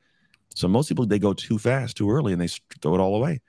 So 0.55 0.67
most 0.67 0.87
people 0.87 1.05
they 1.05 1.19
go 1.19 1.33
too 1.33 1.59
fast, 1.59 1.97
too 1.97 2.09
early, 2.09 2.33
and 2.33 2.41
they 2.41 2.47
throw 2.81 2.95
it 2.95 2.99
all 2.99 3.15
away. 3.15 3.41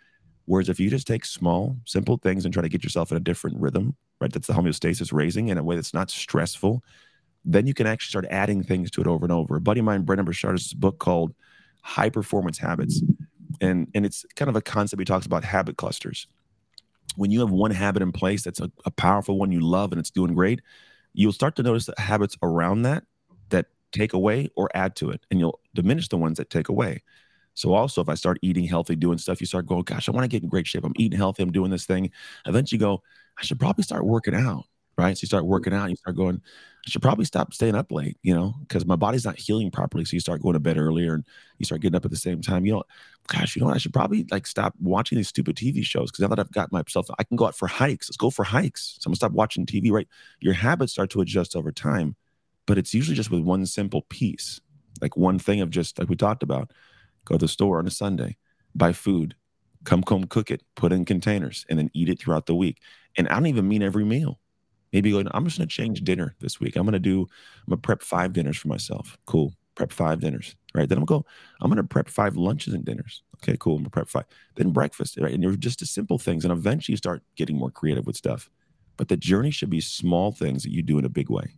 Whereas 0.44 0.68
if 0.68 0.78
you 0.78 0.90
just 0.90 1.06
take 1.06 1.24
small, 1.24 1.76
simple 1.86 2.18
things 2.18 2.44
and 2.44 2.52
try 2.52 2.62
to 2.62 2.68
get 2.68 2.84
yourself 2.84 3.10
in 3.10 3.16
a 3.16 3.20
different 3.20 3.58
rhythm, 3.58 3.96
right? 4.20 4.32
That's 4.32 4.48
the 4.48 4.52
homeostasis 4.52 5.12
raising 5.12 5.48
in 5.48 5.58
a 5.58 5.62
way 5.62 5.76
that's 5.76 5.94
not 5.94 6.10
stressful. 6.10 6.82
Then 7.44 7.66
you 7.66 7.74
can 7.74 7.86
actually 7.86 8.10
start 8.10 8.26
adding 8.30 8.62
things 8.62 8.90
to 8.92 9.00
it 9.00 9.06
over 9.06 9.24
and 9.24 9.32
over. 9.32 9.56
A 9.56 9.60
buddy 9.60 9.80
of 9.80 9.86
mine, 9.86 10.02
Brendon 10.02 10.24
Burchard, 10.24 10.52
has 10.52 10.72
book 10.72 10.98
called 10.98 11.32
High 11.82 12.10
Performance 12.10 12.58
Habits. 12.58 13.02
And, 13.60 13.88
and 13.94 14.04
it's 14.04 14.24
kind 14.34 14.48
of 14.48 14.56
a 14.56 14.60
concept 14.60 15.00
he 15.00 15.04
talks 15.04 15.26
about 15.26 15.44
habit 15.44 15.76
clusters. 15.76 16.26
When 17.14 17.30
you 17.30 17.40
have 17.40 17.50
one 17.50 17.70
habit 17.70 18.02
in 18.02 18.12
place 18.12 18.42
that's 18.42 18.60
a, 18.60 18.70
a 18.84 18.90
powerful 18.90 19.38
one 19.38 19.52
you 19.52 19.60
love 19.60 19.92
and 19.92 20.00
it's 20.00 20.10
doing 20.10 20.34
great, 20.34 20.60
you'll 21.14 21.32
start 21.32 21.56
to 21.56 21.62
notice 21.62 21.86
that 21.86 21.98
habits 21.98 22.36
around 22.42 22.82
that 22.82 23.04
take 23.92 24.12
away 24.12 24.48
or 24.56 24.68
add 24.74 24.96
to 24.96 25.10
it, 25.10 25.24
and 25.30 25.40
you'll 25.40 25.60
diminish 25.74 26.08
the 26.08 26.16
ones 26.16 26.38
that 26.38 26.50
take 26.50 26.68
away. 26.68 27.02
So 27.54 27.72
also, 27.72 28.02
if 28.02 28.08
I 28.08 28.14
start 28.14 28.38
eating 28.42 28.64
healthy, 28.66 28.96
doing 28.96 29.18
stuff, 29.18 29.40
you 29.40 29.46
start 29.46 29.66
going, 29.66 29.82
"Gosh, 29.84 30.08
I 30.08 30.12
want 30.12 30.24
to 30.24 30.28
get 30.28 30.42
in 30.42 30.48
great 30.48 30.66
shape. 30.66 30.84
I'm 30.84 30.92
eating 30.96 31.18
healthy. 31.18 31.42
I'm 31.42 31.52
doing 31.52 31.70
this 31.70 31.86
thing." 31.86 32.10
Eventually, 32.46 32.76
you 32.76 32.80
go, 32.80 33.02
"I 33.38 33.42
should 33.44 33.58
probably 33.58 33.84
start 33.84 34.04
working 34.06 34.34
out." 34.34 34.66
Right? 34.98 35.16
So 35.16 35.24
you 35.24 35.26
start 35.26 35.46
working 35.46 35.74
out. 35.74 35.90
You 35.90 35.96
start 35.96 36.16
going, 36.16 36.40
"I 36.86 36.90
should 36.90 37.02
probably 37.02 37.24
stop 37.24 37.54
staying 37.54 37.74
up 37.74 37.90
late." 37.92 38.18
You 38.22 38.34
know, 38.34 38.54
because 38.60 38.84
my 38.86 38.96
body's 38.96 39.24
not 39.24 39.38
healing 39.38 39.70
properly. 39.70 40.04
So 40.04 40.14
you 40.16 40.20
start 40.20 40.42
going 40.42 40.54
to 40.54 40.60
bed 40.60 40.76
earlier, 40.78 41.14
and 41.14 41.24
you 41.58 41.64
start 41.64 41.80
getting 41.80 41.96
up 41.96 42.04
at 42.04 42.10
the 42.10 42.16
same 42.16 42.42
time. 42.42 42.66
You 42.66 42.74
know, 42.74 42.82
gosh, 43.28 43.56
you 43.56 43.60
know 43.60 43.66
what? 43.66 43.76
I 43.76 43.78
should 43.78 43.92
probably 43.94 44.26
like 44.30 44.46
stop 44.46 44.74
watching 44.80 45.16
these 45.16 45.28
stupid 45.28 45.56
TV 45.56 45.82
shows 45.82 46.10
because 46.10 46.20
now 46.22 46.28
that 46.28 46.38
I've 46.40 46.52
got 46.52 46.72
myself, 46.72 47.08
I 47.18 47.24
can 47.24 47.36
go 47.36 47.46
out 47.46 47.56
for 47.56 47.68
hikes. 47.68 48.08
Let's 48.08 48.16
go 48.18 48.30
for 48.30 48.44
hikes. 48.44 48.96
So 49.00 49.08
I'm 49.08 49.12
gonna 49.12 49.16
stop 49.16 49.32
watching 49.32 49.64
TV. 49.66 49.90
Right? 49.90 50.08
Your 50.40 50.54
habits 50.54 50.92
start 50.92 51.10
to 51.10 51.20
adjust 51.22 51.56
over 51.56 51.72
time 51.72 52.16
but 52.66 52.78
it's 52.78 52.94
usually 52.94 53.16
just 53.16 53.30
with 53.30 53.40
one 53.40 53.64
simple 53.66 54.02
piece, 54.02 54.60
like 55.00 55.16
one 55.16 55.38
thing 55.38 55.60
of 55.60 55.70
just 55.70 55.98
like 55.98 56.08
we 56.08 56.16
talked 56.16 56.42
about 56.42 56.72
go 57.24 57.34
to 57.34 57.38
the 57.38 57.48
store 57.48 57.78
on 57.78 57.86
a 57.86 57.90
Sunday, 57.90 58.36
buy 58.74 58.92
food, 58.92 59.34
come 59.84 60.02
home, 60.06 60.24
cook 60.24 60.50
it, 60.50 60.62
put 60.74 60.92
it 60.92 60.96
in 60.96 61.04
containers, 61.04 61.64
and 61.68 61.78
then 61.78 61.90
eat 61.94 62.08
it 62.08 62.18
throughout 62.18 62.46
the 62.46 62.54
week. 62.54 62.78
And 63.16 63.28
I 63.28 63.34
don't 63.34 63.46
even 63.46 63.68
mean 63.68 63.82
every 63.82 64.04
meal. 64.04 64.38
Maybe 64.92 65.10
go, 65.10 65.22
I'm 65.32 65.44
just 65.44 65.58
going 65.58 65.68
to 65.68 65.74
change 65.74 66.02
dinner 66.02 66.36
this 66.40 66.60
week. 66.60 66.76
I'm 66.76 66.84
going 66.84 66.92
to 66.92 66.98
do, 66.98 67.22
I'm 67.22 67.70
going 67.70 67.78
to 67.78 67.82
prep 67.82 68.02
five 68.02 68.32
dinners 68.32 68.56
for 68.56 68.68
myself. 68.68 69.18
Cool. 69.26 69.52
Prep 69.74 69.92
five 69.92 70.20
dinners, 70.20 70.56
right? 70.74 70.88
Then 70.88 70.98
I'm 70.98 71.04
going 71.04 71.22
to 71.22 71.26
go, 71.26 71.30
I'm 71.60 71.70
going 71.70 71.82
to 71.82 71.88
prep 71.88 72.08
five 72.08 72.36
lunches 72.36 72.72
and 72.72 72.84
dinners. 72.84 73.22
Okay, 73.36 73.56
cool. 73.58 73.74
I'm 73.74 73.82
going 73.82 73.84
to 73.84 73.90
prep 73.90 74.08
five. 74.08 74.24
Then 74.54 74.70
breakfast, 74.70 75.18
right? 75.20 75.34
And 75.34 75.42
they're 75.42 75.56
just 75.56 75.80
the 75.80 75.86
simple 75.86 76.18
things. 76.18 76.44
And 76.44 76.52
eventually 76.52 76.94
you 76.94 76.96
start 76.96 77.22
getting 77.34 77.58
more 77.58 77.70
creative 77.70 78.06
with 78.06 78.16
stuff. 78.16 78.48
But 78.96 79.08
the 79.08 79.16
journey 79.16 79.50
should 79.50 79.68
be 79.68 79.80
small 79.80 80.32
things 80.32 80.62
that 80.62 80.72
you 80.72 80.82
do 80.82 80.98
in 80.98 81.04
a 81.04 81.10
big 81.10 81.28
way. 81.28 81.54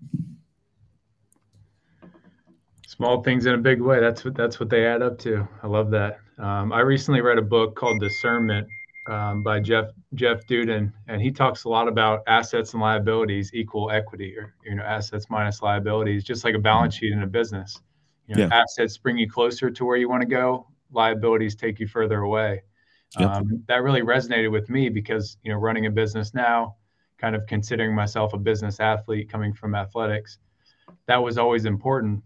Small 2.98 3.22
things 3.22 3.46
in 3.46 3.54
a 3.54 3.58
big 3.58 3.80
way. 3.80 4.00
That's 4.00 4.24
what 4.24 4.34
that's 4.34 4.58
what 4.58 4.68
they 4.68 4.84
add 4.84 5.02
up 5.02 5.18
to. 5.20 5.46
I 5.62 5.68
love 5.68 5.90
that. 5.92 6.18
Um, 6.36 6.72
I 6.72 6.80
recently 6.80 7.20
read 7.20 7.38
a 7.38 7.42
book 7.42 7.76
called 7.76 8.00
Discernment 8.00 8.66
um, 9.08 9.44
by 9.44 9.60
Jeff 9.60 9.86
Jeff 10.14 10.44
Duden, 10.46 10.92
and 11.06 11.22
he 11.22 11.30
talks 11.30 11.62
a 11.62 11.68
lot 11.68 11.86
about 11.86 12.24
assets 12.26 12.72
and 12.72 12.82
liabilities 12.82 13.52
equal 13.54 13.90
equity, 13.92 14.36
or 14.36 14.52
you 14.64 14.74
know, 14.74 14.82
assets 14.82 15.26
minus 15.30 15.62
liabilities, 15.62 16.24
just 16.24 16.44
like 16.44 16.56
a 16.56 16.58
balance 16.58 16.96
sheet 16.96 17.12
in 17.12 17.22
a 17.22 17.26
business. 17.26 17.80
You 18.26 18.34
know, 18.34 18.42
yeah. 18.42 18.62
assets 18.62 18.98
bring 18.98 19.16
you 19.16 19.30
closer 19.30 19.70
to 19.70 19.84
where 19.84 19.96
you 19.96 20.08
want 20.08 20.22
to 20.22 20.28
go. 20.28 20.66
Liabilities 20.90 21.54
take 21.54 21.78
you 21.78 21.86
further 21.86 22.22
away. 22.22 22.62
Yep. 23.18 23.30
Um, 23.30 23.64
that 23.68 23.82
really 23.82 24.02
resonated 24.02 24.50
with 24.50 24.68
me 24.68 24.88
because 24.88 25.36
you 25.44 25.52
know, 25.52 25.58
running 25.58 25.86
a 25.86 25.90
business 25.90 26.34
now, 26.34 26.74
kind 27.16 27.36
of 27.36 27.46
considering 27.46 27.94
myself 27.94 28.34
a 28.34 28.38
business 28.38 28.80
athlete 28.80 29.30
coming 29.30 29.54
from 29.54 29.76
athletics, 29.76 30.38
that 31.06 31.22
was 31.22 31.38
always 31.38 31.64
important 31.64 32.22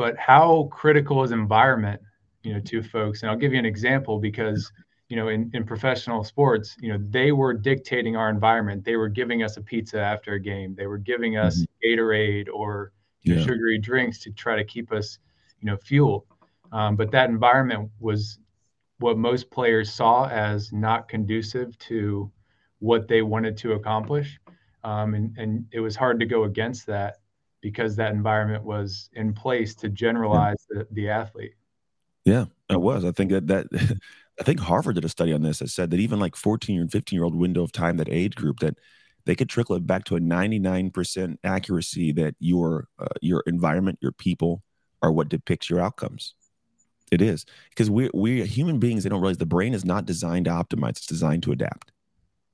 but 0.00 0.16
how 0.16 0.66
critical 0.72 1.22
is 1.22 1.30
environment 1.30 2.00
you 2.42 2.54
know 2.54 2.60
to 2.60 2.82
folks? 2.82 3.20
And 3.20 3.30
i'll 3.30 3.36
give 3.36 3.52
you 3.52 3.58
an 3.58 3.66
example 3.66 4.18
because 4.18 4.72
you 5.10 5.16
know 5.16 5.28
in, 5.28 5.50
in 5.52 5.64
professional 5.64 6.24
sports 6.24 6.74
you 6.80 6.90
know 6.90 6.98
they 7.10 7.32
were 7.32 7.52
dictating 7.52 8.16
our 8.16 8.30
environment. 8.30 8.82
They 8.82 8.96
were 8.96 9.10
giving 9.10 9.42
us 9.42 9.58
a 9.58 9.60
pizza 9.60 10.00
after 10.00 10.32
a 10.34 10.40
game. 10.40 10.74
They 10.74 10.86
were 10.86 11.02
giving 11.12 11.36
us 11.36 11.60
mm-hmm. 11.60 12.00
gatorade 12.00 12.46
or 12.50 12.92
yeah. 13.24 13.34
know, 13.34 13.42
sugary 13.42 13.78
drinks 13.78 14.18
to 14.20 14.30
try 14.30 14.56
to 14.56 14.64
keep 14.64 14.90
us 14.90 15.18
you 15.60 15.66
know 15.66 15.76
fueled 15.76 16.24
um, 16.72 16.96
but 16.96 17.10
that 17.10 17.28
environment 17.28 17.90
was 17.98 18.38
what 19.00 19.18
most 19.18 19.50
players 19.50 19.92
saw 19.92 20.28
as 20.28 20.72
not 20.72 21.08
conducive 21.08 21.76
to 21.78 22.30
what 22.78 23.08
they 23.08 23.22
wanted 23.22 23.56
to 23.58 23.72
accomplish. 23.72 24.38
Um, 24.84 25.14
and, 25.14 25.36
and 25.36 25.66
it 25.72 25.80
was 25.80 25.96
hard 25.96 26.20
to 26.20 26.26
go 26.26 26.44
against 26.44 26.86
that 26.86 27.16
because 27.60 27.96
that 27.96 28.12
environment 28.12 28.64
was 28.64 29.10
in 29.14 29.32
place 29.32 29.74
to 29.76 29.88
generalize 29.88 30.56
yeah. 30.70 30.82
the, 30.82 30.94
the 30.94 31.08
athlete. 31.08 31.54
Yeah, 32.24 32.46
it 32.68 32.80
was. 32.80 33.04
I 33.04 33.12
think 33.12 33.30
that 33.30 33.46
that 33.48 33.66
I 34.40 34.42
think 34.42 34.60
Harvard 34.60 34.94
did 34.94 35.04
a 35.04 35.08
study 35.08 35.32
on 35.32 35.42
this 35.42 35.58
that 35.58 35.68
said 35.68 35.90
that 35.90 36.00
even 36.00 36.18
like 36.18 36.36
14 36.36 36.80
and 36.80 36.90
15 36.92 37.16
year 37.16 37.24
old 37.24 37.34
window 37.34 37.62
of 37.62 37.72
time, 37.72 37.96
that 37.98 38.08
age 38.08 38.34
group, 38.34 38.60
that 38.60 38.78
they 39.26 39.34
could 39.34 39.48
trickle 39.48 39.76
it 39.76 39.86
back 39.86 40.04
to 40.04 40.16
a 40.16 40.20
99% 40.20 41.36
accuracy 41.44 42.12
that 42.12 42.34
your 42.38 42.88
uh, 42.98 43.06
your 43.20 43.42
environment, 43.46 43.98
your 44.00 44.12
people, 44.12 44.62
are 45.02 45.12
what 45.12 45.28
depicts 45.28 45.68
your 45.68 45.80
outcomes. 45.80 46.34
It 47.10 47.20
is 47.20 47.44
because 47.70 47.90
we 47.90 48.10
we 48.14 48.44
human 48.44 48.78
beings. 48.78 49.02
They 49.02 49.10
don't 49.10 49.20
realize 49.20 49.38
the 49.38 49.46
brain 49.46 49.74
is 49.74 49.84
not 49.84 50.06
designed 50.06 50.44
to 50.46 50.52
optimize; 50.52 50.90
it's 50.90 51.06
designed 51.06 51.42
to 51.44 51.52
adapt. 51.52 51.92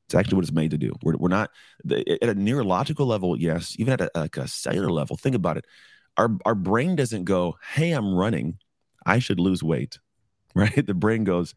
It's 0.06 0.14
actually 0.14 0.36
what 0.36 0.44
it's 0.44 0.52
made 0.52 0.70
to 0.70 0.78
do. 0.78 0.92
We're, 1.02 1.16
we're 1.16 1.28
not 1.28 1.50
at 1.90 2.28
a 2.28 2.34
neurological 2.34 3.06
level, 3.06 3.36
yes, 3.36 3.74
even 3.78 3.94
at 3.94 4.00
a, 4.00 4.10
like 4.14 4.36
a 4.36 4.46
cellular 4.46 4.90
level. 4.90 5.16
Think 5.16 5.34
about 5.34 5.56
it. 5.56 5.64
Our, 6.16 6.30
our 6.44 6.54
brain 6.54 6.96
doesn't 6.96 7.24
go, 7.24 7.56
hey, 7.74 7.92
I'm 7.92 8.14
running. 8.14 8.58
I 9.04 9.18
should 9.18 9.40
lose 9.40 9.62
weight, 9.62 9.98
right? 10.54 10.86
The 10.86 10.94
brain 10.94 11.24
goes, 11.24 11.54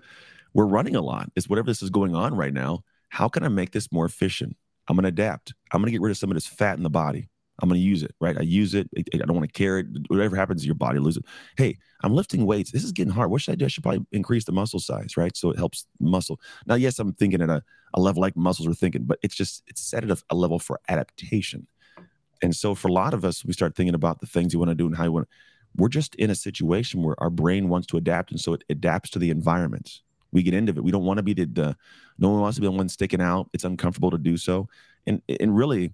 we're 0.53 0.65
running 0.65 0.95
a 0.95 1.01
lot. 1.01 1.31
It's 1.35 1.47
whatever 1.47 1.67
this 1.67 1.83
is 1.83 1.91
going 1.91 2.15
on 2.15 2.35
right 2.35 2.53
now. 2.53 2.83
How 3.09 3.27
can 3.27 3.43
I 3.43 3.49
make 3.49 3.71
this 3.71 3.91
more 3.91 4.05
efficient? 4.05 4.57
I'm 4.87 4.95
going 4.95 5.03
to 5.03 5.09
adapt. 5.09 5.53
I'm 5.71 5.81
going 5.81 5.87
to 5.87 5.91
get 5.91 6.01
rid 6.01 6.11
of 6.11 6.17
some 6.17 6.31
of 6.31 6.35
this 6.35 6.47
fat 6.47 6.77
in 6.77 6.83
the 6.83 6.89
body. 6.89 7.28
I'm 7.61 7.69
going 7.69 7.79
to 7.79 7.85
use 7.85 8.03
it, 8.03 8.15
right? 8.19 8.37
I 8.37 8.41
use 8.41 8.73
it. 8.73 8.89
I 8.97 9.17
don't 9.17 9.35
want 9.35 9.47
to 9.47 9.51
carry 9.51 9.81
it. 9.81 9.87
Whatever 10.07 10.35
happens 10.35 10.65
your 10.65 10.75
body, 10.75 10.99
loses. 10.99 11.23
Hey, 11.57 11.77
I'm 12.03 12.13
lifting 12.13 12.45
weights. 12.45 12.71
This 12.71 12.83
is 12.83 12.91
getting 12.91 13.13
hard. 13.13 13.29
What 13.29 13.41
should 13.41 13.51
I 13.51 13.55
do? 13.55 13.65
I 13.65 13.67
should 13.67 13.83
probably 13.83 14.05
increase 14.11 14.45
the 14.45 14.51
muscle 14.51 14.79
size, 14.79 15.17
right? 15.17 15.35
So 15.35 15.51
it 15.51 15.57
helps 15.57 15.85
muscle. 15.99 16.39
Now, 16.65 16.75
yes, 16.75 16.99
I'm 16.99 17.13
thinking 17.13 17.41
at 17.41 17.49
a, 17.49 17.61
a 17.93 17.99
level 17.99 18.21
like 18.21 18.37
muscles 18.37 18.67
are 18.67 18.73
thinking, 18.73 19.03
but 19.03 19.19
it's 19.21 19.35
just, 19.35 19.63
it's 19.67 19.81
set 19.81 20.03
at 20.03 20.11
a, 20.11 20.17
a 20.29 20.35
level 20.35 20.59
for 20.59 20.79
adaptation. 20.87 21.67
And 22.41 22.55
so 22.55 22.73
for 22.75 22.87
a 22.87 22.93
lot 22.93 23.13
of 23.13 23.25
us, 23.25 23.43
we 23.43 23.51
start 23.51 23.75
thinking 23.75 23.95
about 23.95 24.21
the 24.21 24.27
things 24.27 24.53
you 24.53 24.59
want 24.59 24.69
to 24.69 24.75
do 24.75 24.87
and 24.87 24.95
how 24.95 25.03
you 25.03 25.11
want 25.11 25.27
to, 25.27 25.35
we're 25.75 25.89
just 25.89 26.15
in 26.15 26.29
a 26.29 26.35
situation 26.35 27.03
where 27.03 27.15
our 27.19 27.29
brain 27.29 27.69
wants 27.69 27.87
to 27.87 27.97
adapt. 27.97 28.31
And 28.31 28.39
so 28.39 28.53
it 28.53 28.63
adapts 28.69 29.09
to 29.11 29.19
the 29.19 29.29
environment. 29.29 29.99
We 30.31 30.43
get 30.43 30.53
into 30.53 30.71
it. 30.71 30.83
We 30.83 30.91
don't 30.91 31.03
want 31.03 31.17
to 31.17 31.23
be 31.23 31.33
the, 31.33 31.45
the 31.45 31.77
no 32.17 32.29
one 32.29 32.41
wants 32.41 32.55
to 32.55 32.61
be 32.61 32.67
the 32.67 32.71
one 32.71 32.89
sticking 32.89 33.21
out. 33.21 33.49
It's 33.53 33.65
uncomfortable 33.65 34.11
to 34.11 34.17
do 34.17 34.37
so. 34.37 34.67
And, 35.05 35.21
and 35.39 35.55
really, 35.55 35.93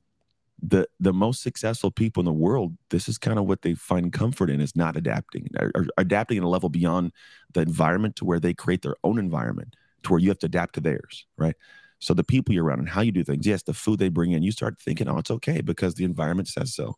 the 0.61 0.87
the 0.99 1.13
most 1.13 1.41
successful 1.41 1.91
people 1.91 2.21
in 2.21 2.25
the 2.25 2.31
world 2.31 2.75
this 2.89 3.09
is 3.09 3.17
kind 3.17 3.37
of 3.37 3.45
what 3.45 3.61
they 3.61 3.73
find 3.73 4.13
comfort 4.13 4.49
in 4.49 4.61
is 4.61 4.75
not 4.75 4.95
adapting 4.95 5.47
or, 5.59 5.71
or 5.75 5.85
adapting 5.97 6.37
at 6.37 6.43
a 6.43 6.47
level 6.47 6.69
beyond 6.69 7.11
the 7.53 7.61
environment 7.61 8.15
to 8.15 8.25
where 8.25 8.39
they 8.39 8.53
create 8.53 8.81
their 8.81 8.95
own 9.03 9.19
environment 9.19 9.75
to 10.03 10.11
where 10.11 10.19
you 10.19 10.29
have 10.29 10.39
to 10.39 10.45
adapt 10.45 10.75
to 10.75 10.81
theirs 10.81 11.25
right? 11.37 11.55
So 11.99 12.13
the 12.13 12.23
people 12.23 12.53
you're 12.53 12.65
around 12.65 12.79
and 12.79 12.89
how 12.89 13.01
you 13.01 13.11
do 13.11 13.23
things 13.23 13.45
yes 13.45 13.63
the 13.63 13.73
food 13.73 13.99
they 13.99 14.09
bring 14.09 14.31
in 14.31 14.43
you 14.43 14.51
start 14.51 14.79
thinking 14.79 15.07
oh 15.09 15.17
it's 15.17 15.31
okay 15.31 15.61
because 15.61 15.95
the 15.95 16.05
environment 16.05 16.47
says 16.47 16.73
so. 16.73 16.95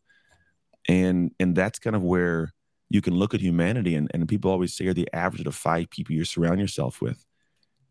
And 0.87 1.31
and 1.39 1.55
that's 1.55 1.79
kind 1.79 1.95
of 1.95 2.03
where 2.03 2.53
you 2.89 3.01
can 3.01 3.15
look 3.15 3.33
at 3.33 3.41
humanity 3.41 3.95
and, 3.95 4.09
and 4.13 4.27
people 4.29 4.49
always 4.51 4.73
say 4.73 4.85
you're 4.85 4.93
the 4.93 5.09
average 5.13 5.41
of 5.41 5.45
the 5.45 5.51
five 5.51 5.89
people 5.89 6.15
you 6.15 6.23
surround 6.23 6.59
yourself 6.59 7.01
with. 7.01 7.25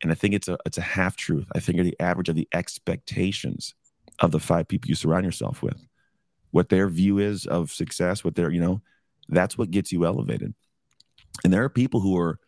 And 0.02 0.12
i 0.12 0.14
think 0.14 0.34
it's 0.34 0.48
a 0.48 0.58
it's 0.66 0.78
a 0.78 0.82
half 0.82 1.16
truth 1.16 1.46
i 1.54 1.60
think 1.60 1.76
you're 1.76 1.84
the 1.84 2.00
average 2.00 2.28
of 2.28 2.36
the 2.36 2.48
expectations 2.52 3.74
of 4.20 4.30
the 4.30 4.40
five 4.40 4.68
people 4.68 4.88
you 4.88 4.94
surround 4.94 5.24
yourself 5.24 5.62
with. 5.62 5.86
What 6.50 6.68
their 6.68 6.88
view 6.88 7.18
is 7.18 7.46
of 7.46 7.70
success, 7.70 8.24
what 8.24 8.34
their, 8.34 8.50
you 8.50 8.60
know, 8.60 8.80
that's 9.28 9.58
what 9.58 9.70
gets 9.70 9.92
you 9.92 10.06
elevated. 10.06 10.54
And 11.44 11.52
there 11.52 11.64
are 11.64 11.68
people 11.68 12.00
who 12.00 12.16
are 12.18 12.38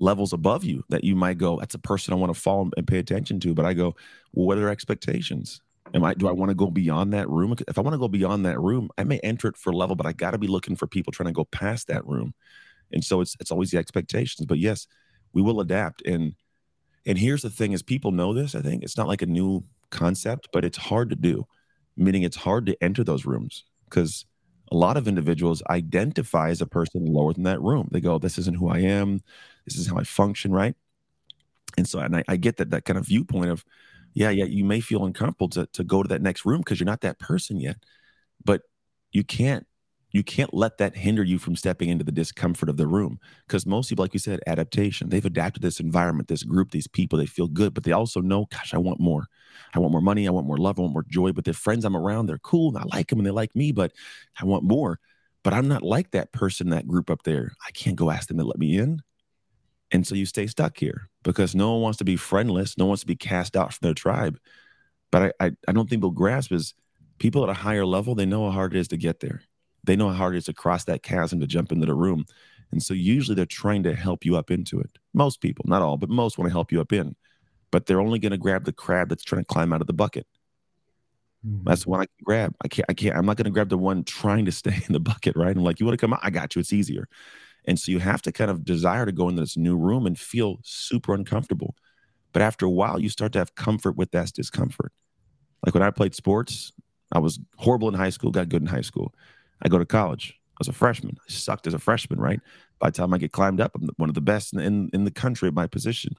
levels 0.00 0.32
above 0.32 0.64
you 0.64 0.84
that 0.88 1.04
you 1.04 1.14
might 1.16 1.38
go, 1.38 1.58
that's 1.58 1.74
a 1.74 1.78
person 1.78 2.14
I 2.14 2.16
want 2.16 2.32
to 2.32 2.40
follow 2.40 2.70
and 2.76 2.86
pay 2.86 2.98
attention 2.98 3.40
to. 3.40 3.54
But 3.54 3.66
I 3.66 3.74
go, 3.74 3.96
well, 4.32 4.46
what 4.46 4.56
are 4.56 4.60
their 4.60 4.70
expectations? 4.70 5.60
Am 5.94 6.04
I 6.04 6.14
do 6.14 6.28
I 6.28 6.32
want 6.32 6.50
to 6.50 6.54
go 6.54 6.70
beyond 6.70 7.12
that 7.14 7.28
room? 7.28 7.54
If 7.66 7.78
I 7.78 7.80
want 7.80 7.94
to 7.94 7.98
go 7.98 8.08
beyond 8.08 8.44
that 8.44 8.60
room, 8.60 8.90
I 8.98 9.04
may 9.04 9.18
enter 9.20 9.48
it 9.48 9.56
for 9.56 9.72
level, 9.72 9.96
but 9.96 10.06
I 10.06 10.12
got 10.12 10.32
to 10.32 10.38
be 10.38 10.46
looking 10.46 10.76
for 10.76 10.86
people 10.86 11.12
trying 11.12 11.28
to 11.28 11.32
go 11.32 11.46
past 11.46 11.88
that 11.88 12.06
room. 12.06 12.34
And 12.92 13.02
so 13.02 13.20
it's 13.20 13.36
it's 13.40 13.50
always 13.50 13.70
the 13.70 13.78
expectations. 13.78 14.46
But 14.46 14.58
yes, 14.58 14.86
we 15.32 15.42
will 15.42 15.60
adapt. 15.60 16.06
And 16.06 16.34
and 17.06 17.18
here's 17.18 17.42
the 17.42 17.50
thing: 17.50 17.72
is 17.72 17.82
people 17.82 18.10
know 18.10 18.34
this. 18.34 18.54
I 18.54 18.60
think 18.60 18.82
it's 18.82 18.98
not 18.98 19.08
like 19.08 19.22
a 19.22 19.26
new 19.26 19.64
concept, 19.90 20.48
but 20.52 20.64
it's 20.64 20.78
hard 20.78 21.10
to 21.10 21.16
do, 21.16 21.46
meaning 21.96 22.22
it's 22.22 22.36
hard 22.36 22.66
to 22.66 22.82
enter 22.82 23.04
those 23.04 23.24
rooms 23.24 23.64
because 23.88 24.26
a 24.70 24.76
lot 24.76 24.96
of 24.96 25.08
individuals 25.08 25.62
identify 25.70 26.50
as 26.50 26.60
a 26.60 26.66
person 26.66 27.06
lower 27.06 27.32
than 27.32 27.44
that 27.44 27.60
room. 27.60 27.88
They 27.90 28.00
go, 28.00 28.18
This 28.18 28.38
isn't 28.38 28.58
who 28.58 28.68
I 28.68 28.80
am. 28.80 29.22
This 29.64 29.76
is 29.76 29.86
how 29.86 29.96
I 29.96 30.04
function, 30.04 30.52
right? 30.52 30.74
And 31.76 31.88
so, 31.88 32.00
and 32.00 32.16
I, 32.16 32.24
I 32.28 32.36
get 32.36 32.56
that 32.58 32.70
that 32.70 32.84
kind 32.84 32.98
of 32.98 33.06
viewpoint 33.06 33.50
of, 33.50 33.64
yeah, 34.14 34.30
yeah, 34.30 34.44
you 34.44 34.64
may 34.64 34.80
feel 34.80 35.04
uncomfortable 35.04 35.48
to, 35.50 35.66
to 35.66 35.84
go 35.84 36.02
to 36.02 36.08
that 36.08 36.22
next 36.22 36.44
room 36.44 36.60
because 36.60 36.80
you're 36.80 36.86
not 36.86 37.02
that 37.02 37.18
person 37.18 37.60
yet, 37.60 37.76
but 38.44 38.62
you 39.12 39.24
can't 39.24 39.66
you 40.10 40.22
can't 40.22 40.54
let 40.54 40.78
that 40.78 40.96
hinder 40.96 41.22
you 41.22 41.38
from 41.38 41.54
stepping 41.54 41.90
into 41.90 42.04
the 42.04 42.12
discomfort 42.12 42.68
of 42.68 42.76
the 42.76 42.86
room 42.86 43.18
because 43.46 43.66
most 43.66 43.88
people 43.88 44.04
like 44.04 44.14
you 44.14 44.20
said 44.20 44.40
adaptation 44.46 45.08
they've 45.08 45.24
adapted 45.24 45.62
this 45.62 45.80
environment 45.80 46.28
this 46.28 46.42
group 46.42 46.70
these 46.70 46.86
people 46.86 47.18
they 47.18 47.26
feel 47.26 47.48
good 47.48 47.74
but 47.74 47.84
they 47.84 47.92
also 47.92 48.20
know 48.20 48.46
gosh 48.50 48.74
i 48.74 48.78
want 48.78 49.00
more. 49.00 49.26
I 49.74 49.78
want 49.80 49.92
more 49.92 50.00
money 50.00 50.26
i 50.26 50.30
want 50.30 50.46
more 50.46 50.56
love 50.58 50.78
i 50.78 50.82
want 50.82 50.94
more 50.94 51.04
joy 51.08 51.32
but 51.32 51.44
the 51.44 51.52
friends 51.52 51.84
i'm 51.84 51.96
around 51.96 52.26
they're 52.26 52.38
cool 52.38 52.68
and 52.68 52.78
i 52.78 52.96
like 52.96 53.08
them 53.08 53.18
and 53.18 53.26
they 53.26 53.30
like 53.30 53.54
me 53.54 53.72
but 53.72 53.92
i 54.40 54.44
want 54.44 54.64
more. 54.64 54.98
But 55.44 55.54
i'm 55.54 55.68
not 55.68 55.82
like 55.82 56.10
that 56.12 56.32
person 56.32 56.70
that 56.70 56.88
group 56.88 57.10
up 57.10 57.22
there. 57.22 57.52
I 57.66 57.70
can't 57.70 57.96
go 57.96 58.10
ask 58.10 58.28
them 58.28 58.38
to 58.38 58.44
let 58.44 58.58
me 58.58 58.76
in. 58.76 59.00
And 59.90 60.06
so 60.06 60.14
you 60.14 60.26
stay 60.26 60.46
stuck 60.46 60.76
here 60.76 61.08
because 61.22 61.54
no 61.54 61.72
one 61.72 61.82
wants 61.82 61.98
to 61.98 62.04
be 62.04 62.16
friendless 62.16 62.76
no 62.76 62.84
one 62.84 62.90
wants 62.90 63.02
to 63.02 63.06
be 63.06 63.16
cast 63.16 63.56
out 63.56 63.72
from 63.72 63.86
their 63.86 63.94
tribe. 63.94 64.38
But 65.10 65.34
i 65.40 65.46
i, 65.46 65.50
I 65.68 65.72
don't 65.72 65.88
think 65.88 66.02
they'll 66.02 66.10
grasp 66.10 66.52
is 66.52 66.74
people 67.18 67.42
at 67.42 67.50
a 67.50 67.54
higher 67.54 67.86
level 67.86 68.14
they 68.14 68.26
know 68.26 68.46
how 68.46 68.52
hard 68.52 68.74
it 68.74 68.78
is 68.78 68.88
to 68.88 68.96
get 68.96 69.20
there 69.20 69.42
they 69.84 69.96
know 69.96 70.08
how 70.08 70.14
hard 70.14 70.34
it 70.34 70.38
is 70.38 70.44
to 70.46 70.52
cross 70.52 70.84
that 70.84 71.02
chasm 71.02 71.40
to 71.40 71.46
jump 71.46 71.72
into 71.72 71.86
the 71.86 71.94
room. 71.94 72.26
And 72.70 72.82
so 72.82 72.94
usually 72.94 73.34
they're 73.34 73.46
trying 73.46 73.82
to 73.84 73.94
help 73.94 74.24
you 74.24 74.36
up 74.36 74.50
into 74.50 74.78
it. 74.80 74.98
Most 75.14 75.40
people, 75.40 75.64
not 75.68 75.82
all, 75.82 75.96
but 75.96 76.10
most 76.10 76.38
want 76.38 76.48
to 76.48 76.52
help 76.52 76.70
you 76.70 76.80
up 76.80 76.92
in. 76.92 77.16
But 77.70 77.86
they're 77.86 78.00
only 78.00 78.18
going 78.18 78.32
to 78.32 78.38
grab 78.38 78.64
the 78.64 78.72
crab 78.72 79.08
that's 79.08 79.22
trying 79.22 79.42
to 79.42 79.46
climb 79.46 79.72
out 79.72 79.80
of 79.80 79.86
the 79.86 79.92
bucket. 79.92 80.26
Mm-hmm. 81.46 81.64
That's 81.68 81.84
the 81.84 81.90
one 81.90 82.00
I 82.00 82.06
can 82.06 82.24
grab. 82.24 82.54
I 82.62 82.68
can't, 82.68 82.86
I 82.88 82.94
can't, 82.94 83.16
I'm 83.16 83.26
not 83.26 83.36
going 83.36 83.44
to 83.44 83.50
grab 83.50 83.68
the 83.68 83.78
one 83.78 84.04
trying 84.04 84.44
to 84.46 84.52
stay 84.52 84.82
in 84.86 84.92
the 84.92 85.00
bucket, 85.00 85.36
right? 85.36 85.54
I'm 85.54 85.62
like, 85.62 85.80
you 85.80 85.86
want 85.86 85.98
to 85.98 86.04
come 86.04 86.12
out? 86.12 86.20
I 86.22 86.30
got 86.30 86.54
you. 86.54 86.60
It's 86.60 86.72
easier. 86.72 87.08
And 87.66 87.78
so 87.78 87.92
you 87.92 87.98
have 87.98 88.22
to 88.22 88.32
kind 88.32 88.50
of 88.50 88.64
desire 88.64 89.04
to 89.04 89.12
go 89.12 89.28
into 89.28 89.42
this 89.42 89.56
new 89.56 89.76
room 89.76 90.06
and 90.06 90.18
feel 90.18 90.58
super 90.62 91.14
uncomfortable. 91.14 91.74
But 92.32 92.42
after 92.42 92.66
a 92.66 92.70
while, 92.70 93.00
you 93.00 93.08
start 93.08 93.32
to 93.32 93.38
have 93.38 93.54
comfort 93.54 93.96
with 93.96 94.10
that 94.12 94.32
discomfort. 94.32 94.92
Like 95.64 95.74
when 95.74 95.82
I 95.82 95.90
played 95.90 96.14
sports, 96.14 96.72
I 97.12 97.18
was 97.18 97.38
horrible 97.56 97.88
in 97.88 97.94
high 97.94 98.10
school, 98.10 98.30
got 98.30 98.48
good 98.48 98.62
in 98.62 98.68
high 98.68 98.82
school. 98.82 99.14
I 99.62 99.68
go 99.68 99.78
to 99.78 99.86
college 99.86 100.38
as 100.60 100.68
a 100.68 100.72
freshman. 100.72 101.16
I 101.28 101.30
sucked 101.30 101.66
as 101.66 101.74
a 101.74 101.78
freshman, 101.78 102.20
right? 102.20 102.40
By 102.78 102.90
the 102.90 102.96
time 102.96 103.14
I 103.14 103.18
get 103.18 103.32
climbed 103.32 103.60
up, 103.60 103.72
I'm 103.74 103.88
one 103.96 104.08
of 104.08 104.14
the 104.14 104.20
best 104.20 104.52
in, 104.52 104.60
in, 104.60 104.90
in 104.92 105.04
the 105.04 105.10
country 105.10 105.48
at 105.48 105.54
my 105.54 105.66
position. 105.66 106.14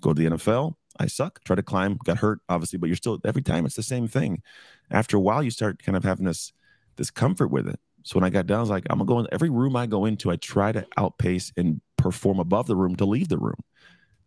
Go 0.00 0.12
to 0.12 0.22
the 0.22 0.36
NFL, 0.36 0.74
I 0.98 1.06
suck. 1.06 1.42
Try 1.44 1.56
to 1.56 1.62
climb, 1.62 1.98
got 2.04 2.18
hurt, 2.18 2.40
obviously, 2.48 2.78
but 2.78 2.86
you're 2.86 2.96
still 2.96 3.18
every 3.24 3.42
time 3.42 3.66
it's 3.66 3.76
the 3.76 3.82
same 3.82 4.06
thing. 4.06 4.42
After 4.90 5.16
a 5.16 5.20
while, 5.20 5.42
you 5.42 5.50
start 5.50 5.82
kind 5.82 5.96
of 5.96 6.04
having 6.04 6.26
this 6.26 6.52
this 6.96 7.10
comfort 7.10 7.48
with 7.48 7.68
it. 7.68 7.80
So 8.04 8.16
when 8.16 8.24
I 8.24 8.30
got 8.30 8.46
down, 8.46 8.58
I 8.58 8.60
was 8.60 8.70
like, 8.70 8.86
I'm 8.90 8.98
gonna 8.98 9.08
go 9.08 9.18
in 9.20 9.26
every 9.32 9.50
room 9.50 9.76
I 9.76 9.86
go 9.86 10.04
into, 10.04 10.30
I 10.30 10.36
try 10.36 10.72
to 10.72 10.86
outpace 10.96 11.52
and 11.56 11.80
perform 11.96 12.38
above 12.38 12.66
the 12.66 12.76
room 12.76 12.96
to 12.96 13.04
leave 13.04 13.28
the 13.28 13.38
room. 13.38 13.60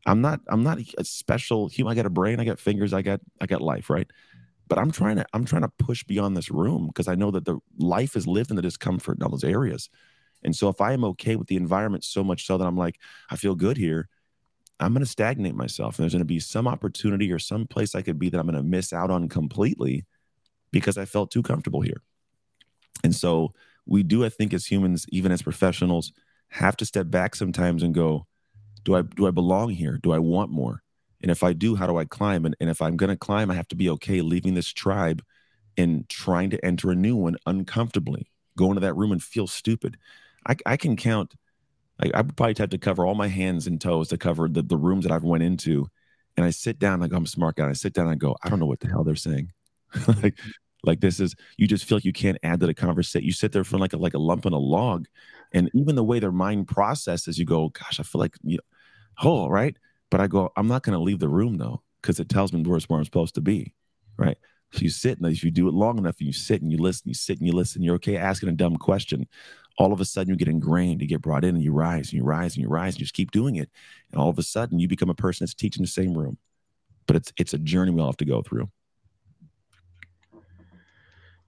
I'm 0.05 0.21
not 0.21 0.41
I'm 0.47 0.63
not 0.63 0.79
a 0.97 1.03
special 1.03 1.67
human. 1.67 1.91
I 1.91 1.95
got 1.95 2.05
a 2.05 2.09
brain, 2.09 2.39
I 2.39 2.45
got 2.45 2.59
fingers, 2.59 2.93
I 2.93 3.01
got 3.01 3.21
I 3.39 3.45
got 3.45 3.61
life, 3.61 3.89
right? 3.89 4.07
But 4.67 4.77
I'm 4.77 4.91
trying 4.91 5.17
to 5.17 5.25
I'm 5.33 5.45
trying 5.45 5.61
to 5.61 5.71
push 5.79 6.03
beyond 6.03 6.35
this 6.35 6.51
room 6.51 6.87
because 6.87 7.07
I 7.07 7.15
know 7.15 7.31
that 7.31 7.45
the 7.45 7.59
life 7.77 8.15
is 8.15 8.27
lived 8.27 8.49
in 8.49 8.55
the 8.55 8.61
discomfort 8.61 9.17
in 9.17 9.23
all 9.23 9.29
those 9.29 9.43
areas. 9.43 9.89
And 10.43 10.55
so 10.55 10.69
if 10.69 10.81
I 10.81 10.93
am 10.93 11.03
okay 11.03 11.35
with 11.35 11.47
the 11.47 11.55
environment 11.55 12.03
so 12.03 12.23
much 12.23 12.45
so 12.45 12.57
that 12.57 12.67
I'm 12.67 12.77
like, 12.77 12.99
I 13.29 13.35
feel 13.37 13.55
good 13.55 13.77
here, 13.77 14.07
I'm 14.79 14.93
going 14.93 15.03
to 15.03 15.09
stagnate 15.09 15.55
myself. 15.55 15.97
And 15.97 16.03
there's 16.03 16.13
going 16.13 16.19
to 16.19 16.25
be 16.25 16.39
some 16.39 16.67
opportunity 16.67 17.31
or 17.31 17.39
some 17.39 17.65
place 17.65 17.95
I 17.95 18.01
could 18.01 18.19
be 18.19 18.29
that 18.29 18.39
I'm 18.39 18.45
going 18.45 18.55
to 18.55 18.63
miss 18.63 18.93
out 18.93 19.09
on 19.09 19.29
completely 19.29 20.05
because 20.71 20.97
I 20.97 21.05
felt 21.05 21.31
too 21.31 21.41
comfortable 21.41 21.81
here. 21.81 22.03
And 23.03 23.15
so 23.15 23.53
we 23.85 24.03
do, 24.03 24.25
I 24.25 24.29
think, 24.29 24.53
as 24.53 24.65
humans, 24.65 25.05
even 25.09 25.31
as 25.31 25.41
professionals, 25.41 26.11
have 26.49 26.77
to 26.77 26.85
step 26.85 27.09
back 27.09 27.35
sometimes 27.35 27.83
and 27.83 27.93
go, 27.93 28.27
do 28.83 28.95
I 28.95 29.01
do 29.01 29.27
I 29.27 29.31
belong 29.31 29.69
here? 29.69 29.99
Do 30.01 30.11
I 30.11 30.19
want 30.19 30.51
more? 30.51 30.81
And 31.21 31.31
if 31.31 31.43
I 31.43 31.53
do, 31.53 31.75
how 31.75 31.87
do 31.87 31.97
I 31.97 32.05
climb? 32.05 32.45
And, 32.45 32.55
and 32.59 32.69
if 32.69 32.81
I'm 32.81 32.97
going 32.97 33.09
to 33.09 33.17
climb, 33.17 33.49
I 33.49 33.55
have 33.55 33.67
to 33.69 33.75
be 33.75 33.89
okay 33.91 34.21
leaving 34.21 34.53
this 34.53 34.71
tribe 34.71 35.23
and 35.77 36.07
trying 36.09 36.49
to 36.51 36.65
enter 36.65 36.91
a 36.91 36.95
new 36.95 37.15
one 37.15 37.37
uncomfortably, 37.45 38.29
go 38.55 38.69
into 38.69 38.81
that 38.81 38.95
room 38.95 39.11
and 39.11 39.21
feel 39.21 39.47
stupid. 39.47 39.97
I, 40.47 40.55
I 40.65 40.77
can 40.77 40.95
count. 40.95 41.33
I, 41.99 42.07
I 42.13 42.21
probably 42.21 42.55
have 42.57 42.69
to 42.69 42.77
cover 42.77 43.05
all 43.05 43.15
my 43.15 43.27
hands 43.27 43.67
and 43.67 43.81
toes 43.81 44.09
to 44.09 44.17
cover 44.17 44.47
the, 44.47 44.61
the 44.61 44.77
rooms 44.77 45.05
that 45.05 45.11
I've 45.11 45.23
went 45.23 45.43
into. 45.43 45.87
And 46.35 46.45
I 46.45 46.51
sit 46.51 46.77
down, 46.77 46.99
like 46.99 47.13
I'm 47.13 47.23
a 47.23 47.27
smart 47.27 47.55
guy. 47.55 47.69
I 47.69 47.73
sit 47.73 47.93
down 47.93 48.05
and 48.05 48.13
I 48.13 48.15
go, 48.15 48.37
I 48.43 48.49
don't 48.49 48.59
know 48.59 48.67
what 48.67 48.79
the 48.79 48.87
hell 48.87 49.03
they're 49.03 49.15
saying. 49.15 49.51
like, 50.21 50.37
like 50.83 50.99
this 50.99 51.19
is 51.19 51.35
you 51.57 51.67
just 51.67 51.85
feel 51.85 51.97
like 51.97 52.05
you 52.05 52.13
can't 52.13 52.37
add 52.43 52.59
to 52.59 52.67
the 52.67 52.73
conversation. 52.73 53.25
You 53.25 53.33
sit 53.33 53.51
there 53.51 53.63
for 53.63 53.79
like 53.79 53.93
a 53.93 53.97
like 53.97 54.13
a 54.13 54.19
lump 54.19 54.45
in 54.45 54.53
a 54.53 54.59
log. 54.59 55.07
And 55.53 55.71
even 55.73 55.95
the 55.95 56.03
way 56.03 56.19
their 56.19 56.31
mind 56.31 56.67
processes, 56.67 57.39
you 57.39 57.45
go, 57.45 57.69
gosh, 57.69 57.99
I 57.99 58.03
feel 58.03 58.19
like 58.19 58.35
you 58.43 58.59
oh, 59.23 59.47
right. 59.47 59.77
But 60.09 60.21
I 60.21 60.27
go, 60.27 60.51
I'm 60.55 60.67
not 60.67 60.83
gonna 60.83 60.99
leave 60.99 61.19
the 61.19 61.29
room 61.29 61.57
though, 61.57 61.81
because 62.01 62.19
it 62.19 62.29
tells 62.29 62.53
me 62.53 62.61
where 62.61 62.77
it's 62.77 62.89
where 62.89 62.99
I'm 62.99 63.05
supposed 63.05 63.35
to 63.35 63.41
be. 63.41 63.73
Right. 64.17 64.37
So 64.73 64.81
you 64.81 64.89
sit 64.89 65.17
and 65.17 65.31
if 65.31 65.43
you 65.43 65.51
do 65.51 65.67
it 65.67 65.73
long 65.73 65.97
enough, 65.97 66.17
and 66.19 66.27
you 66.27 66.33
sit 66.33 66.61
and 66.61 66.71
you 66.71 66.77
listen, 66.77 67.07
you 67.07 67.13
sit 67.13 67.37
and 67.37 67.47
you 67.47 67.53
listen, 67.53 67.81
you're 67.81 67.95
okay 67.95 68.17
asking 68.17 68.49
a 68.49 68.53
dumb 68.53 68.75
question 68.77 69.27
all 69.77 69.93
of 69.93 70.01
a 70.01 70.05
sudden 70.05 70.31
you 70.31 70.37
get 70.37 70.47
ingrained, 70.47 71.01
you 71.01 71.07
get 71.07 71.21
brought 71.21 71.43
in, 71.43 71.55
and 71.55 71.63
you 71.63 71.71
rise 71.71 72.11
and 72.11 72.13
you 72.13 72.23
rise 72.23 72.55
and 72.55 72.63
you 72.63 72.69
rise, 72.69 72.95
and 72.95 72.99
you 72.99 73.05
just 73.05 73.13
keep 73.13 73.31
doing 73.31 73.55
it. 73.55 73.69
And 74.11 74.19
all 74.19 74.29
of 74.29 74.39
a 74.39 74.43
sudden 74.43 74.79
you 74.79 74.87
become 74.87 75.09
a 75.09 75.15
person 75.15 75.45
that's 75.45 75.53
teaching 75.53 75.83
the 75.83 75.87
same 75.87 76.17
room. 76.17 76.37
But 77.05 77.15
it's 77.15 77.31
it's 77.37 77.53
a 77.53 77.57
journey 77.57 77.91
we 77.91 78.01
all 78.01 78.07
have 78.07 78.17
to 78.17 78.25
go 78.25 78.41
through. 78.41 78.69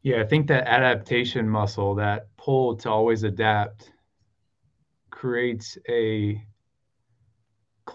Yeah, 0.03 0.21
I 0.21 0.25
think 0.25 0.47
that 0.47 0.65
adaptation 0.67 1.49
muscle, 1.49 1.95
that 1.95 2.27
pull 2.37 2.77
to 2.77 2.89
always 2.89 3.23
adapt, 3.23 3.91
creates 5.09 5.77
a 5.89 6.41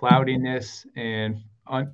cloudiness 0.08 0.86
and 0.96 1.42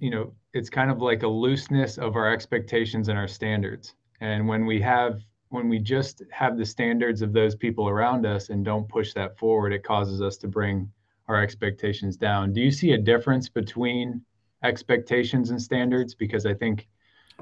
you 0.00 0.10
know 0.10 0.32
it's 0.52 0.68
kind 0.68 0.90
of 0.90 1.00
like 1.00 1.22
a 1.22 1.28
looseness 1.28 1.96
of 1.98 2.16
our 2.16 2.32
expectations 2.32 3.08
and 3.08 3.16
our 3.18 3.28
standards 3.28 3.94
and 4.20 4.46
when 4.46 4.66
we 4.66 4.80
have 4.80 5.20
when 5.50 5.68
we 5.68 5.78
just 5.78 6.22
have 6.30 6.56
the 6.56 6.64
standards 6.64 7.22
of 7.22 7.32
those 7.32 7.54
people 7.54 7.88
around 7.88 8.24
us 8.24 8.50
and 8.50 8.64
don't 8.64 8.88
push 8.88 9.12
that 9.14 9.36
forward, 9.36 9.72
it 9.72 9.82
causes 9.82 10.22
us 10.22 10.36
to 10.38 10.48
bring 10.48 10.90
our 11.28 11.42
expectations 11.42 12.16
down. 12.16 12.52
Do 12.52 12.60
you 12.60 12.70
see 12.70 12.92
a 12.92 12.98
difference 12.98 13.48
between 13.48 14.22
expectations 14.62 15.50
and 15.50 15.60
standards? 15.60 16.14
Because 16.14 16.46
I 16.46 16.54
think 16.54 16.88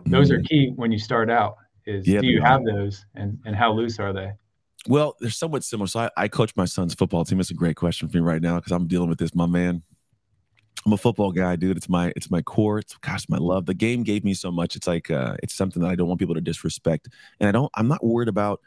those 0.07 0.31
are 0.31 0.39
mm. 0.39 0.49
key 0.49 0.73
when 0.77 0.91
you 0.91 0.99
start 0.99 1.31
out. 1.31 1.57
Is 1.87 2.07
yeah, 2.07 2.21
do 2.21 2.27
you 2.27 2.41
have 2.43 2.65
those 2.65 3.05
and, 3.15 3.39
and 3.45 3.55
how 3.55 3.73
loose 3.73 3.99
are 3.99 4.13
they? 4.13 4.33
Well, 4.87 5.17
they're 5.21 5.31
somewhat 5.31 5.65
similar. 5.65 5.87
So 5.87 6.01
I, 6.01 6.11
I 6.17 6.29
coach 6.29 6.53
my 6.57 6.65
son's 6.65 6.95
football 6.95 7.25
team. 7.25 7.41
It's 7.41 7.51
a 7.51 7.55
great 7.55 7.77
question 7.77 8.09
for 8.09 8.17
me 8.17 8.23
right 8.23 8.41
now 8.41 8.57
because 8.57 8.73
I'm 8.73 8.87
dealing 8.87 9.09
with 9.09 9.19
this, 9.19 9.35
my 9.35 9.47
man. 9.47 9.83
I'm 10.87 10.93
a 10.93 10.97
football 10.97 11.33
guy, 11.33 11.57
dude. 11.57 11.77
It's 11.77 11.89
my 11.89 12.13
it's 12.17 12.31
my 12.31 12.43
core. 12.43 12.79
It's 12.79 12.97
gosh, 12.99 13.29
my 13.29 13.39
love. 13.39 13.67
The 13.67 13.75
game 13.75 14.03
gave 14.03 14.25
me 14.25 14.35
so 14.35 14.51
much. 14.51 14.77
It's 14.77 14.87
like 14.87 15.11
uh, 15.11 15.37
it's 15.43 15.55
something 15.55 15.83
that 15.83 15.89
I 15.89 15.95
don't 15.95 16.09
want 16.09 16.21
people 16.21 16.35
to 16.35 16.41
disrespect. 16.41 17.09
And 17.41 17.49
I 17.49 17.53
don't. 17.53 17.71
I'm 17.75 17.89
not 17.89 18.05
worried 18.05 18.29
about 18.29 18.61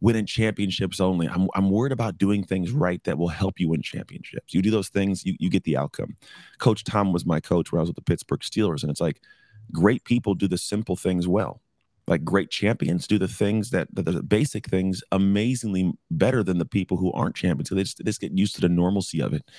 winning 0.00 0.26
championships 0.26 1.00
only. 1.00 1.26
I'm 1.28 1.48
I'm 1.54 1.70
worried 1.70 1.92
about 1.92 2.18
doing 2.18 2.44
things 2.44 2.70
right 2.70 3.02
that 3.04 3.18
will 3.18 3.28
help 3.28 3.58
you 3.58 3.68
win 3.70 3.82
championships. 3.82 4.52
You 4.52 4.62
do 4.62 4.70
those 4.70 4.88
things, 4.88 5.24
you 5.24 5.34
you 5.38 5.50
get 5.50 5.64
the 5.64 5.76
outcome. 5.76 6.16
Coach 6.58 6.84
Tom 6.84 7.12
was 7.12 7.24
my 7.24 7.40
coach 7.40 7.72
when 7.72 7.78
I 7.78 7.82
was 7.82 7.88
with 7.88 7.96
the 7.96 8.02
Pittsburgh 8.02 8.40
Steelers, 8.40 8.82
and 8.82 8.90
it's 8.90 9.00
like 9.00 9.20
great 9.72 10.04
people 10.04 10.34
do 10.34 10.48
the 10.48 10.58
simple 10.58 10.96
things 10.96 11.26
well. 11.26 11.60
Like 12.06 12.22
great 12.22 12.50
champions 12.50 13.06
do 13.06 13.18
the 13.18 13.28
things 13.28 13.70
that, 13.70 13.88
the 13.94 14.22
basic 14.22 14.66
things 14.68 15.02
amazingly 15.10 15.94
better 16.10 16.42
than 16.42 16.58
the 16.58 16.66
people 16.66 16.98
who 16.98 17.10
aren't 17.12 17.34
champions. 17.34 17.70
So 17.70 17.74
they 17.74 17.82
just, 17.82 17.98
they 17.98 18.04
just 18.04 18.20
get 18.20 18.36
used 18.36 18.54
to 18.56 18.60
the 18.60 18.68
normalcy 18.68 19.20
of 19.20 19.32
it. 19.32 19.50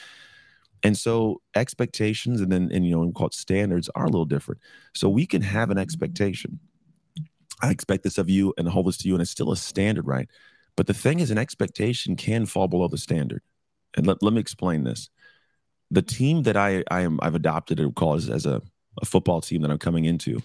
And 0.86 0.96
so 0.96 1.42
expectations 1.56 2.42
and 2.42 2.52
then 2.52 2.70
and 2.72 2.86
you 2.86 2.92
know 2.92 3.00
we 3.00 3.12
call 3.12 3.26
it 3.26 3.34
standards 3.34 3.90
are 3.96 4.06
a 4.06 4.10
little 4.10 4.26
different. 4.26 4.62
So 4.94 5.10
we 5.10 5.26
can 5.26 5.42
have 5.42 5.72
an 5.72 5.80
expectation. 5.80 6.60
I 7.60 7.72
expect 7.72 8.04
this 8.04 8.20
of 8.20 8.30
you 8.30 8.54
and 8.56 8.68
hold 8.68 8.86
this 8.86 8.98
to 8.98 9.08
you, 9.08 9.16
and 9.16 9.22
it's 9.22 9.32
still 9.32 9.52
a 9.52 9.58
standard, 9.58 10.06
right? 10.06 10.30
But 10.76 10.86
the 10.86 10.94
thing 10.94 11.22
is, 11.22 11.32
an 11.32 11.40
expectation 11.40 12.16
can 12.16 12.46
fall 12.46 12.68
below 12.68 12.88
the 12.88 13.00
standard. 13.00 13.42
And 13.98 14.06
let, 14.06 14.22
let 14.22 14.34
me 14.34 14.40
explain 14.40 14.84
this. 14.84 15.10
The 15.90 16.04
team 16.04 16.44
that 16.44 16.56
I 16.56 16.84
I 16.92 17.02
am 17.02 17.20
I've 17.20 17.34
adopted 17.34 17.78
to 17.78 17.92
call 17.92 18.14
as, 18.14 18.30
as 18.30 18.46
a, 18.46 18.62
a 19.02 19.06
football 19.06 19.42
team 19.42 19.64
that 19.64 19.72
I'm 19.72 19.80
coming 19.80 20.06
into. 20.06 20.40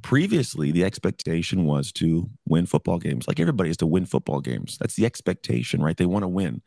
Previously, 0.00 0.70
the 0.70 0.84
expectation 0.84 1.66
was 1.66 1.92
to 1.92 2.30
win 2.48 2.64
football 2.64 2.98
games. 2.98 3.28
Like 3.28 3.40
everybody 3.40 3.68
is 3.68 3.76
to 3.78 3.86
win 3.86 4.06
football 4.06 4.40
games. 4.40 4.78
That's 4.78 4.94
the 4.94 5.04
expectation, 5.04 5.82
right? 5.82 5.96
They 5.96 6.06
want 6.06 6.22
to 6.22 6.28
win 6.28 6.62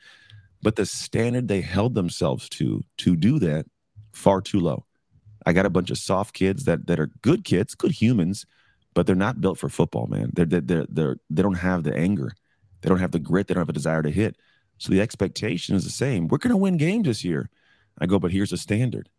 but 0.61 0.75
the 0.75 0.85
standard 0.85 1.47
they 1.47 1.61
held 1.61 1.95
themselves 1.95 2.49
to 2.49 2.83
to 2.97 3.15
do 3.15 3.39
that 3.39 3.65
far 4.11 4.41
too 4.41 4.59
low. 4.59 4.85
I 5.45 5.53
got 5.53 5.65
a 5.65 5.69
bunch 5.69 5.89
of 5.89 5.97
soft 5.97 6.33
kids 6.33 6.65
that 6.65 6.87
that 6.87 6.99
are 6.99 7.11
good 7.21 7.43
kids, 7.43 7.75
good 7.75 7.91
humans, 7.91 8.45
but 8.93 9.07
they're 9.07 9.15
not 9.15 9.41
built 9.41 9.57
for 9.57 9.69
football, 9.69 10.07
man. 10.07 10.31
They're 10.33 10.45
they're 10.45 10.61
they're, 10.61 10.85
they're 10.89 11.17
they 11.29 11.41
don't 11.41 11.53
have 11.55 11.83
the 11.83 11.95
anger, 11.95 12.33
they 12.81 12.89
don't 12.89 12.99
have 12.99 13.11
the 13.11 13.19
grit, 13.19 13.47
they 13.47 13.53
don't 13.53 13.61
have 13.61 13.69
a 13.69 13.73
desire 13.73 14.03
to 14.03 14.11
hit. 14.11 14.35
So 14.77 14.91
the 14.91 15.01
expectation 15.01 15.75
is 15.75 15.83
the 15.83 15.89
same. 15.89 16.27
We're 16.27 16.37
going 16.37 16.51
to 16.51 16.57
win 16.57 16.77
games 16.77 17.05
this 17.05 17.23
year. 17.23 17.49
I 17.99 18.05
go, 18.05 18.17
but 18.17 18.31
here's 18.31 18.51
the 18.51 18.57
standard. 18.57 19.09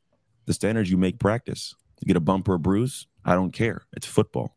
The 0.47 0.55
standard 0.55 0.89
you 0.89 0.97
make 0.97 1.19
practice. 1.19 1.75
You 2.01 2.07
get 2.07 2.17
a 2.17 2.21
bump 2.21 2.49
or 2.49 2.55
a 2.55 2.59
bruise, 2.59 3.07
I 3.27 3.35
don't 3.35 3.53
care. 3.53 3.83
It's 3.93 4.07
football. 4.07 4.57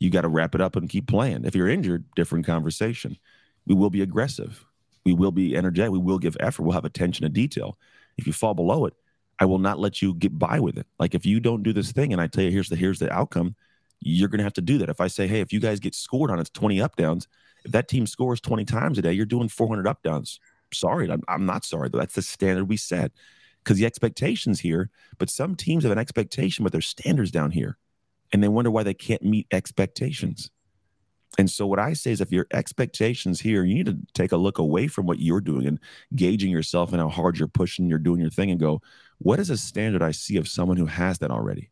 You 0.00 0.10
got 0.10 0.22
to 0.22 0.28
wrap 0.28 0.56
it 0.56 0.60
up 0.60 0.74
and 0.74 0.88
keep 0.88 1.06
playing. 1.06 1.44
If 1.44 1.54
you're 1.54 1.68
injured, 1.68 2.04
different 2.16 2.46
conversation. 2.46 3.16
We 3.64 3.76
will 3.76 3.90
be 3.90 4.02
aggressive 4.02 4.64
we 5.10 5.18
will 5.18 5.32
be 5.32 5.56
energetic. 5.56 5.90
We 5.90 5.98
will 5.98 6.18
give 6.18 6.36
effort. 6.40 6.62
We'll 6.62 6.72
have 6.72 6.84
attention 6.84 7.24
to 7.24 7.28
detail. 7.28 7.76
If 8.16 8.26
you 8.26 8.32
fall 8.32 8.54
below 8.54 8.86
it, 8.86 8.94
I 9.38 9.44
will 9.46 9.58
not 9.58 9.78
let 9.78 10.02
you 10.02 10.14
get 10.14 10.38
by 10.38 10.60
with 10.60 10.78
it. 10.78 10.86
Like 10.98 11.14
if 11.14 11.26
you 11.26 11.40
don't 11.40 11.62
do 11.62 11.72
this 11.72 11.92
thing 11.92 12.12
and 12.12 12.20
I 12.20 12.26
tell 12.26 12.44
you 12.44 12.50
here's 12.50 12.68
the 12.68 12.76
here's 12.76 12.98
the 12.98 13.12
outcome, 13.12 13.56
you're 14.00 14.28
gonna 14.28 14.42
have 14.42 14.52
to 14.54 14.60
do 14.60 14.78
that. 14.78 14.88
If 14.88 15.00
I 15.00 15.08
say, 15.08 15.26
hey, 15.26 15.40
if 15.40 15.52
you 15.52 15.60
guys 15.60 15.80
get 15.80 15.94
scored 15.94 16.30
on, 16.30 16.38
it's 16.38 16.50
20 16.50 16.80
up 16.80 16.96
downs. 16.96 17.26
If 17.64 17.72
that 17.72 17.88
team 17.88 18.06
scores 18.06 18.40
20 18.40 18.64
times 18.64 18.98
a 18.98 19.02
day, 19.02 19.12
you're 19.12 19.26
doing 19.26 19.48
400 19.48 19.86
up 19.86 20.02
downs. 20.02 20.38
Sorry, 20.72 21.10
I'm, 21.10 21.22
I'm 21.26 21.46
not 21.46 21.64
sorry. 21.64 21.88
though. 21.88 21.98
That's 21.98 22.14
the 22.14 22.22
standard 22.22 22.66
we 22.66 22.76
set 22.76 23.12
because 23.64 23.78
the 23.78 23.86
expectations 23.86 24.60
here. 24.60 24.90
But 25.18 25.30
some 25.30 25.56
teams 25.56 25.82
have 25.84 25.92
an 25.92 25.98
expectation, 25.98 26.62
but 26.62 26.72
their 26.72 26.80
standards 26.80 27.30
down 27.30 27.50
here, 27.50 27.76
and 28.32 28.42
they 28.42 28.48
wonder 28.48 28.70
why 28.70 28.82
they 28.84 28.94
can't 28.94 29.22
meet 29.22 29.46
expectations. 29.50 30.50
And 31.38 31.48
so, 31.48 31.66
what 31.66 31.78
I 31.78 31.92
say 31.92 32.10
is, 32.10 32.20
if 32.20 32.32
your 32.32 32.46
expectations 32.52 33.40
here, 33.40 33.64
you 33.64 33.74
need 33.74 33.86
to 33.86 33.96
take 34.14 34.32
a 34.32 34.36
look 34.36 34.58
away 34.58 34.88
from 34.88 35.06
what 35.06 35.20
you're 35.20 35.40
doing 35.40 35.66
and 35.66 35.78
gauging 36.16 36.50
yourself 36.50 36.92
and 36.92 37.00
how 37.00 37.08
hard 37.08 37.38
you're 37.38 37.48
pushing, 37.48 37.86
you're 37.86 37.98
doing 37.98 38.20
your 38.20 38.30
thing, 38.30 38.50
and 38.50 38.58
go, 38.58 38.82
what 39.18 39.38
is 39.38 39.48
a 39.48 39.56
standard 39.56 40.02
I 40.02 40.10
see 40.10 40.36
of 40.36 40.48
someone 40.48 40.76
who 40.76 40.86
has 40.86 41.18
that 41.18 41.30
already? 41.30 41.70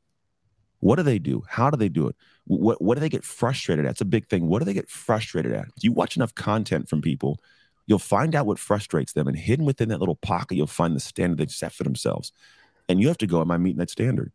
What 0.80 0.96
do 0.96 1.02
they 1.02 1.18
do? 1.18 1.42
How 1.48 1.70
do 1.70 1.76
they 1.76 1.88
do 1.88 2.06
it? 2.06 2.16
What 2.44 2.80
what 2.80 2.94
do 2.94 3.00
they 3.00 3.08
get 3.08 3.24
frustrated 3.24 3.84
at? 3.84 3.92
It's 3.92 4.00
a 4.00 4.04
big 4.04 4.28
thing. 4.28 4.46
What 4.46 4.60
do 4.60 4.64
they 4.64 4.74
get 4.74 4.88
frustrated 4.88 5.52
at? 5.52 5.66
If 5.76 5.82
you 5.82 5.92
watch 5.92 6.16
enough 6.16 6.34
content 6.34 6.88
from 6.88 7.02
people, 7.02 7.38
you'll 7.86 7.98
find 7.98 8.34
out 8.36 8.46
what 8.46 8.60
frustrates 8.60 9.12
them, 9.12 9.26
and 9.26 9.36
hidden 9.36 9.64
within 9.64 9.88
that 9.88 9.98
little 9.98 10.16
pocket, 10.16 10.54
you'll 10.56 10.68
find 10.68 10.94
the 10.94 11.00
standard 11.00 11.38
they've 11.38 11.50
set 11.50 11.72
for 11.72 11.84
themselves. 11.84 12.32
And 12.88 13.00
you 13.00 13.08
have 13.08 13.18
to 13.18 13.26
go, 13.26 13.40
am 13.40 13.50
I 13.50 13.58
meeting 13.58 13.78
that 13.78 13.90
standard? 13.90 14.32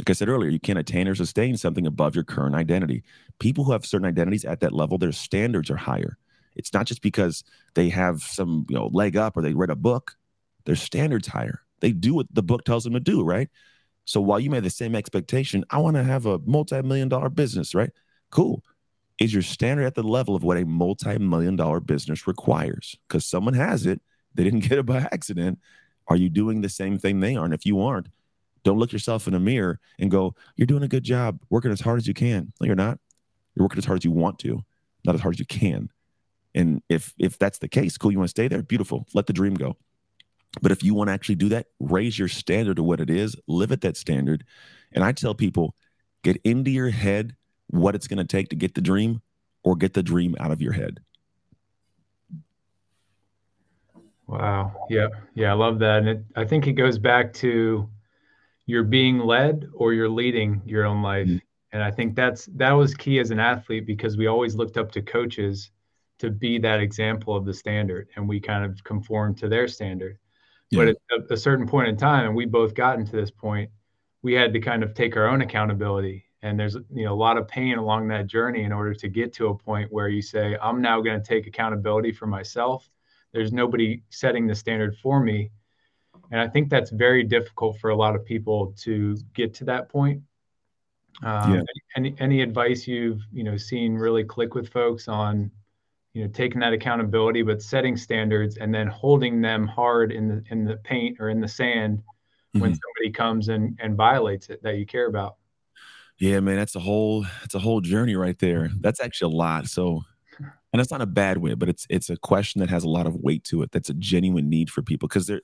Like 0.00 0.10
I 0.10 0.14
said 0.14 0.28
earlier, 0.28 0.48
you 0.48 0.58
can't 0.58 0.78
attain 0.78 1.08
or 1.08 1.14
sustain 1.14 1.56
something 1.56 1.86
above 1.86 2.14
your 2.14 2.24
current 2.24 2.54
identity. 2.54 3.02
People 3.38 3.64
who 3.64 3.72
have 3.72 3.84
certain 3.84 4.06
identities 4.06 4.46
at 4.46 4.60
that 4.60 4.72
level, 4.72 4.96
their 4.96 5.12
standards 5.12 5.70
are 5.70 5.76
higher. 5.76 6.16
It's 6.56 6.72
not 6.72 6.86
just 6.86 7.02
because 7.02 7.44
they 7.74 7.90
have 7.90 8.22
some 8.22 8.66
you 8.68 8.76
know 8.76 8.88
leg 8.92 9.16
up 9.16 9.36
or 9.36 9.42
they 9.42 9.52
read 9.52 9.70
a 9.70 9.76
book, 9.76 10.16
their 10.64 10.76
standards 10.76 11.28
higher. 11.28 11.60
They 11.80 11.92
do 11.92 12.14
what 12.14 12.26
the 12.32 12.42
book 12.42 12.64
tells 12.64 12.84
them 12.84 12.94
to 12.94 13.00
do, 13.00 13.22
right? 13.22 13.48
So 14.04 14.20
while 14.20 14.40
you 14.40 14.50
may 14.50 14.56
have 14.56 14.64
the 14.64 14.70
same 14.70 14.94
expectation, 14.94 15.64
I 15.70 15.78
want 15.78 15.96
to 15.96 16.02
have 16.02 16.26
a 16.26 16.38
multi-million 16.40 17.08
dollar 17.08 17.28
business, 17.28 17.74
right? 17.74 17.90
Cool. 18.30 18.64
Is 19.18 19.34
your 19.34 19.42
standard 19.42 19.84
at 19.84 19.94
the 19.94 20.02
level 20.02 20.34
of 20.34 20.42
what 20.42 20.56
a 20.56 20.64
multi-million 20.64 21.56
dollar 21.56 21.80
business 21.80 22.26
requires? 22.26 22.96
Because 23.06 23.26
someone 23.26 23.54
has 23.54 23.84
it, 23.84 24.00
they 24.34 24.44
didn't 24.44 24.60
get 24.68 24.78
it 24.78 24.86
by 24.86 25.08
accident. 25.12 25.58
Are 26.08 26.16
you 26.16 26.30
doing 26.30 26.62
the 26.62 26.68
same 26.70 26.98
thing 26.98 27.20
they 27.20 27.36
are? 27.36 27.44
And 27.44 27.54
if 27.54 27.66
you 27.66 27.80
aren't, 27.82 28.08
don't 28.64 28.78
look 28.78 28.92
yourself 28.92 29.26
in 29.26 29.32
the 29.32 29.40
mirror 29.40 29.80
and 29.98 30.10
go, 30.10 30.34
You're 30.56 30.66
doing 30.66 30.82
a 30.82 30.88
good 30.88 31.04
job, 31.04 31.40
working 31.50 31.70
as 31.70 31.80
hard 31.80 31.98
as 31.98 32.06
you 32.06 32.14
can. 32.14 32.52
No, 32.60 32.66
you're 32.66 32.76
not. 32.76 32.98
You're 33.54 33.64
working 33.64 33.78
as 33.78 33.84
hard 33.84 33.98
as 33.98 34.04
you 34.04 34.12
want 34.12 34.38
to, 34.40 34.62
not 35.04 35.14
as 35.14 35.20
hard 35.20 35.34
as 35.34 35.40
you 35.40 35.46
can. 35.46 35.90
And 36.54 36.82
if 36.88 37.14
if 37.18 37.38
that's 37.38 37.58
the 37.58 37.68
case, 37.68 37.96
cool, 37.96 38.12
you 38.12 38.18
want 38.18 38.28
to 38.28 38.30
stay 38.30 38.48
there, 38.48 38.62
beautiful. 38.62 39.06
Let 39.14 39.26
the 39.26 39.32
dream 39.32 39.54
go. 39.54 39.76
But 40.60 40.72
if 40.72 40.82
you 40.82 40.94
want 40.94 41.08
to 41.08 41.12
actually 41.12 41.36
do 41.36 41.48
that, 41.50 41.66
raise 41.78 42.18
your 42.18 42.28
standard 42.28 42.76
to 42.76 42.82
what 42.82 43.00
it 43.00 43.08
is, 43.08 43.36
live 43.46 43.70
at 43.70 43.82
that 43.82 43.96
standard. 43.96 44.44
And 44.92 45.04
I 45.04 45.12
tell 45.12 45.34
people, 45.34 45.76
get 46.24 46.40
into 46.42 46.70
your 46.70 46.90
head 46.90 47.36
what 47.68 47.94
it's 47.94 48.08
going 48.08 48.18
to 48.18 48.24
take 48.24 48.48
to 48.48 48.56
get 48.56 48.74
the 48.74 48.80
dream 48.80 49.22
or 49.62 49.76
get 49.76 49.94
the 49.94 50.02
dream 50.02 50.34
out 50.40 50.50
of 50.50 50.60
your 50.60 50.72
head. 50.72 51.00
Wow. 54.26 54.86
Yeah. 54.88 55.08
Yeah. 55.34 55.50
I 55.50 55.54
love 55.54 55.78
that. 55.80 55.98
And 55.98 56.08
it, 56.08 56.24
I 56.36 56.44
think 56.44 56.66
it 56.66 56.72
goes 56.72 56.98
back 56.98 57.32
to 57.34 57.88
you're 58.70 58.84
being 58.84 59.18
led 59.18 59.68
or 59.74 59.92
you're 59.92 60.08
leading 60.08 60.62
your 60.64 60.86
own 60.86 61.02
life. 61.02 61.26
Mm-hmm. 61.26 61.38
And 61.72 61.82
I 61.82 61.90
think 61.90 62.14
that's 62.14 62.46
that 62.54 62.70
was 62.70 62.94
key 62.94 63.18
as 63.18 63.32
an 63.32 63.40
athlete 63.40 63.84
because 63.84 64.16
we 64.16 64.28
always 64.28 64.54
looked 64.54 64.76
up 64.76 64.92
to 64.92 65.02
coaches 65.02 65.72
to 66.20 66.30
be 66.30 66.58
that 66.58 66.80
example 66.80 67.34
of 67.34 67.44
the 67.44 67.54
standard 67.54 68.08
and 68.14 68.28
we 68.28 68.38
kind 68.38 68.64
of 68.64 68.82
conformed 68.84 69.38
to 69.38 69.48
their 69.48 69.66
standard. 69.66 70.18
Yeah. 70.70 70.78
But 70.78 70.88
at 70.88 70.96
a, 71.30 71.34
a 71.34 71.36
certain 71.36 71.66
point 71.66 71.88
in 71.88 71.96
time, 71.96 72.26
and 72.26 72.36
we 72.36 72.46
both 72.46 72.74
gotten 72.74 73.04
to 73.04 73.12
this 73.12 73.30
point, 73.30 73.70
we 74.22 74.34
had 74.34 74.52
to 74.52 74.60
kind 74.60 74.84
of 74.84 74.94
take 74.94 75.16
our 75.16 75.26
own 75.26 75.42
accountability. 75.42 76.24
And 76.42 76.58
there's 76.58 76.76
you 76.94 77.04
know 77.04 77.12
a 77.12 77.22
lot 77.26 77.38
of 77.38 77.48
pain 77.48 77.76
along 77.76 78.06
that 78.08 78.28
journey 78.28 78.62
in 78.62 78.72
order 78.72 78.94
to 78.94 79.08
get 79.08 79.32
to 79.34 79.48
a 79.48 79.54
point 79.54 79.92
where 79.92 80.08
you 80.08 80.22
say, 80.22 80.56
I'm 80.62 80.80
now 80.80 81.00
going 81.00 81.20
to 81.20 81.26
take 81.26 81.48
accountability 81.48 82.12
for 82.12 82.26
myself. 82.26 82.88
There's 83.32 83.52
nobody 83.52 84.02
setting 84.10 84.46
the 84.46 84.54
standard 84.54 84.96
for 84.96 85.20
me 85.20 85.50
and 86.30 86.40
I 86.40 86.48
think 86.48 86.70
that's 86.70 86.90
very 86.90 87.24
difficult 87.24 87.78
for 87.78 87.90
a 87.90 87.96
lot 87.96 88.14
of 88.14 88.24
people 88.24 88.74
to 88.78 89.16
get 89.34 89.54
to 89.54 89.64
that 89.64 89.88
point. 89.88 90.22
Um, 91.22 91.54
yeah. 91.54 91.62
Any 91.96 92.14
any 92.18 92.42
advice 92.42 92.86
you've 92.86 93.20
you 93.32 93.44
know 93.44 93.56
seen 93.56 93.94
really 93.94 94.24
click 94.24 94.54
with 94.54 94.68
folks 94.68 95.08
on 95.08 95.50
you 96.14 96.22
know 96.24 96.30
taking 96.30 96.60
that 96.60 96.72
accountability, 96.72 97.42
but 97.42 97.62
setting 97.62 97.96
standards 97.96 98.56
and 98.56 98.74
then 98.74 98.86
holding 98.86 99.40
them 99.40 99.66
hard 99.66 100.12
in 100.12 100.28
the 100.28 100.44
in 100.50 100.64
the 100.64 100.76
paint 100.76 101.18
or 101.20 101.28
in 101.28 101.40
the 101.40 101.48
sand 101.48 101.98
mm-hmm. 101.98 102.60
when 102.60 102.70
somebody 102.70 103.12
comes 103.12 103.48
and 103.48 103.78
and 103.82 103.96
violates 103.96 104.50
it 104.50 104.62
that 104.62 104.76
you 104.76 104.86
care 104.86 105.06
about. 105.06 105.36
Yeah, 106.18 106.40
man, 106.40 106.56
that's 106.56 106.76
a 106.76 106.80
whole 106.80 107.22
that's 107.40 107.54
a 107.54 107.60
whole 107.60 107.80
journey 107.80 108.14
right 108.14 108.38
there. 108.38 108.70
That's 108.80 109.00
actually 109.00 109.34
a 109.34 109.36
lot. 109.36 109.66
So 109.66 110.02
and 110.72 110.80
it's 110.80 110.90
not 110.90 111.00
a 111.00 111.06
bad 111.06 111.38
way, 111.38 111.54
but 111.54 111.68
it's 111.68 111.86
it's 111.90 112.10
a 112.10 112.16
question 112.16 112.60
that 112.60 112.70
has 112.70 112.84
a 112.84 112.88
lot 112.88 113.06
of 113.06 113.16
weight 113.16 113.44
to 113.44 113.62
it. 113.62 113.72
That's 113.72 113.90
a 113.90 113.94
genuine 113.94 114.48
need 114.48 114.70
for 114.70 114.82
people 114.82 115.08
because 115.08 115.26
there 115.26 115.40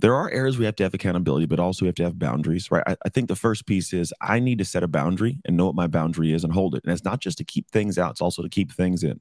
there 0.00 0.14
are 0.14 0.30
areas 0.30 0.58
we 0.58 0.64
have 0.64 0.76
to 0.76 0.82
have 0.82 0.94
accountability, 0.94 1.46
but 1.46 1.60
also 1.60 1.84
we 1.84 1.88
have 1.88 1.94
to 1.96 2.04
have 2.04 2.18
boundaries, 2.18 2.70
right? 2.70 2.82
I, 2.86 2.96
I, 3.04 3.08
think 3.10 3.28
the 3.28 3.36
first 3.36 3.66
piece 3.66 3.92
is 3.92 4.14
I 4.20 4.38
need 4.40 4.58
to 4.58 4.64
set 4.64 4.82
a 4.82 4.88
boundary 4.88 5.40
and 5.44 5.56
know 5.56 5.66
what 5.66 5.74
my 5.74 5.86
boundary 5.86 6.32
is 6.32 6.42
and 6.42 6.52
hold 6.52 6.74
it. 6.74 6.84
And 6.84 6.92
it's 6.92 7.04
not 7.04 7.20
just 7.20 7.38
to 7.38 7.44
keep 7.44 7.70
things 7.70 7.98
out, 7.98 8.12
it's 8.12 8.22
also 8.22 8.42
to 8.42 8.48
keep 8.48 8.72
things 8.72 9.02
in, 9.02 9.20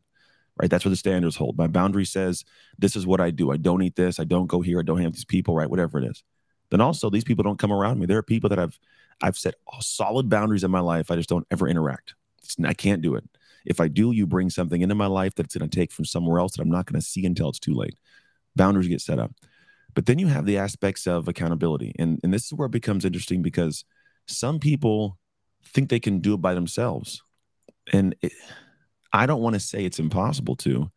right? 0.58 0.70
That's 0.70 0.86
where 0.86 0.90
the 0.90 0.96
standards 0.96 1.36
hold. 1.36 1.58
My 1.58 1.68
boundary 1.68 2.06
says, 2.06 2.46
this 2.78 2.96
is 2.96 3.06
what 3.06 3.20
I 3.20 3.30
do. 3.30 3.52
I 3.52 3.58
don't 3.58 3.82
eat 3.82 3.96
this. 3.98 4.20
I 4.20 4.24
don't 4.24 4.48
go 4.48 4.62
here. 4.62 4.80
I 4.80 4.84
don't 4.84 5.02
have 5.02 5.14
these 5.14 5.26
people, 5.26 5.54
right? 5.54 5.70
Whatever 5.70 6.00
it 6.00 6.06
is. 6.06 6.24
Then 6.70 6.82
also, 6.82 7.10
these 7.10 7.24
people 7.24 7.44
don't 7.44 7.60
come 7.60 7.74
around 7.74 8.00
me. 8.00 8.06
There 8.06 8.18
are 8.18 8.24
people 8.24 8.50
that 8.50 8.60
I've 8.60 8.80
I've 9.22 9.38
set 9.38 9.56
solid 9.82 10.30
boundaries 10.30 10.64
in 10.64 10.72
my 10.72 10.80
life. 10.80 11.12
I 11.12 11.18
just 11.18 11.28
don't 11.28 11.48
ever 11.52 11.68
interact. 11.68 12.14
It's, 12.42 12.56
I 12.64 12.74
can't 12.74 13.02
do 13.02 13.16
it. 13.16 13.26
If 13.66 13.82
I 13.82 13.90
do, 13.90 14.12
you 14.12 14.26
bring 14.26 14.50
something 14.50 14.82
into 14.82 14.96
my 14.96 15.08
life 15.08 15.36
that's 15.36 15.58
going 15.58 15.70
to 15.70 15.76
take 15.76 15.92
from 15.92 16.06
somewhere 16.06 16.40
else 16.40 16.54
that 16.54 16.62
I'm 16.62 16.70
not 16.70 16.86
going 16.86 17.00
to 17.00 17.06
see 17.06 17.26
until 17.26 17.50
it's 17.50 17.60
too 17.60 17.74
late. 17.74 17.96
Boundaries 18.56 18.88
get 18.88 19.02
set 19.02 19.20
up. 19.20 19.34
But 19.96 20.06
then 20.06 20.20
you 20.20 20.28
have 20.28 20.46
the 20.46 20.58
aspects 20.58 21.08
of 21.08 21.28
accountability. 21.28 21.94
And, 21.98 22.20
and 22.24 22.34
this 22.34 22.46
is 22.46 22.54
where 22.54 22.68
it 22.68 22.72
becomes 22.72 23.06
interesting 23.06 23.42
because 23.42 23.86
some 24.28 24.60
people 24.60 25.18
think 25.66 25.90
they 25.90 26.00
can 26.00 26.20
do 26.20 26.34
it 26.34 26.42
by 26.42 26.54
themselves. 26.54 27.22
And 27.92 28.16
it, 28.22 28.32
I 29.12 29.26
don't 29.26 29.42
want 29.42 29.56
to 29.56 29.60
say 29.60 29.86
it's 29.86 30.00
impossible 30.00 30.56
to, 30.58 30.92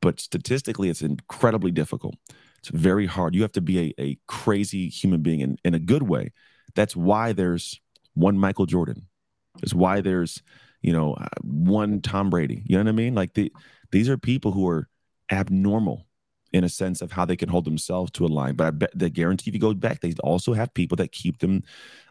but 0.00 0.20
statistically, 0.20 0.88
it's 0.88 1.02
incredibly 1.02 1.70
difficult. 1.70 2.16
It's 2.58 2.68
very 2.68 3.06
hard. 3.06 3.34
You 3.34 3.42
have 3.42 3.52
to 3.52 3.60
be 3.60 3.78
a, 3.78 4.02
a 4.02 4.18
crazy 4.26 4.88
human 4.88 5.22
being 5.22 5.40
in, 5.40 5.56
in 5.64 5.74
a 5.74 5.78
good 5.78 6.02
way. 6.02 6.32
That's 6.74 6.96
why 6.96 7.32
there's 7.32 7.80
one 8.14 8.38
Michael 8.38 8.66
Jordan. 8.66 9.06
It's 9.62 9.74
why 9.74 10.00
there's, 10.00 10.42
you 10.80 10.92
know, 10.92 11.14
uh, 11.14 11.28
one 11.42 12.00
Tom 12.00 12.30
Brady. 12.30 12.62
You 12.66 12.76
know 12.76 12.84
what 12.84 12.88
I 12.88 12.92
mean? 12.92 13.14
Like 13.14 13.34
the, 13.34 13.52
these 13.90 14.08
are 14.08 14.18
people 14.18 14.52
who 14.52 14.68
are 14.68 14.88
abnormal 15.30 16.06
in 16.52 16.64
a 16.64 16.68
sense 16.68 17.00
of 17.00 17.12
how 17.12 17.24
they 17.24 17.36
can 17.36 17.48
hold 17.48 17.64
themselves 17.64 18.10
to 18.12 18.26
a 18.26 18.28
line. 18.28 18.54
But 18.54 18.66
I 18.66 18.70
bet 18.70 18.90
they 18.94 19.10
guarantee 19.10 19.50
if 19.50 19.54
you 19.54 19.60
go 19.60 19.74
back, 19.74 20.00
they 20.00 20.12
also 20.22 20.52
have 20.52 20.74
people 20.74 20.96
that 20.96 21.12
keep 21.12 21.38
them 21.38 21.62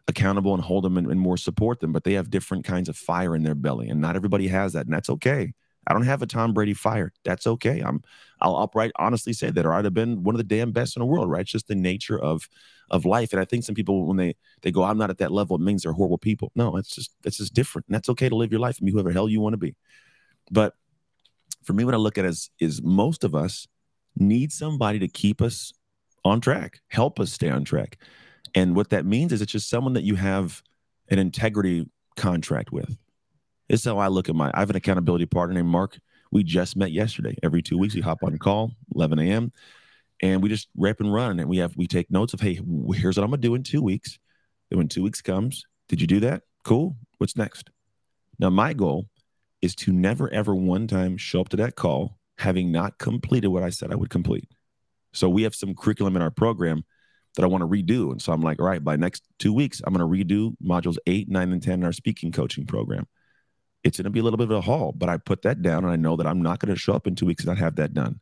accountable 0.07 0.53
and 0.53 0.63
hold 0.63 0.83
them 0.83 0.97
and, 0.97 1.07
and, 1.07 1.19
more 1.19 1.37
support 1.37 1.79
them. 1.79 1.93
But 1.93 2.03
they 2.03 2.13
have 2.13 2.31
different 2.31 2.65
kinds 2.65 2.89
of 2.89 2.97
fire 2.97 3.35
in 3.35 3.43
their 3.43 3.55
belly, 3.55 3.87
and 3.89 4.01
not 4.01 4.15
everybody 4.15 4.47
has 4.47 4.73
that, 4.73 4.85
and 4.85 4.93
that's 4.93 5.09
okay. 5.09 5.53
I 5.87 5.93
don't 5.93 6.03
have 6.03 6.21
a 6.21 6.27
Tom 6.27 6.53
Brady 6.53 6.73
fire. 6.73 7.11
That's 7.23 7.47
okay. 7.47 7.81
I'm 7.81 8.03
I'll 8.39 8.57
upright 8.57 8.91
honestly 8.97 9.33
say 9.33 9.49
that, 9.51 9.65
or 9.65 9.73
I'd 9.73 9.85
have 9.85 9.93
been 9.93 10.23
one 10.23 10.35
of 10.35 10.37
the 10.37 10.43
damn 10.43 10.71
best 10.71 10.95
in 10.95 11.01
the 11.01 11.05
world, 11.05 11.29
right? 11.29 11.41
It's 11.41 11.51
just 11.51 11.67
the 11.67 11.75
nature 11.75 12.19
of 12.19 12.47
of 12.89 13.05
life. 13.05 13.31
And 13.33 13.41
I 13.41 13.45
think 13.45 13.63
some 13.63 13.75
people 13.75 14.05
when 14.05 14.17
they 14.17 14.35
they 14.61 14.71
go, 14.71 14.83
I'm 14.83 14.97
not 14.97 15.09
at 15.09 15.17
that 15.19 15.31
level, 15.31 15.55
it 15.55 15.61
means 15.61 15.83
they're 15.83 15.93
horrible 15.93 16.17
people. 16.17 16.51
No, 16.55 16.77
it's 16.77 16.93
just 16.93 17.11
it's 17.23 17.37
just 17.37 17.53
different. 17.53 17.87
And 17.87 17.95
that's 17.95 18.09
okay 18.09 18.29
to 18.29 18.35
live 18.35 18.51
your 18.51 18.59
life 18.59 18.77
and 18.77 18.85
be 18.85 18.91
whoever 18.91 19.11
hell 19.11 19.29
you 19.29 19.41
want 19.41 19.53
to 19.53 19.57
be. 19.57 19.75
But 20.51 20.75
for 21.63 21.73
me, 21.73 21.83
what 21.83 21.93
I 21.93 21.97
look 21.97 22.17
at 22.17 22.25
is 22.25 22.49
is 22.59 22.81
most 22.81 23.23
of 23.23 23.33
us 23.33 23.67
need 24.15 24.51
somebody 24.51 24.99
to 24.99 25.07
keep 25.07 25.41
us 25.41 25.73
on 26.23 26.41
track, 26.41 26.79
help 26.89 27.19
us 27.19 27.31
stay 27.31 27.49
on 27.49 27.63
track. 27.63 27.97
And 28.53 28.75
what 28.75 28.89
that 28.89 29.05
means 29.05 29.31
is 29.31 29.41
it's 29.41 29.51
just 29.51 29.69
someone 29.69 29.93
that 29.93 30.03
you 30.03 30.15
have 30.15 30.61
an 31.09 31.19
integrity 31.19 31.87
contract 32.15 32.71
with. 32.71 32.97
Is 33.69 33.85
how 33.85 33.97
I 33.99 34.07
look 34.07 34.27
at 34.27 34.35
my 34.35 34.51
I 34.53 34.59
have 34.59 34.69
an 34.69 34.75
accountability 34.75 35.25
partner 35.25 35.55
named 35.55 35.69
Mark. 35.69 35.97
We 36.31 36.43
just 36.43 36.75
met 36.75 36.91
yesterday. 36.91 37.37
Every 37.41 37.61
two 37.61 37.77
weeks 37.77 37.95
we 37.95 38.01
hop 38.01 38.19
on 38.23 38.37
call, 38.37 38.71
11 38.95 39.19
a.m. 39.19 39.51
And 40.21 40.43
we 40.43 40.49
just 40.49 40.67
rip 40.75 40.99
and 40.99 41.13
run. 41.13 41.39
And 41.39 41.49
we 41.49 41.57
have 41.57 41.75
we 41.77 41.87
take 41.87 42.11
notes 42.11 42.33
of, 42.33 42.41
hey, 42.41 42.59
here's 42.93 43.17
what 43.17 43.23
I'm 43.23 43.29
gonna 43.29 43.37
do 43.37 43.55
in 43.55 43.63
two 43.63 43.81
weeks. 43.81 44.19
And 44.69 44.77
when 44.77 44.89
two 44.89 45.03
weeks 45.03 45.21
comes, 45.21 45.65
did 45.87 46.01
you 46.01 46.07
do 46.07 46.19
that? 46.19 46.43
Cool. 46.65 46.97
What's 47.17 47.37
next? 47.37 47.69
Now 48.39 48.49
my 48.49 48.73
goal 48.73 49.07
is 49.61 49.73
to 49.75 49.93
never 49.93 50.31
ever 50.33 50.53
one 50.53 50.87
time 50.87 51.15
show 51.15 51.39
up 51.41 51.49
to 51.49 51.57
that 51.57 51.75
call 51.75 52.17
having 52.41 52.71
not 52.71 52.97
completed 52.97 53.47
what 53.47 53.63
I 53.63 53.69
said 53.69 53.91
I 53.91 53.95
would 53.95 54.09
complete. 54.09 54.49
So 55.13 55.29
we 55.29 55.43
have 55.43 55.55
some 55.55 55.75
curriculum 55.75 56.15
in 56.15 56.21
our 56.21 56.31
program 56.31 56.83
that 57.35 57.43
I 57.43 57.47
want 57.47 57.61
to 57.61 57.67
redo. 57.67 58.11
And 58.11 58.21
so 58.21 58.33
I'm 58.33 58.41
like, 58.41 58.59
all 58.59 58.65
right, 58.67 58.83
by 58.83 58.95
next 58.95 59.23
two 59.39 59.53
weeks, 59.53 59.81
I'm 59.85 59.93
going 59.93 60.05
to 60.05 60.25
redo 60.25 60.55
modules 60.63 60.97
eight, 61.07 61.29
nine, 61.29 61.51
and 61.51 61.61
10 61.61 61.75
in 61.75 61.83
our 61.83 61.91
speaking 61.91 62.31
coaching 62.31 62.65
program. 62.65 63.07
It's 63.83 63.97
going 63.97 64.05
to 64.05 64.09
be 64.09 64.19
a 64.19 64.23
little 64.23 64.37
bit 64.37 64.51
of 64.51 64.57
a 64.57 64.61
haul, 64.61 64.91
but 64.91 65.09
I 65.09 65.17
put 65.17 65.43
that 65.43 65.61
down 65.61 65.83
and 65.83 65.93
I 65.93 65.95
know 65.95 66.15
that 66.17 66.27
I'm 66.27 66.41
not 66.41 66.59
going 66.59 66.73
to 66.73 66.79
show 66.79 66.93
up 66.93 67.07
in 67.07 67.15
two 67.15 67.25
weeks 67.25 67.43
and 67.43 67.49
not 67.49 67.57
have 67.57 67.75
that 67.77 67.93
done. 67.93 68.19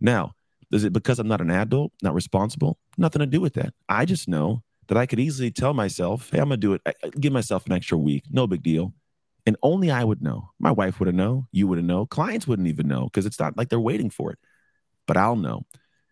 Now, 0.00 0.34
is 0.72 0.84
it 0.84 0.92
because 0.92 1.18
I'm 1.18 1.28
not 1.28 1.40
an 1.40 1.50
adult, 1.50 1.92
not 2.02 2.14
responsible? 2.14 2.78
Nothing 2.98 3.20
to 3.20 3.26
do 3.26 3.40
with 3.40 3.54
that. 3.54 3.74
I 3.88 4.04
just 4.04 4.28
know 4.28 4.62
that 4.88 4.98
I 4.98 5.06
could 5.06 5.20
easily 5.20 5.50
tell 5.50 5.74
myself, 5.74 6.30
hey, 6.30 6.38
I'm 6.38 6.48
going 6.48 6.60
to 6.60 6.66
do 6.66 6.74
it, 6.74 7.20
give 7.20 7.32
myself 7.32 7.66
an 7.66 7.72
extra 7.72 7.98
week. 7.98 8.24
No 8.30 8.46
big 8.46 8.62
deal. 8.62 8.92
And 9.46 9.56
only 9.62 9.90
I 9.90 10.04
would 10.04 10.22
know. 10.22 10.50
My 10.58 10.70
wife 10.70 10.98
wouldn't 10.98 11.18
know. 11.18 11.46
You 11.52 11.66
wouldn't 11.66 11.86
know. 11.86 12.06
Clients 12.06 12.46
wouldn't 12.46 12.68
even 12.68 12.88
know 12.88 13.04
because 13.04 13.26
it's 13.26 13.38
not 13.38 13.56
like 13.56 13.68
they're 13.68 13.80
waiting 13.80 14.10
for 14.10 14.32
it. 14.32 14.38
But 15.06 15.16
I'll 15.16 15.36
know. 15.36 15.66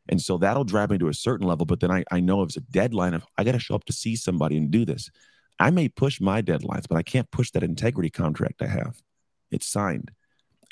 And 0.09 0.21
so 0.21 0.37
that'll 0.37 0.65
drive 0.65 0.91
me 0.91 0.99
to 0.99 1.09
a 1.09 1.15
certain 1.15 1.47
level. 1.47 1.65
But 1.65 1.81
then 1.81 1.91
I, 1.91 2.05
I 2.11 2.21
know 2.21 2.43
if 2.43 2.49
it's 2.49 2.57
a 2.57 2.61
deadline 2.61 3.15
of 3.15 3.25
I 3.39 3.45
got 3.45 3.53
to 3.53 3.59
show 3.59 3.75
up 3.75 3.85
to 3.85 3.93
see 3.93 4.17
somebody 4.17 4.57
and 4.57 4.71
do 4.71 4.85
this. 4.85 5.11
I 5.59 5.71
may 5.71 5.89
push 5.89 6.21
my 6.21 6.43
deadlines, 6.43 6.87
but 6.89 6.99
I 6.99 7.03
can't 7.03 7.31
push 7.31 7.51
that 7.53 7.63
integrity 7.63 8.11
contract 8.11 8.63
I 8.63 8.67
have. 8.67 9.01
It's 9.51 9.67
signed. 9.67 10.11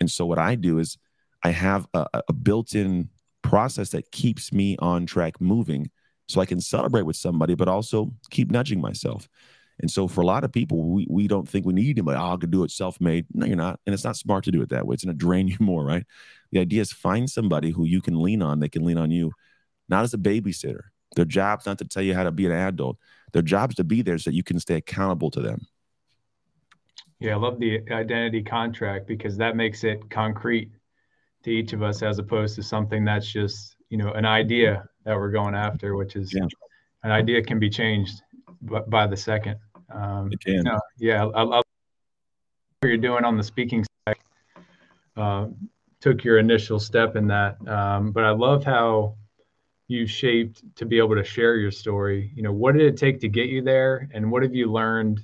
And 0.00 0.10
so 0.10 0.26
what 0.26 0.38
I 0.38 0.54
do 0.54 0.78
is 0.78 0.98
I 1.44 1.50
have 1.50 1.86
a, 1.94 2.06
a 2.28 2.32
built-in 2.32 3.08
process 3.42 3.90
that 3.90 4.10
keeps 4.10 4.52
me 4.52 4.76
on 4.78 5.06
track 5.06 5.40
moving 5.40 5.90
so 6.28 6.40
I 6.40 6.46
can 6.46 6.60
celebrate 6.60 7.02
with 7.02 7.16
somebody, 7.16 7.54
but 7.54 7.68
also 7.68 8.12
keep 8.30 8.50
nudging 8.50 8.80
myself. 8.80 9.28
And 9.80 9.90
so 9.90 10.06
for 10.06 10.20
a 10.20 10.26
lot 10.26 10.44
of 10.44 10.52
people, 10.52 10.84
we, 10.84 11.06
we 11.08 11.26
don't 11.26 11.48
think 11.48 11.64
we 11.64 11.72
need 11.72 11.98
anybody. 11.98 12.18
Oh, 12.18 12.34
I 12.34 12.36
could 12.36 12.50
do 12.50 12.64
it 12.64 12.70
self-made. 12.70 13.26
No, 13.32 13.46
you're 13.46 13.56
not. 13.56 13.80
And 13.86 13.94
it's 13.94 14.04
not 14.04 14.16
smart 14.16 14.44
to 14.44 14.50
do 14.50 14.62
it 14.62 14.68
that 14.68 14.86
way. 14.86 14.94
It's 14.94 15.04
going 15.04 15.16
to 15.16 15.18
drain 15.18 15.48
you 15.48 15.56
more, 15.60 15.84
right? 15.84 16.04
The 16.52 16.60
idea 16.60 16.82
is 16.82 16.92
find 16.92 17.28
somebody 17.28 17.70
who 17.70 17.84
you 17.84 18.00
can 18.00 18.20
lean 18.20 18.42
on. 18.42 18.60
They 18.60 18.68
can 18.68 18.84
lean 18.84 18.98
on 18.98 19.10
you, 19.10 19.32
not 19.88 20.04
as 20.04 20.14
a 20.14 20.18
babysitter. 20.18 20.82
Their 21.16 21.24
job's 21.24 21.66
not 21.66 21.78
to 21.78 21.84
tell 21.84 22.02
you 22.02 22.14
how 22.14 22.24
to 22.24 22.30
be 22.30 22.46
an 22.46 22.52
adult. 22.52 22.96
Their 23.32 23.42
job's 23.42 23.76
to 23.76 23.84
be 23.84 24.02
there 24.02 24.18
so 24.18 24.30
that 24.30 24.36
you 24.36 24.42
can 24.42 24.60
stay 24.60 24.76
accountable 24.76 25.30
to 25.32 25.40
them. 25.40 25.66
Yeah, 27.18 27.34
I 27.34 27.36
love 27.36 27.58
the 27.58 27.80
identity 27.90 28.42
contract 28.42 29.06
because 29.06 29.36
that 29.36 29.56
makes 29.56 29.84
it 29.84 30.08
concrete 30.10 30.70
to 31.42 31.50
each 31.50 31.72
of 31.72 31.82
us 31.82 32.02
as 32.02 32.18
opposed 32.18 32.54
to 32.56 32.62
something 32.62 33.04
that's 33.04 33.30
just, 33.30 33.76
you 33.88 33.98
know, 33.98 34.12
an 34.12 34.24
idea 34.24 34.88
that 35.04 35.16
we're 35.16 35.30
going 35.30 35.54
after, 35.54 35.96
which 35.96 36.16
is 36.16 36.32
yeah. 36.32 36.46
an 37.02 37.10
idea 37.10 37.42
can 37.42 37.58
be 37.58 37.68
changed 37.68 38.22
by 38.62 39.06
the 39.06 39.16
second. 39.16 39.56
Um, 39.92 40.32
it 40.32 40.40
can. 40.40 40.64
yeah, 40.98 41.24
I, 41.24 41.28
I 41.28 41.42
love 41.42 41.64
what 42.80 42.88
you're 42.88 42.96
doing 42.96 43.24
on 43.24 43.36
the 43.36 43.42
speaking 43.42 43.84
side. 44.06 44.16
Uh, 45.16 45.48
took 46.00 46.24
your 46.24 46.38
initial 46.38 46.80
step 46.80 47.16
in 47.16 47.26
that, 47.28 47.56
um, 47.68 48.12
but 48.12 48.24
I 48.24 48.30
love 48.30 48.64
how 48.64 49.16
you 49.88 50.06
shaped 50.06 50.62
to 50.76 50.86
be 50.86 50.98
able 50.98 51.16
to 51.16 51.24
share 51.24 51.56
your 51.56 51.70
story. 51.70 52.30
You 52.34 52.42
know, 52.42 52.52
what 52.52 52.74
did 52.74 52.82
it 52.82 52.96
take 52.96 53.20
to 53.20 53.28
get 53.28 53.48
you 53.48 53.60
there, 53.62 54.08
and 54.14 54.30
what 54.30 54.42
have 54.42 54.54
you 54.54 54.70
learned 54.70 55.20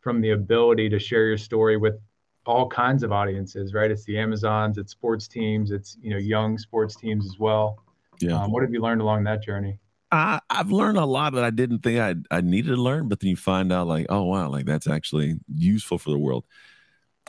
from 0.00 0.20
the 0.20 0.30
ability 0.30 0.88
to 0.90 0.98
share 0.98 1.26
your 1.26 1.38
story 1.38 1.76
with 1.76 1.98
all 2.44 2.68
kinds 2.68 3.02
of 3.02 3.12
audiences, 3.12 3.72
right? 3.72 3.90
It's 3.90 4.04
the 4.04 4.18
Amazons, 4.18 4.78
it's 4.78 4.92
sports 4.92 5.28
teams, 5.28 5.70
it's 5.70 5.96
you 6.02 6.10
know 6.10 6.18
young 6.18 6.58
sports 6.58 6.96
teams 6.96 7.26
as 7.26 7.38
well. 7.38 7.82
Yeah. 8.20 8.40
Um, 8.40 8.52
what 8.52 8.62
have 8.62 8.72
you 8.72 8.80
learned 8.80 9.00
along 9.00 9.24
that 9.24 9.42
journey? 9.42 9.78
I, 10.12 10.40
I've 10.50 10.70
learned 10.70 10.98
a 10.98 11.06
lot 11.06 11.32
that 11.32 11.42
I 11.42 11.50
didn't 11.50 11.78
think 11.80 11.98
I 11.98 12.36
I 12.36 12.42
needed 12.42 12.68
to 12.68 12.80
learn, 12.80 13.08
but 13.08 13.20
then 13.20 13.30
you 13.30 13.36
find 13.36 13.72
out 13.72 13.88
like, 13.88 14.06
oh 14.10 14.24
wow, 14.24 14.50
like 14.50 14.66
that's 14.66 14.86
actually 14.86 15.36
useful 15.48 15.98
for 15.98 16.10
the 16.10 16.18
world. 16.18 16.44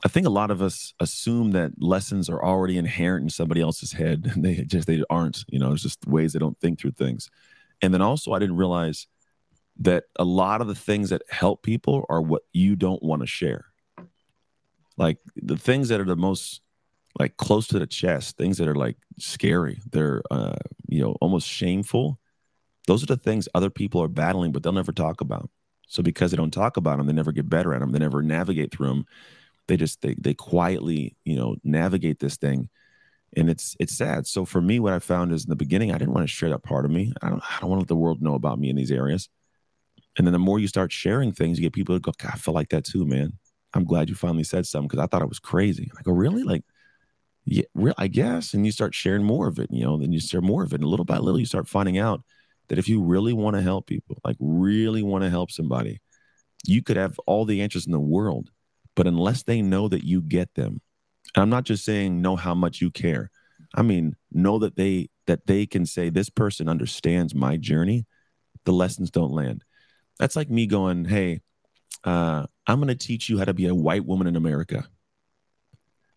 I 0.03 0.09
think 0.09 0.27
a 0.27 0.31
lot 0.31 0.51
of 0.51 0.61
us 0.61 0.93
assume 0.99 1.51
that 1.51 1.81
lessons 1.81 2.29
are 2.29 2.43
already 2.43 2.77
inherent 2.77 3.23
in 3.23 3.29
somebody 3.29 3.61
else's 3.61 3.93
head, 3.93 4.29
and 4.35 4.43
they 4.43 4.55
just 4.65 4.85
they 4.85 5.01
aren't. 5.09 5.45
You 5.47 5.59
know, 5.59 5.71
it's 5.71 5.81
just 5.81 6.05
ways 6.05 6.33
they 6.33 6.39
don't 6.39 6.59
think 6.59 6.79
through 6.79 6.91
things. 6.91 7.29
And 7.81 7.93
then 7.93 8.01
also, 8.01 8.33
I 8.33 8.39
didn't 8.39 8.57
realize 8.57 9.07
that 9.79 10.03
a 10.17 10.25
lot 10.25 10.61
of 10.61 10.67
the 10.67 10.75
things 10.75 11.09
that 11.09 11.23
help 11.29 11.63
people 11.63 12.05
are 12.09 12.21
what 12.21 12.43
you 12.51 12.75
don't 12.75 13.01
want 13.01 13.21
to 13.21 13.27
share. 13.27 13.65
Like 14.97 15.17
the 15.35 15.57
things 15.57 15.89
that 15.89 15.99
are 16.01 16.05
the 16.05 16.15
most 16.15 16.61
like 17.17 17.37
close 17.37 17.67
to 17.67 17.79
the 17.79 17.87
chest, 17.87 18.37
things 18.37 18.57
that 18.57 18.67
are 18.67 18.75
like 18.75 18.97
scary, 19.17 19.79
they're 19.89 20.21
uh, 20.29 20.55
you 20.89 21.01
know 21.01 21.15
almost 21.21 21.47
shameful. 21.47 22.19
Those 22.87 23.03
are 23.03 23.07
the 23.07 23.17
things 23.17 23.47
other 23.53 23.69
people 23.69 24.01
are 24.01 24.07
battling, 24.07 24.51
but 24.51 24.63
they'll 24.63 24.73
never 24.73 24.91
talk 24.91 25.21
about. 25.21 25.49
So 25.87 26.01
because 26.03 26.31
they 26.31 26.37
don't 26.37 26.51
talk 26.51 26.77
about 26.77 26.97
them, 26.97 27.07
they 27.07 27.13
never 27.13 27.31
get 27.31 27.49
better 27.49 27.73
at 27.73 27.79
them. 27.79 27.91
They 27.91 27.99
never 27.99 28.21
navigate 28.21 28.71
through 28.71 28.87
them. 28.87 29.05
They 29.67 29.77
just 29.77 30.01
they 30.01 30.15
they 30.15 30.33
quietly 30.33 31.15
you 31.23 31.35
know 31.35 31.55
navigate 31.63 32.19
this 32.19 32.35
thing, 32.35 32.69
and 33.37 33.49
it's 33.49 33.75
it's 33.79 33.95
sad. 33.95 34.27
So 34.27 34.43
for 34.43 34.61
me, 34.61 34.79
what 34.79 34.93
I 34.93 34.99
found 34.99 35.31
is 35.31 35.45
in 35.45 35.49
the 35.49 35.55
beginning, 35.55 35.91
I 35.91 35.97
didn't 35.97 36.13
want 36.13 36.23
to 36.23 36.33
share 36.33 36.49
that 36.49 36.63
part 36.63 36.85
of 36.85 36.91
me. 36.91 37.13
I 37.21 37.29
don't 37.29 37.41
I 37.43 37.59
don't 37.61 37.69
want 37.69 37.79
to 37.79 37.83
let 37.83 37.87
the 37.87 37.95
world 37.95 38.21
know 38.21 38.35
about 38.35 38.59
me 38.59 38.69
in 38.69 38.75
these 38.75 38.91
areas. 38.91 39.29
And 40.17 40.27
then 40.27 40.33
the 40.33 40.39
more 40.39 40.59
you 40.59 40.67
start 40.67 40.91
sharing 40.91 41.31
things, 41.31 41.57
you 41.57 41.63
get 41.63 41.73
people 41.73 41.95
to 41.95 41.99
go, 41.99 42.11
I 42.27 42.37
feel 42.37 42.53
like 42.53 42.69
that 42.69 42.83
too, 42.85 43.05
man. 43.05 43.33
I'm 43.73 43.85
glad 43.85 44.09
you 44.09 44.15
finally 44.15 44.43
said 44.43 44.67
something 44.67 44.87
because 44.87 45.03
I 45.03 45.07
thought 45.07 45.23
it 45.23 45.29
was 45.29 45.39
crazy. 45.39 45.91
I 45.97 46.03
go, 46.03 46.11
really? 46.11 46.43
Like, 46.43 46.63
yeah, 47.45 47.63
real, 47.73 47.95
I 47.97 48.07
guess. 48.07 48.53
And 48.53 48.65
you 48.65 48.71
start 48.71 48.93
sharing 48.93 49.23
more 49.23 49.47
of 49.47 49.57
it, 49.57 49.69
you 49.71 49.83
know, 49.83 49.97
then 49.97 50.11
you 50.11 50.19
share 50.19 50.41
more 50.41 50.63
of 50.63 50.73
it. 50.73 50.81
And 50.81 50.89
little 50.89 51.05
by 51.05 51.17
little, 51.17 51.39
you 51.39 51.47
start 51.47 51.67
finding 51.67 51.97
out 51.97 52.21
that 52.73 52.79
if 52.79 52.89
you 52.89 53.03
really 53.03 53.33
want 53.33 53.55
to 53.55 53.61
help 53.61 53.85
people, 53.85 54.17
like 54.25 54.35
really 54.39 55.03
want 55.03 55.23
to 55.23 55.29
help 55.29 55.51
somebody, 55.51 56.01
you 56.65 56.81
could 56.81 56.97
have 56.97 57.19
all 57.27 57.45
the 57.45 57.61
answers 57.61 57.85
in 57.85 57.91
the 57.91 57.99
world. 57.99 58.49
But 58.95 59.05
unless 59.05 59.43
they 59.43 59.61
know 59.61 59.87
that 59.89 60.03
you 60.03 60.23
get 60.23 60.55
them, 60.55 60.81
and 61.35 61.43
I'm 61.43 61.51
not 61.51 61.65
just 61.65 61.85
saying 61.85 62.19
know 62.19 62.35
how 62.35 62.55
much 62.55 62.81
you 62.81 62.89
care. 62.89 63.29
I 63.75 63.83
mean, 63.83 64.15
know 64.31 64.57
that 64.57 64.75
they 64.75 65.11
that 65.27 65.45
they 65.45 65.67
can 65.67 65.85
say 65.85 66.09
this 66.09 66.31
person 66.31 66.67
understands 66.67 67.35
my 67.35 67.57
journey, 67.57 68.07
the 68.63 68.73
lessons 68.73 69.11
don't 69.11 69.33
land. 69.33 69.63
That's 70.17 70.35
like 70.35 70.49
me 70.49 70.65
going, 70.65 71.05
hey, 71.05 71.41
uh, 72.03 72.47
I'm 72.65 72.79
going 72.79 72.87
to 72.87 72.95
teach 72.95 73.29
you 73.29 73.37
how 73.37 73.45
to 73.45 73.53
be 73.53 73.67
a 73.67 73.75
white 73.75 74.03
woman 74.03 74.25
in 74.25 74.35
America. 74.35 74.87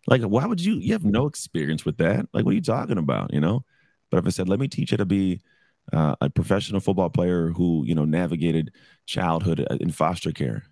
Like, 0.07 0.23
why 0.23 0.47
would 0.47 0.59
you? 0.59 0.77
You 0.77 0.93
have 0.93 1.05
no 1.05 1.27
experience 1.27 1.85
with 1.85 1.97
that. 1.97 2.25
Like, 2.33 2.45
what 2.45 2.53
are 2.53 2.55
you 2.55 2.61
talking 2.61 2.97
about? 2.97 3.31
You 3.31 3.41
know. 3.41 3.63
But 4.09 4.17
if 4.17 4.25
I 4.25 4.29
said, 4.29 4.49
let 4.49 4.59
me 4.59 4.67
teach 4.67 4.89
you 4.89 4.97
to 4.97 5.05
be 5.05 5.41
uh, 5.93 6.15
a 6.21 6.29
professional 6.29 6.79
football 6.79 7.09
player 7.09 7.49
who 7.49 7.83
you 7.85 7.95
know 7.95 8.05
navigated 8.05 8.71
childhood 9.05 9.65
uh, 9.69 9.77
in 9.79 9.91
foster 9.91 10.31
care, 10.31 10.63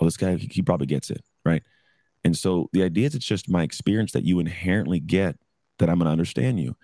oh, 0.00 0.04
this 0.04 0.16
guy 0.16 0.36
he 0.36 0.62
probably 0.62 0.86
gets 0.86 1.10
it 1.10 1.24
right. 1.44 1.62
And 2.24 2.36
so 2.36 2.68
the 2.72 2.82
idea 2.82 3.06
is 3.06 3.14
it's 3.14 3.24
just 3.24 3.48
my 3.48 3.62
experience 3.62 4.12
that 4.12 4.24
you 4.24 4.40
inherently 4.40 5.00
get 5.00 5.36
that 5.78 5.88
I'm 5.88 5.98
going 5.98 6.06
to 6.06 6.12
understand 6.12 6.60
you. 6.60 6.76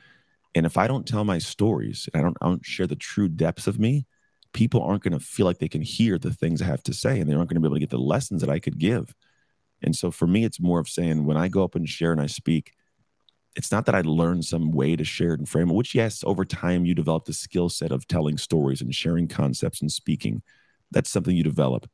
And 0.54 0.66
if 0.66 0.78
I 0.78 0.86
don't 0.86 1.06
tell 1.06 1.24
my 1.24 1.38
stories, 1.38 2.08
I 2.14 2.20
don't, 2.20 2.36
I 2.40 2.46
don't 2.46 2.64
share 2.64 2.86
the 2.86 2.96
true 2.96 3.28
depths 3.28 3.66
of 3.66 3.78
me, 3.78 4.06
people 4.52 4.82
aren't 4.82 5.02
going 5.02 5.18
to 5.18 5.24
feel 5.24 5.46
like 5.46 5.58
they 5.58 5.68
can 5.68 5.82
hear 5.82 6.18
the 6.18 6.32
things 6.32 6.62
I 6.62 6.66
have 6.66 6.82
to 6.84 6.94
say 6.94 7.18
and 7.18 7.28
they 7.28 7.34
aren't 7.34 7.48
going 7.48 7.56
to 7.56 7.60
be 7.60 7.66
able 7.66 7.76
to 7.76 7.80
get 7.80 7.90
the 7.90 7.98
lessons 7.98 8.40
that 8.40 8.50
I 8.50 8.60
could 8.60 8.78
give. 8.78 9.14
And 9.82 9.94
so 9.96 10.10
for 10.10 10.26
me, 10.26 10.44
it's 10.44 10.60
more 10.60 10.78
of 10.78 10.88
saying 10.88 11.26
when 11.26 11.36
I 11.36 11.48
go 11.48 11.64
up 11.64 11.74
and 11.74 11.88
share 11.88 12.12
and 12.12 12.20
I 12.20 12.26
speak, 12.26 12.72
it's 13.56 13.70
not 13.70 13.86
that 13.86 13.94
I 13.94 14.00
learned 14.00 14.44
some 14.44 14.72
way 14.72 14.96
to 14.96 15.04
share 15.04 15.32
it 15.34 15.38
and 15.38 15.48
frame 15.48 15.70
it, 15.70 15.74
which, 15.74 15.94
yes, 15.94 16.22
over 16.24 16.44
time 16.44 16.84
you 16.84 16.94
develop 16.94 17.24
the 17.24 17.32
skill 17.32 17.68
set 17.68 17.92
of 17.92 18.06
telling 18.06 18.36
stories 18.36 18.80
and 18.80 18.94
sharing 18.94 19.28
concepts 19.28 19.80
and 19.80 19.90
speaking. 19.90 20.42
That's 20.90 21.10
something 21.10 21.36
you 21.36 21.44
develop. 21.44 21.88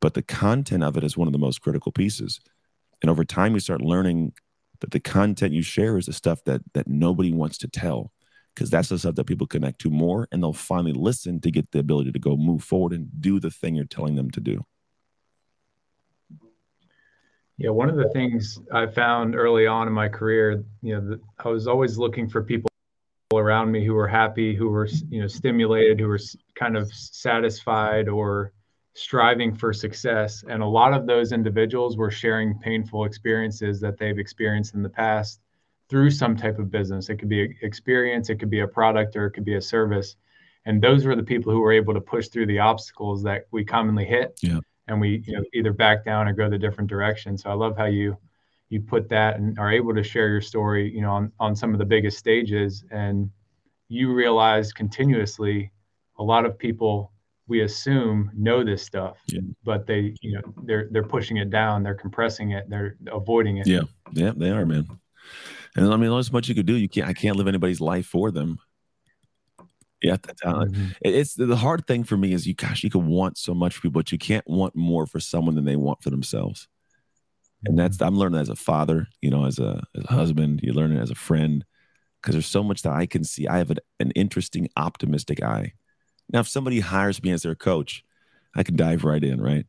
But 0.00 0.14
the 0.14 0.22
content 0.22 0.82
of 0.82 0.96
it 0.96 1.04
is 1.04 1.16
one 1.16 1.28
of 1.28 1.32
the 1.32 1.38
most 1.38 1.60
critical 1.60 1.92
pieces. 1.92 2.40
And 3.02 3.10
over 3.10 3.24
time, 3.24 3.54
you 3.54 3.60
start 3.60 3.82
learning 3.82 4.32
that 4.80 4.92
the 4.92 5.00
content 5.00 5.52
you 5.52 5.62
share 5.62 5.98
is 5.98 6.06
the 6.06 6.12
stuff 6.12 6.42
that 6.44 6.62
that 6.74 6.88
nobody 6.88 7.32
wants 7.32 7.58
to 7.58 7.68
tell 7.68 8.12
because 8.54 8.70
that's 8.70 8.88
the 8.88 8.98
stuff 8.98 9.14
that 9.14 9.26
people 9.26 9.46
connect 9.46 9.80
to 9.80 9.90
more 9.90 10.26
and 10.32 10.42
they'll 10.42 10.52
finally 10.52 10.92
listen 10.92 11.40
to 11.40 11.50
get 11.50 11.70
the 11.70 11.78
ability 11.78 12.12
to 12.12 12.18
go 12.18 12.36
move 12.36 12.62
forward 12.62 12.92
and 12.92 13.08
do 13.20 13.38
the 13.38 13.50
thing 13.50 13.74
you're 13.74 13.84
telling 13.84 14.16
them 14.16 14.30
to 14.30 14.40
do 14.40 14.64
yeah 17.60 17.70
one 17.70 17.88
of 17.88 17.96
the 17.96 18.08
things 18.08 18.58
i 18.72 18.86
found 18.86 19.36
early 19.36 19.66
on 19.66 19.86
in 19.86 19.92
my 19.92 20.08
career 20.08 20.64
you 20.82 20.94
know 20.94 21.00
the, 21.00 21.20
i 21.44 21.48
was 21.48 21.68
always 21.68 21.96
looking 21.98 22.28
for 22.28 22.42
people 22.42 22.68
around 23.34 23.70
me 23.70 23.84
who 23.84 23.94
were 23.94 24.08
happy 24.08 24.54
who 24.56 24.68
were 24.68 24.88
you 25.08 25.20
know 25.20 25.28
stimulated 25.28 26.00
who 26.00 26.08
were 26.08 26.18
kind 26.56 26.76
of 26.76 26.92
satisfied 26.92 28.08
or 28.08 28.52
striving 28.94 29.54
for 29.54 29.72
success 29.72 30.42
and 30.48 30.62
a 30.62 30.66
lot 30.66 30.92
of 30.92 31.06
those 31.06 31.30
individuals 31.30 31.96
were 31.96 32.10
sharing 32.10 32.58
painful 32.58 33.04
experiences 33.04 33.80
that 33.80 33.96
they've 33.98 34.18
experienced 34.18 34.74
in 34.74 34.82
the 34.82 34.88
past 34.88 35.40
through 35.90 36.10
some 36.10 36.36
type 36.36 36.58
of 36.58 36.70
business. 36.70 37.10
It 37.10 37.16
could 37.16 37.28
be 37.28 37.56
experience, 37.62 38.30
it 38.30 38.36
could 38.36 38.48
be 38.48 38.60
a 38.60 38.66
product, 38.66 39.16
or 39.16 39.26
it 39.26 39.32
could 39.32 39.44
be 39.44 39.56
a 39.56 39.60
service. 39.60 40.16
And 40.64 40.80
those 40.80 41.04
were 41.04 41.16
the 41.16 41.22
people 41.22 41.52
who 41.52 41.60
were 41.60 41.72
able 41.72 41.92
to 41.94 42.00
push 42.00 42.28
through 42.28 42.46
the 42.46 42.60
obstacles 42.60 43.22
that 43.24 43.46
we 43.50 43.64
commonly 43.64 44.04
hit. 44.04 44.38
Yeah. 44.40 44.60
And 44.90 45.00
we 45.00 45.22
you 45.26 45.36
know 45.36 45.44
either 45.54 45.72
back 45.72 46.04
down 46.04 46.28
or 46.28 46.34
go 46.34 46.50
the 46.50 46.58
different 46.58 46.90
direction. 46.90 47.38
So 47.38 47.48
I 47.48 47.54
love 47.54 47.76
how 47.76 47.86
you 47.86 48.16
you 48.70 48.80
put 48.80 49.08
that 49.08 49.36
and 49.36 49.58
are 49.58 49.70
able 49.70 49.94
to 49.94 50.02
share 50.02 50.28
your 50.28 50.40
story, 50.40 50.90
you 50.94 51.02
know, 51.02 51.10
on, 51.10 51.32
on 51.40 51.54
some 51.56 51.72
of 51.72 51.78
the 51.78 51.84
biggest 51.84 52.18
stages. 52.18 52.84
And 52.90 53.30
you 53.88 54.14
realize 54.14 54.72
continuously 54.72 55.72
a 56.18 56.22
lot 56.22 56.46
of 56.46 56.56
people 56.56 57.12
we 57.48 57.62
assume 57.62 58.30
know 58.36 58.62
this 58.62 58.80
stuff, 58.80 59.18
yeah. 59.26 59.40
but 59.64 59.84
they, 59.84 60.14
you 60.22 60.34
know, 60.34 60.54
they're 60.62 60.88
they're 60.92 61.02
pushing 61.02 61.38
it 61.38 61.50
down, 61.50 61.82
they're 61.82 61.94
compressing 61.94 62.52
it, 62.52 62.70
they're 62.70 62.96
avoiding 63.10 63.56
it. 63.56 63.66
Yeah, 63.66 63.82
yeah, 64.12 64.32
they 64.36 64.50
are, 64.50 64.64
man. 64.64 64.86
And 65.74 65.92
I 65.92 65.96
mean, 65.96 66.10
there's 66.10 66.32
much 66.32 66.48
you 66.48 66.54
could 66.54 66.66
do. 66.66 66.76
You 66.76 66.88
can't. 66.88 67.08
I 67.08 67.12
can't 67.12 67.36
live 67.36 67.48
anybody's 67.48 67.80
life 67.80 68.06
for 68.06 68.30
them. 68.30 68.60
Yeah, 70.02 70.16
the 70.20 70.34
talent. 70.34 70.72
Mm-hmm. 70.72 70.88
It's 71.02 71.34
the 71.34 71.56
hard 71.56 71.86
thing 71.86 72.04
for 72.04 72.16
me 72.16 72.32
is 72.32 72.46
you. 72.46 72.54
Gosh, 72.54 72.82
you 72.82 72.90
can 72.90 73.06
want 73.06 73.36
so 73.36 73.54
much 73.54 73.76
for 73.76 73.82
people, 73.82 74.00
but 74.00 74.12
you 74.12 74.18
can't 74.18 74.48
want 74.48 74.74
more 74.74 75.06
for 75.06 75.20
someone 75.20 75.54
than 75.54 75.64
they 75.64 75.76
want 75.76 76.02
for 76.02 76.10
themselves. 76.10 76.68
And 77.64 77.78
that's 77.78 77.98
mm-hmm. 77.98 78.06
I'm 78.06 78.18
learning 78.18 78.40
as 78.40 78.48
a 78.48 78.56
father, 78.56 79.08
you 79.20 79.30
know, 79.30 79.44
as 79.44 79.58
a, 79.58 79.82
as 79.96 80.04
a 80.04 80.12
husband. 80.12 80.60
You 80.62 80.72
learn 80.72 80.96
it 80.96 81.00
as 81.00 81.10
a 81.10 81.14
friend 81.16 81.64
because 82.20 82.34
there's 82.34 82.46
so 82.46 82.62
much 82.62 82.82
that 82.82 82.92
I 82.92 83.06
can 83.06 83.24
see. 83.24 83.46
I 83.46 83.58
have 83.58 83.70
an, 83.70 83.78
an 83.98 84.10
interesting, 84.12 84.68
optimistic 84.76 85.42
eye. 85.42 85.74
Now, 86.32 86.40
if 86.40 86.48
somebody 86.48 86.80
hires 86.80 87.22
me 87.22 87.32
as 87.32 87.42
their 87.42 87.54
coach, 87.54 88.04
I 88.54 88.62
can 88.62 88.76
dive 88.76 89.04
right 89.04 89.22
in, 89.22 89.40
right? 89.40 89.66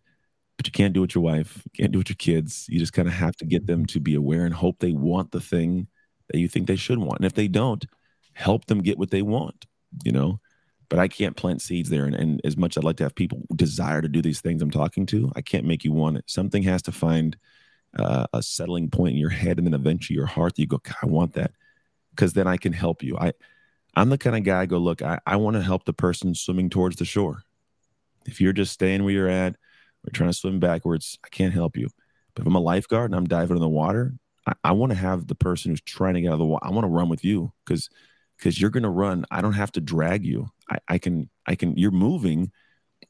but 0.61 0.67
you 0.67 0.71
can't 0.73 0.93
do 0.93 0.99
it 0.99 1.01
with 1.01 1.15
your 1.15 1.23
wife, 1.23 1.63
you 1.65 1.71
can't 1.75 1.91
do 1.91 1.97
it 1.97 2.01
with 2.01 2.09
your 2.09 2.17
kids. 2.17 2.67
You 2.69 2.77
just 2.77 2.93
kind 2.93 3.07
of 3.07 3.15
have 3.15 3.36
to 3.38 3.45
get 3.45 3.65
them 3.65 3.88
to 3.88 3.99
be 3.99 4.13
aware 4.13 4.45
and 4.45 4.53
hope 4.53 4.77
they 4.77 4.91
want 4.91 5.32
the 5.32 5.41
thing 5.41 5.88
that 6.29 6.38
you 6.38 6.47
think 6.47 6.67
they 6.67 6.75
should 6.75 6.99
want. 6.99 7.17
And 7.17 7.25
if 7.25 7.34
they 7.34 7.47
don't, 7.47 7.84
help 8.34 8.65
them 8.65 8.84
get 8.84 8.99
what 8.99 9.09
they 9.09 9.23
want, 9.23 9.65
you 10.03 10.11
know? 10.11 10.39
But 10.89 10.99
I 10.99 11.07
can't 11.07 11.37
plant 11.37 11.61
seeds 11.61 11.89
there. 11.89 12.05
And, 12.05 12.15
and 12.15 12.41
as 12.43 12.57
much 12.57 12.75
as 12.75 12.81
I'd 12.81 12.85
like 12.85 12.97
to 12.97 13.03
have 13.03 13.15
people 13.15 13.43
desire 13.55 14.01
to 14.01 14.09
do 14.09 14.21
these 14.21 14.41
things 14.41 14.61
I'm 14.61 14.71
talking 14.71 15.05
to, 15.07 15.31
I 15.35 15.41
can't 15.41 15.65
make 15.65 15.83
you 15.85 15.93
want 15.93 16.17
it. 16.17 16.25
Something 16.27 16.63
has 16.63 16.81
to 16.83 16.91
find 16.91 17.37
uh, 17.97 18.27
a 18.33 18.43
settling 18.43 18.89
point 18.89 19.13
in 19.13 19.17
your 19.17 19.29
head 19.29 19.57
and 19.57 19.65
then 19.65 19.73
eventually 19.73 20.17
your 20.17 20.25
heart 20.25 20.55
that 20.55 20.61
you 20.61 20.67
go, 20.67 20.81
I 21.01 21.05
want 21.05 21.33
that. 21.33 21.51
Because 22.09 22.33
then 22.33 22.47
I 22.47 22.57
can 22.57 22.73
help 22.73 23.03
you. 23.03 23.17
I, 23.17 23.31
I'm 23.95 24.09
the 24.09 24.17
kind 24.17 24.35
of 24.35 24.43
guy 24.43 24.61
I 24.61 24.65
go, 24.65 24.79
look, 24.79 25.01
I, 25.01 25.19
I 25.25 25.37
want 25.37 25.55
to 25.55 25.61
help 25.61 25.85
the 25.85 25.93
person 25.93 26.35
swimming 26.35 26.69
towards 26.69 26.97
the 26.97 27.05
shore. 27.05 27.43
If 28.25 28.41
you're 28.41 28.53
just 28.53 28.73
staying 28.73 29.03
where 29.03 29.13
you're 29.13 29.29
at, 29.29 29.55
or 30.05 30.11
trying 30.11 30.29
to 30.29 30.37
swim 30.37 30.59
backwards, 30.59 31.17
I 31.23 31.29
can't 31.29 31.53
help 31.53 31.77
you. 31.77 31.89
But 32.35 32.41
if 32.41 32.47
I'm 32.47 32.55
a 32.55 32.59
lifeguard 32.59 33.11
and 33.11 33.17
I'm 33.17 33.27
diving 33.27 33.57
in 33.57 33.61
the 33.61 33.69
water, 33.69 34.13
I, 34.47 34.53
I 34.63 34.71
want 34.71 34.91
to 34.91 34.97
have 34.97 35.27
the 35.27 35.35
person 35.35 35.71
who's 35.71 35.81
trying 35.81 36.15
to 36.15 36.21
get 36.21 36.29
out 36.29 36.33
of 36.33 36.39
the 36.39 36.45
water. 36.45 36.65
I 36.65 36.71
want 36.71 36.85
to 36.85 36.89
run 36.89 37.09
with 37.09 37.23
you 37.23 37.51
because 37.65 37.89
because 38.41 38.59
you're 38.59 38.71
gonna 38.71 38.89
run. 38.89 39.25
I 39.29 39.41
don't 39.41 39.53
have 39.53 39.71
to 39.73 39.81
drag 39.81 40.25
you. 40.25 40.49
I, 40.69 40.79
I 40.87 40.97
can 40.97 41.29
I 41.45 41.55
can 41.55 41.77
you're 41.77 41.91
moving. 41.91 42.51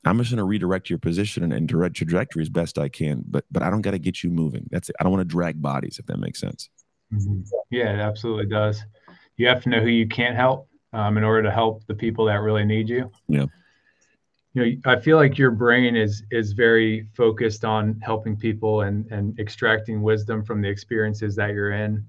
I'm 0.03 0.17
just 0.17 0.31
gonna 0.31 0.43
redirect 0.43 0.89
your 0.89 0.99
position 0.99 1.43
and, 1.43 1.53
and 1.53 1.67
direct 1.67 1.95
trajectory 1.95 2.41
as 2.41 2.49
best 2.49 2.77
I 2.77 2.89
can. 2.89 3.23
But 3.25 3.45
but 3.49 3.63
I 3.63 3.69
don't 3.69 3.81
gotta 3.81 3.99
get 3.99 4.23
you 4.23 4.29
moving. 4.29 4.67
That's 4.69 4.89
it. 4.89 4.95
I 4.99 5.03
don't 5.03 5.13
want 5.13 5.21
to 5.21 5.31
drag 5.31 5.61
bodies 5.61 5.97
if 5.99 6.05
that 6.07 6.19
makes 6.19 6.39
sense. 6.39 6.69
Mm-hmm. 7.13 7.41
Yeah, 7.69 7.93
it 7.93 7.99
absolutely 7.99 8.47
does. 8.47 8.83
You 9.37 9.47
have 9.47 9.63
to 9.63 9.69
know 9.69 9.79
who 9.79 9.87
you 9.87 10.07
can't 10.07 10.35
help 10.35 10.67
um, 10.93 11.17
in 11.17 11.23
order 11.23 11.43
to 11.43 11.51
help 11.51 11.85
the 11.87 11.95
people 11.95 12.25
that 12.25 12.41
really 12.41 12.65
need 12.65 12.89
you. 12.89 13.09
Yeah 13.27 13.45
you 14.53 14.65
know 14.65 14.91
i 14.91 14.99
feel 14.99 15.15
like 15.17 15.37
your 15.37 15.51
brain 15.51 15.95
is 15.95 16.23
is 16.29 16.51
very 16.51 17.07
focused 17.13 17.63
on 17.63 17.97
helping 18.01 18.35
people 18.35 18.81
and 18.81 19.09
and 19.11 19.39
extracting 19.39 20.01
wisdom 20.01 20.43
from 20.43 20.61
the 20.61 20.67
experiences 20.67 21.35
that 21.35 21.51
you're 21.51 21.71
in 21.71 22.05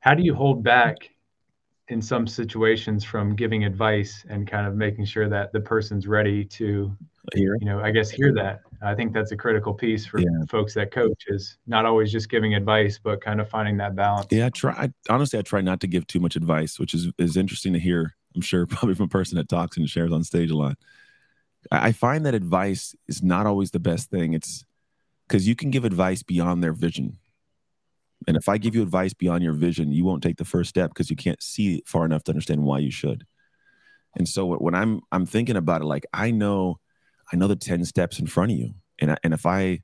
how 0.00 0.14
do 0.14 0.22
you 0.22 0.34
hold 0.34 0.62
back 0.62 0.96
in 1.92 2.02
some 2.02 2.26
situations 2.26 3.04
from 3.04 3.36
giving 3.36 3.64
advice 3.64 4.24
and 4.28 4.46
kind 4.46 4.66
of 4.66 4.74
making 4.74 5.04
sure 5.04 5.28
that 5.28 5.52
the 5.52 5.60
person's 5.60 6.06
ready 6.06 6.44
to 6.44 6.94
hear 7.34 7.56
you 7.60 7.66
know 7.66 7.78
i 7.80 7.90
guess 7.90 8.10
hear 8.10 8.32
that 8.34 8.62
I 8.82 8.94
think 8.94 9.12
that's 9.12 9.30
a 9.30 9.36
critical 9.36 9.72
piece 9.72 10.04
for 10.04 10.18
yeah. 10.18 10.26
folks 10.48 10.74
that 10.74 10.90
coach 10.90 11.24
is 11.28 11.56
not 11.66 11.86
always 11.86 12.10
just 12.10 12.28
giving 12.28 12.54
advice, 12.54 12.98
but 13.02 13.20
kind 13.20 13.40
of 13.40 13.48
finding 13.48 13.76
that 13.76 13.94
balance. 13.94 14.26
Yeah, 14.30 14.46
I 14.46 14.50
try. 14.50 14.72
I, 14.72 14.92
honestly, 15.08 15.38
I 15.38 15.42
try 15.42 15.60
not 15.60 15.80
to 15.80 15.86
give 15.86 16.06
too 16.06 16.18
much 16.18 16.34
advice, 16.34 16.78
which 16.80 16.92
is 16.94 17.08
is 17.18 17.36
interesting 17.36 17.72
to 17.74 17.78
hear. 17.78 18.16
I'm 18.34 18.40
sure 18.40 18.66
probably 18.68 18.94
from 18.94 19.04
a 19.04 19.08
person 19.08 19.36
that 19.38 19.48
talks 19.48 19.76
and 19.76 19.88
shares 19.88 20.12
on 20.12 20.24
stage 20.24 20.50
a 20.50 20.56
lot. 20.56 20.76
I, 21.70 21.88
I 21.88 21.92
find 21.92 22.26
that 22.26 22.34
advice 22.34 22.94
is 23.06 23.22
not 23.22 23.46
always 23.46 23.70
the 23.70 23.78
best 23.78 24.10
thing. 24.10 24.34
It's 24.34 24.64
because 25.28 25.46
you 25.46 25.54
can 25.54 25.70
give 25.70 25.84
advice 25.84 26.24
beyond 26.24 26.62
their 26.62 26.72
vision. 26.72 27.18
And 28.26 28.36
if 28.36 28.48
I 28.48 28.58
give 28.58 28.74
you 28.74 28.82
advice 28.82 29.14
beyond 29.14 29.42
your 29.42 29.52
vision, 29.52 29.92
you 29.92 30.04
won't 30.04 30.22
take 30.22 30.36
the 30.36 30.44
first 30.44 30.70
step 30.70 30.90
because 30.90 31.10
you 31.10 31.16
can't 31.16 31.42
see 31.42 31.82
far 31.86 32.04
enough 32.04 32.24
to 32.24 32.32
understand 32.32 32.62
why 32.62 32.78
you 32.78 32.90
should. 32.90 33.24
And 34.16 34.28
so 34.28 34.46
when 34.56 34.74
I'm 34.74 35.00
I'm 35.10 35.26
thinking 35.26 35.56
about 35.56 35.82
it, 35.82 35.86
like 35.86 36.06
I 36.12 36.30
know, 36.30 36.78
I 37.32 37.36
know 37.36 37.48
the 37.48 37.56
ten 37.56 37.84
steps 37.84 38.18
in 38.18 38.26
front 38.26 38.52
of 38.52 38.58
you, 38.58 38.74
and 39.00 39.12
I, 39.12 39.16
and 39.24 39.32
if 39.32 39.46
I 39.46 39.80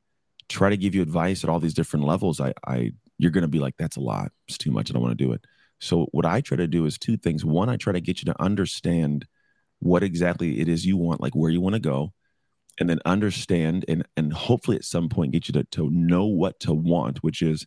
try 0.48 0.70
to 0.70 0.76
give 0.76 0.94
you 0.94 1.02
advice 1.02 1.44
at 1.44 1.50
all 1.50 1.60
these 1.60 1.74
different 1.74 2.06
levels, 2.06 2.40
I 2.40 2.52
I 2.66 2.92
you're 3.16 3.30
gonna 3.30 3.48
be 3.48 3.58
like 3.58 3.76
that's 3.78 3.96
a 3.96 4.00
lot, 4.00 4.32
it's 4.46 4.58
too 4.58 4.70
much, 4.70 4.90
I 4.90 4.92
don't 4.92 5.02
want 5.02 5.16
to 5.16 5.24
do 5.24 5.32
it. 5.32 5.44
So 5.80 6.06
what 6.12 6.26
I 6.26 6.40
try 6.40 6.56
to 6.56 6.66
do 6.66 6.84
is 6.86 6.98
two 6.98 7.16
things. 7.16 7.44
One, 7.44 7.68
I 7.68 7.76
try 7.76 7.92
to 7.92 8.00
get 8.00 8.20
you 8.20 8.26
to 8.26 8.42
understand 8.42 9.26
what 9.78 10.02
exactly 10.02 10.60
it 10.60 10.68
is 10.68 10.84
you 10.84 10.96
want, 10.96 11.20
like 11.20 11.34
where 11.34 11.50
you 11.50 11.60
want 11.60 11.74
to 11.74 11.80
go, 11.80 12.12
and 12.78 12.90
then 12.90 13.00
understand 13.06 13.84
and 13.88 14.06
and 14.16 14.32
hopefully 14.32 14.76
at 14.76 14.84
some 14.84 15.08
point 15.08 15.32
get 15.32 15.48
you 15.48 15.52
to 15.54 15.64
to 15.64 15.88
know 15.90 16.26
what 16.26 16.60
to 16.60 16.74
want, 16.74 17.22
which 17.22 17.42
is 17.42 17.66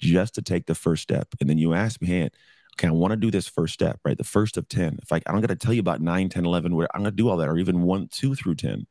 just 0.00 0.34
to 0.34 0.42
take 0.42 0.66
the 0.66 0.74
first 0.74 1.02
step. 1.02 1.28
And 1.40 1.48
then 1.48 1.58
you 1.58 1.74
ask 1.74 2.00
me, 2.00 2.08
hey, 2.08 2.30
okay, 2.74 2.88
I 2.88 2.92
want 2.92 3.12
to 3.12 3.16
do 3.16 3.30
this 3.30 3.46
first 3.46 3.74
step, 3.74 4.00
right? 4.04 4.16
The 4.16 4.24
first 4.24 4.56
of 4.56 4.68
10. 4.68 4.98
If 5.02 5.12
I, 5.12 5.16
I 5.26 5.32
don't 5.32 5.40
got 5.40 5.48
to 5.48 5.56
tell 5.56 5.72
you 5.72 5.80
about 5.80 6.00
9, 6.00 6.28
10, 6.28 6.46
11, 6.46 6.74
where 6.74 6.88
I'm 6.94 7.02
going 7.02 7.10
to 7.10 7.16
do 7.16 7.28
all 7.28 7.36
that, 7.36 7.48
or 7.48 7.58
even 7.58 7.82
1, 7.82 8.08
2 8.08 8.34
through 8.34 8.56
10. 8.56 8.86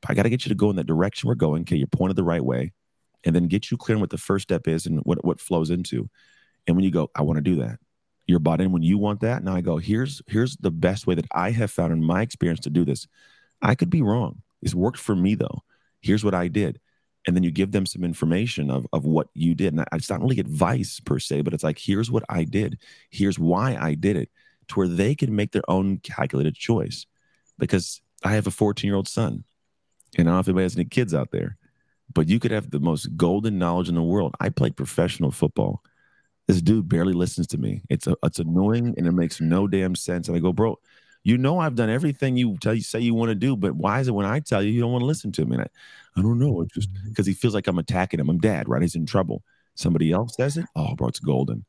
But 0.00 0.10
I 0.10 0.14
got 0.14 0.22
to 0.22 0.30
get 0.30 0.44
you 0.44 0.50
to 0.50 0.54
go 0.54 0.70
in 0.70 0.76
the 0.76 0.84
direction 0.84 1.28
we're 1.28 1.34
going. 1.34 1.62
Okay, 1.62 1.76
you're 1.76 1.86
pointed 1.86 2.16
the 2.16 2.24
right 2.24 2.44
way. 2.44 2.72
And 3.24 3.34
then 3.34 3.48
get 3.48 3.70
you 3.70 3.76
clear 3.76 3.96
on 3.96 4.00
what 4.00 4.10
the 4.10 4.18
first 4.18 4.44
step 4.44 4.66
is 4.66 4.86
and 4.86 5.00
what, 5.00 5.24
what 5.24 5.40
flows 5.40 5.70
into. 5.70 6.08
And 6.66 6.76
when 6.76 6.84
you 6.84 6.90
go, 6.90 7.10
I 7.14 7.22
want 7.22 7.36
to 7.36 7.42
do 7.42 7.56
that, 7.56 7.78
you're 8.26 8.38
bought 8.38 8.60
in 8.60 8.72
when 8.72 8.82
you 8.82 8.96
want 8.96 9.20
that. 9.20 9.42
Now 9.42 9.54
I 9.54 9.60
go, 9.60 9.76
here's 9.76 10.22
here's 10.26 10.56
the 10.56 10.70
best 10.70 11.06
way 11.06 11.14
that 11.16 11.26
I 11.32 11.50
have 11.50 11.70
found 11.70 11.92
in 11.92 12.02
my 12.02 12.22
experience 12.22 12.60
to 12.60 12.70
do 12.70 12.84
this. 12.84 13.06
I 13.60 13.74
could 13.74 13.90
be 13.90 14.02
wrong. 14.02 14.42
It's 14.62 14.74
worked 14.74 14.98
for 14.98 15.14
me 15.14 15.34
though. 15.34 15.62
Here's 16.00 16.24
what 16.24 16.34
I 16.34 16.48
did 16.48 16.80
and 17.26 17.36
then 17.36 17.42
you 17.42 17.50
give 17.50 17.72
them 17.72 17.86
some 17.86 18.04
information 18.04 18.70
of, 18.70 18.86
of 18.92 19.04
what 19.04 19.28
you 19.34 19.54
did. 19.54 19.74
And 19.74 19.84
it's 19.92 20.10
not 20.10 20.20
really 20.20 20.40
advice 20.40 21.00
per 21.00 21.18
se, 21.18 21.42
but 21.42 21.52
it's 21.52 21.64
like, 21.64 21.78
here's 21.78 22.10
what 22.10 22.24
I 22.28 22.44
did. 22.44 22.78
Here's 23.10 23.38
why 23.38 23.76
I 23.78 23.94
did 23.94 24.16
it 24.16 24.30
to 24.68 24.74
where 24.78 24.88
they 24.88 25.14
can 25.14 25.34
make 25.34 25.52
their 25.52 25.68
own 25.68 25.98
calculated 25.98 26.54
choice. 26.54 27.06
Because 27.58 28.00
I 28.24 28.32
have 28.32 28.46
a 28.46 28.50
14 28.50 28.88
year 28.88 28.96
old 28.96 29.08
son, 29.08 29.44
and 30.16 30.28
I 30.28 30.30
don't 30.30 30.34
know 30.34 30.40
if 30.40 30.48
anybody 30.48 30.64
has 30.64 30.76
any 30.76 30.86
kids 30.86 31.12
out 31.14 31.30
there, 31.30 31.58
but 32.12 32.28
you 32.28 32.40
could 32.40 32.50
have 32.50 32.70
the 32.70 32.80
most 32.80 33.16
golden 33.16 33.58
knowledge 33.58 33.88
in 33.88 33.94
the 33.94 34.02
world. 34.02 34.34
I 34.40 34.48
played 34.48 34.76
professional 34.76 35.30
football. 35.30 35.82
This 36.46 36.62
dude 36.62 36.88
barely 36.88 37.12
listens 37.12 37.46
to 37.48 37.58
me. 37.58 37.82
It's 37.88 38.06
a, 38.06 38.16
it's 38.24 38.38
annoying 38.38 38.94
and 38.96 39.06
it 39.06 39.12
makes 39.12 39.40
no 39.40 39.68
damn 39.68 39.94
sense. 39.94 40.26
And 40.26 40.36
I 40.36 40.40
go, 40.40 40.52
bro, 40.52 40.78
you 41.22 41.36
know 41.36 41.58
I've 41.58 41.74
done 41.74 41.90
everything 41.90 42.36
you 42.36 42.56
tell 42.58 42.74
you 42.74 42.82
say 42.82 43.00
you 43.00 43.14
want 43.14 43.30
to 43.30 43.34
do, 43.34 43.56
but 43.56 43.74
why 43.74 44.00
is 44.00 44.08
it 44.08 44.12
when 44.12 44.26
I 44.26 44.40
tell 44.40 44.62
you 44.62 44.70
you 44.70 44.80
don't 44.80 44.92
want 44.92 45.02
to 45.02 45.06
listen 45.06 45.32
to 45.32 45.44
me? 45.44 45.56
And 45.56 45.62
I, 45.62 45.68
I 46.16 46.22
don't 46.22 46.38
know. 46.38 46.62
It's 46.62 46.74
just 46.74 46.88
because 47.08 47.26
mm-hmm. 47.26 47.30
he 47.30 47.34
feels 47.34 47.54
like 47.54 47.66
I'm 47.66 47.78
attacking 47.78 48.20
him. 48.20 48.30
I'm 48.30 48.38
dad, 48.38 48.68
right? 48.68 48.82
He's 48.82 48.94
in 48.94 49.06
trouble. 49.06 49.42
Somebody 49.74 50.12
else 50.12 50.36
says 50.36 50.56
it. 50.56 50.66
Oh, 50.74 50.94
bro, 50.94 51.08
it's 51.08 51.20
golden. 51.20 51.64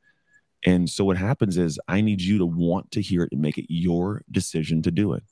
And 0.65 0.89
so 0.89 1.03
what 1.03 1.17
happens 1.17 1.57
is 1.57 1.79
I 1.87 2.01
need 2.01 2.21
you 2.21 2.37
to 2.37 2.45
want 2.45 2.91
to 2.91 3.01
hear 3.01 3.23
it 3.23 3.31
and 3.31 3.41
make 3.41 3.57
it 3.57 3.65
your 3.67 4.23
decision 4.31 4.81
to 4.83 4.91
do 4.91 5.13
it. 5.13 5.23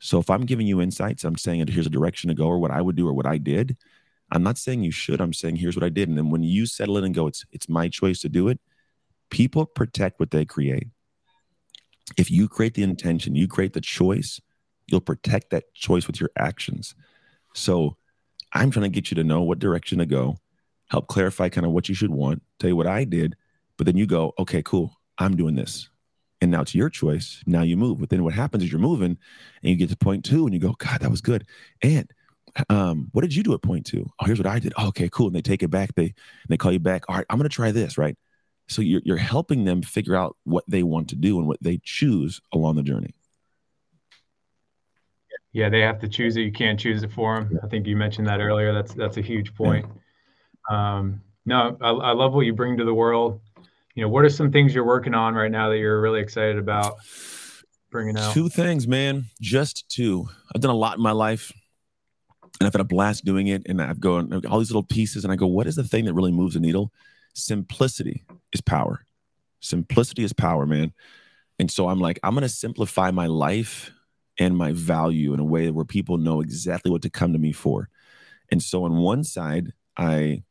So 0.00 0.18
if 0.18 0.28
I'm 0.28 0.44
giving 0.44 0.66
you 0.66 0.80
insights, 0.80 1.24
I'm 1.24 1.36
saying 1.36 1.66
here's 1.68 1.86
a 1.86 1.90
direction 1.90 2.28
to 2.28 2.34
go 2.34 2.46
or 2.46 2.58
what 2.58 2.70
I 2.70 2.82
would 2.82 2.96
do 2.96 3.08
or 3.08 3.14
what 3.14 3.26
I 3.26 3.38
did. 3.38 3.76
I'm 4.30 4.42
not 4.42 4.58
saying 4.58 4.82
you 4.82 4.90
should. 4.90 5.20
I'm 5.20 5.32
saying 5.32 5.56
here's 5.56 5.76
what 5.76 5.84
I 5.84 5.88
did. 5.88 6.08
And 6.08 6.18
then 6.18 6.30
when 6.30 6.42
you 6.42 6.66
settle 6.66 6.98
in 6.98 7.04
and 7.04 7.14
go, 7.14 7.26
it's 7.26 7.44
it's 7.52 7.68
my 7.68 7.88
choice 7.88 8.20
to 8.20 8.28
do 8.28 8.48
it, 8.48 8.58
people 9.30 9.64
protect 9.64 10.18
what 10.18 10.30
they 10.30 10.44
create. 10.44 10.88
If 12.16 12.30
you 12.30 12.48
create 12.48 12.74
the 12.74 12.82
intention, 12.82 13.34
you 13.34 13.48
create 13.48 13.72
the 13.72 13.80
choice, 13.80 14.40
you'll 14.86 15.00
protect 15.00 15.50
that 15.50 15.72
choice 15.74 16.06
with 16.06 16.20
your 16.20 16.30
actions. 16.36 16.94
So 17.54 17.96
I'm 18.52 18.70
trying 18.70 18.84
to 18.84 18.88
get 18.88 19.10
you 19.10 19.14
to 19.16 19.24
know 19.24 19.42
what 19.42 19.58
direction 19.58 19.98
to 19.98 20.06
go, 20.06 20.36
help 20.88 21.08
clarify 21.08 21.48
kind 21.48 21.66
of 21.66 21.72
what 21.72 21.88
you 21.88 21.94
should 21.94 22.10
want, 22.10 22.42
tell 22.58 22.68
you 22.68 22.76
what 22.76 22.86
I 22.86 23.04
did, 23.04 23.36
but 23.76 23.86
then 23.86 23.96
you 23.96 24.06
go, 24.06 24.32
okay, 24.38 24.62
cool, 24.62 24.96
I'm 25.18 25.36
doing 25.36 25.54
this. 25.54 25.88
And 26.40 26.50
now 26.50 26.60
it's 26.60 26.74
your 26.74 26.90
choice. 26.90 27.42
Now 27.46 27.62
you 27.62 27.76
move. 27.76 28.00
But 28.00 28.10
then 28.10 28.22
what 28.22 28.34
happens 28.34 28.62
is 28.62 28.70
you're 28.70 28.80
moving 28.80 29.16
and 29.62 29.70
you 29.70 29.76
get 29.76 29.88
to 29.88 29.96
point 29.96 30.24
two 30.24 30.44
and 30.44 30.52
you 30.52 30.60
go, 30.60 30.74
God, 30.78 31.00
that 31.00 31.10
was 31.10 31.22
good. 31.22 31.46
And 31.82 32.10
um, 32.68 33.08
what 33.12 33.22
did 33.22 33.34
you 33.34 33.42
do 33.42 33.54
at 33.54 33.62
point 33.62 33.86
two? 33.86 34.10
Oh, 34.20 34.26
here's 34.26 34.38
what 34.38 34.46
I 34.46 34.58
did. 34.58 34.74
Oh, 34.76 34.88
okay, 34.88 35.08
cool. 35.08 35.28
And 35.28 35.34
they 35.34 35.42
take 35.42 35.62
it 35.62 35.70
back. 35.70 35.94
They 35.94 36.14
they 36.48 36.56
call 36.56 36.72
you 36.72 36.78
back. 36.78 37.04
All 37.08 37.16
right, 37.16 37.26
I'm 37.30 37.38
gonna 37.38 37.48
try 37.48 37.72
this, 37.72 37.96
right? 37.96 38.16
So 38.66 38.82
you're 38.82 39.02
you're 39.04 39.16
helping 39.16 39.64
them 39.64 39.82
figure 39.82 40.16
out 40.16 40.36
what 40.44 40.64
they 40.68 40.82
want 40.82 41.08
to 41.10 41.16
do 41.16 41.38
and 41.38 41.46
what 41.46 41.62
they 41.62 41.80
choose 41.82 42.40
along 42.52 42.76
the 42.76 42.82
journey. 42.82 43.14
Yeah, 45.52 45.68
they 45.68 45.80
have 45.80 46.00
to 46.00 46.08
choose 46.08 46.36
it. 46.36 46.40
You 46.42 46.52
can't 46.52 46.78
choose 46.78 47.02
it 47.02 47.12
for 47.12 47.36
them. 47.36 47.60
I 47.62 47.68
think 47.68 47.86
you 47.86 47.96
mentioned 47.96 48.26
that 48.26 48.40
earlier. 48.40 48.72
That's 48.72 48.94
that's 48.94 49.18
a 49.18 49.22
huge 49.22 49.54
point. 49.54 49.86
Yeah. 50.70 50.96
Um, 50.96 51.22
no, 51.46 51.76
I, 51.80 51.90
I 51.90 52.12
love 52.12 52.32
what 52.32 52.46
you 52.46 52.54
bring 52.54 52.76
to 52.78 52.84
the 52.84 52.94
world. 52.94 53.40
You 53.94 54.02
know, 54.02 54.08
what 54.08 54.24
are 54.24 54.30
some 54.30 54.50
things 54.50 54.74
you're 54.74 54.84
working 54.84 55.14
on 55.14 55.34
right 55.34 55.50
now 55.50 55.68
that 55.68 55.78
you're 55.78 56.00
really 56.00 56.20
excited 56.20 56.58
about 56.58 56.96
bringing 57.90 58.18
out? 58.18 58.32
Two 58.32 58.48
things, 58.48 58.88
man. 58.88 59.26
Just 59.40 59.88
two. 59.88 60.26
I've 60.52 60.60
done 60.60 60.72
a 60.72 60.76
lot 60.76 60.96
in 60.96 61.02
my 61.02 61.12
life, 61.12 61.52
and 62.58 62.66
I've 62.66 62.72
had 62.72 62.80
a 62.80 62.84
blast 62.84 63.24
doing 63.24 63.46
it. 63.46 63.62
And 63.68 63.80
I've 63.80 64.00
gone 64.00 64.44
all 64.46 64.58
these 64.58 64.70
little 64.70 64.82
pieces, 64.82 65.22
and 65.22 65.32
I 65.32 65.36
go, 65.36 65.46
what 65.46 65.66
is 65.66 65.76
the 65.76 65.84
thing 65.84 66.06
that 66.06 66.14
really 66.14 66.32
moves 66.32 66.54
the 66.54 66.60
needle? 66.60 66.90
Simplicity 67.34 68.24
is 68.54 68.60
power. 68.60 69.04
Simplicity 69.60 70.24
is 70.24 70.32
power, 70.32 70.66
man. 70.66 70.92
And 71.58 71.70
so 71.70 71.88
I'm 71.88 72.00
like, 72.00 72.18
I'm 72.22 72.34
going 72.34 72.42
to 72.42 72.48
simplify 72.48 73.10
my 73.10 73.26
life 73.26 73.92
and 74.38 74.56
my 74.56 74.72
value 74.72 75.34
in 75.34 75.40
a 75.40 75.44
way 75.44 75.70
where 75.70 75.84
people 75.84 76.18
know 76.18 76.40
exactly 76.40 76.90
what 76.90 77.02
to 77.02 77.10
come 77.10 77.32
to 77.32 77.38
me 77.38 77.52
for. 77.52 77.88
And 78.50 78.62
so 78.62 78.84
on 78.84 78.96
one 78.96 79.24
side, 79.24 79.72
I 79.96 80.42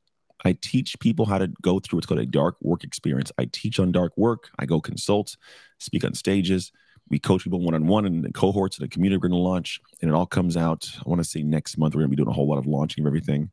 I 0.45 0.57
teach 0.61 0.99
people 0.99 1.25
how 1.25 1.37
to 1.37 1.47
go 1.61 1.79
through 1.79 1.97
what's 1.97 2.07
called 2.07 2.19
a 2.19 2.25
dark 2.25 2.57
work 2.61 2.83
experience. 2.83 3.31
I 3.37 3.47
teach 3.51 3.79
on 3.79 3.93
dark 3.93 4.11
work. 4.17 4.49
I 4.59 4.65
go 4.65 4.81
consult, 4.81 5.37
speak 5.79 6.03
on 6.03 6.13
stages. 6.13 6.71
We 7.09 7.19
coach 7.19 7.43
people 7.43 7.61
one 7.61 7.73
on 7.73 7.87
one 7.87 8.05
and 8.05 8.23
the 8.23 8.31
cohorts 8.31 8.77
and 8.77 8.83
the 8.83 8.89
community 8.89 9.17
we're 9.17 9.29
going 9.29 9.39
to 9.39 9.49
launch. 9.49 9.79
And 10.01 10.09
it 10.09 10.13
all 10.13 10.25
comes 10.25 10.57
out, 10.57 10.89
I 10.97 11.09
want 11.09 11.19
to 11.19 11.29
say 11.29 11.43
next 11.43 11.77
month, 11.77 11.95
we're 11.95 12.01
going 12.01 12.11
to 12.11 12.15
be 12.17 12.23
doing 12.23 12.29
a 12.29 12.33
whole 12.33 12.47
lot 12.47 12.57
of 12.57 12.65
launching 12.65 13.03
of 13.03 13.07
everything. 13.07 13.51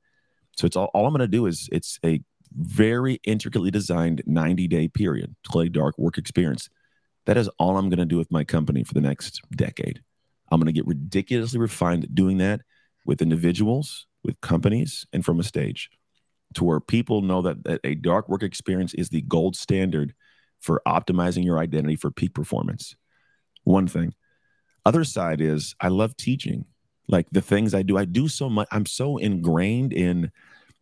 So 0.56 0.66
it's 0.66 0.76
all, 0.76 0.90
all 0.94 1.06
I'm 1.06 1.12
going 1.12 1.20
to 1.20 1.28
do 1.28 1.46
is 1.46 1.68
it's 1.70 1.98
a 2.04 2.20
very 2.54 3.20
intricately 3.24 3.70
designed 3.70 4.22
90 4.26 4.68
day 4.68 4.88
period 4.88 5.34
to 5.44 5.50
play 5.50 5.68
dark 5.68 5.96
work 5.98 6.18
experience. 6.18 6.68
That 7.26 7.36
is 7.36 7.48
all 7.58 7.76
I'm 7.76 7.88
going 7.88 7.98
to 7.98 8.06
do 8.06 8.18
with 8.18 8.32
my 8.32 8.44
company 8.44 8.82
for 8.82 8.94
the 8.94 9.00
next 9.00 9.40
decade. 9.54 10.02
I'm 10.50 10.58
going 10.58 10.66
to 10.66 10.72
get 10.72 10.86
ridiculously 10.86 11.60
refined 11.60 12.04
at 12.04 12.14
doing 12.14 12.38
that 12.38 12.62
with 13.06 13.22
individuals, 13.22 14.06
with 14.24 14.40
companies, 14.40 15.06
and 15.12 15.24
from 15.24 15.38
a 15.38 15.44
stage 15.44 15.90
to 16.54 16.64
where 16.64 16.80
people 16.80 17.22
know 17.22 17.42
that, 17.42 17.64
that 17.64 17.80
a 17.84 17.94
dark 17.94 18.28
work 18.28 18.42
experience 18.42 18.94
is 18.94 19.08
the 19.08 19.22
gold 19.22 19.56
standard 19.56 20.14
for 20.58 20.82
optimizing 20.86 21.44
your 21.44 21.58
identity 21.58 21.96
for 21.96 22.10
peak 22.10 22.34
performance. 22.34 22.96
One 23.64 23.86
thing. 23.86 24.14
Other 24.84 25.04
side 25.04 25.40
is 25.40 25.74
I 25.80 25.88
love 25.88 26.16
teaching. 26.16 26.64
Like 27.08 27.26
the 27.30 27.40
things 27.40 27.74
I 27.74 27.82
do, 27.82 27.96
I 27.96 28.04
do 28.04 28.28
so 28.28 28.48
much. 28.48 28.68
I'm 28.70 28.86
so 28.86 29.16
ingrained 29.16 29.92
in 29.92 30.30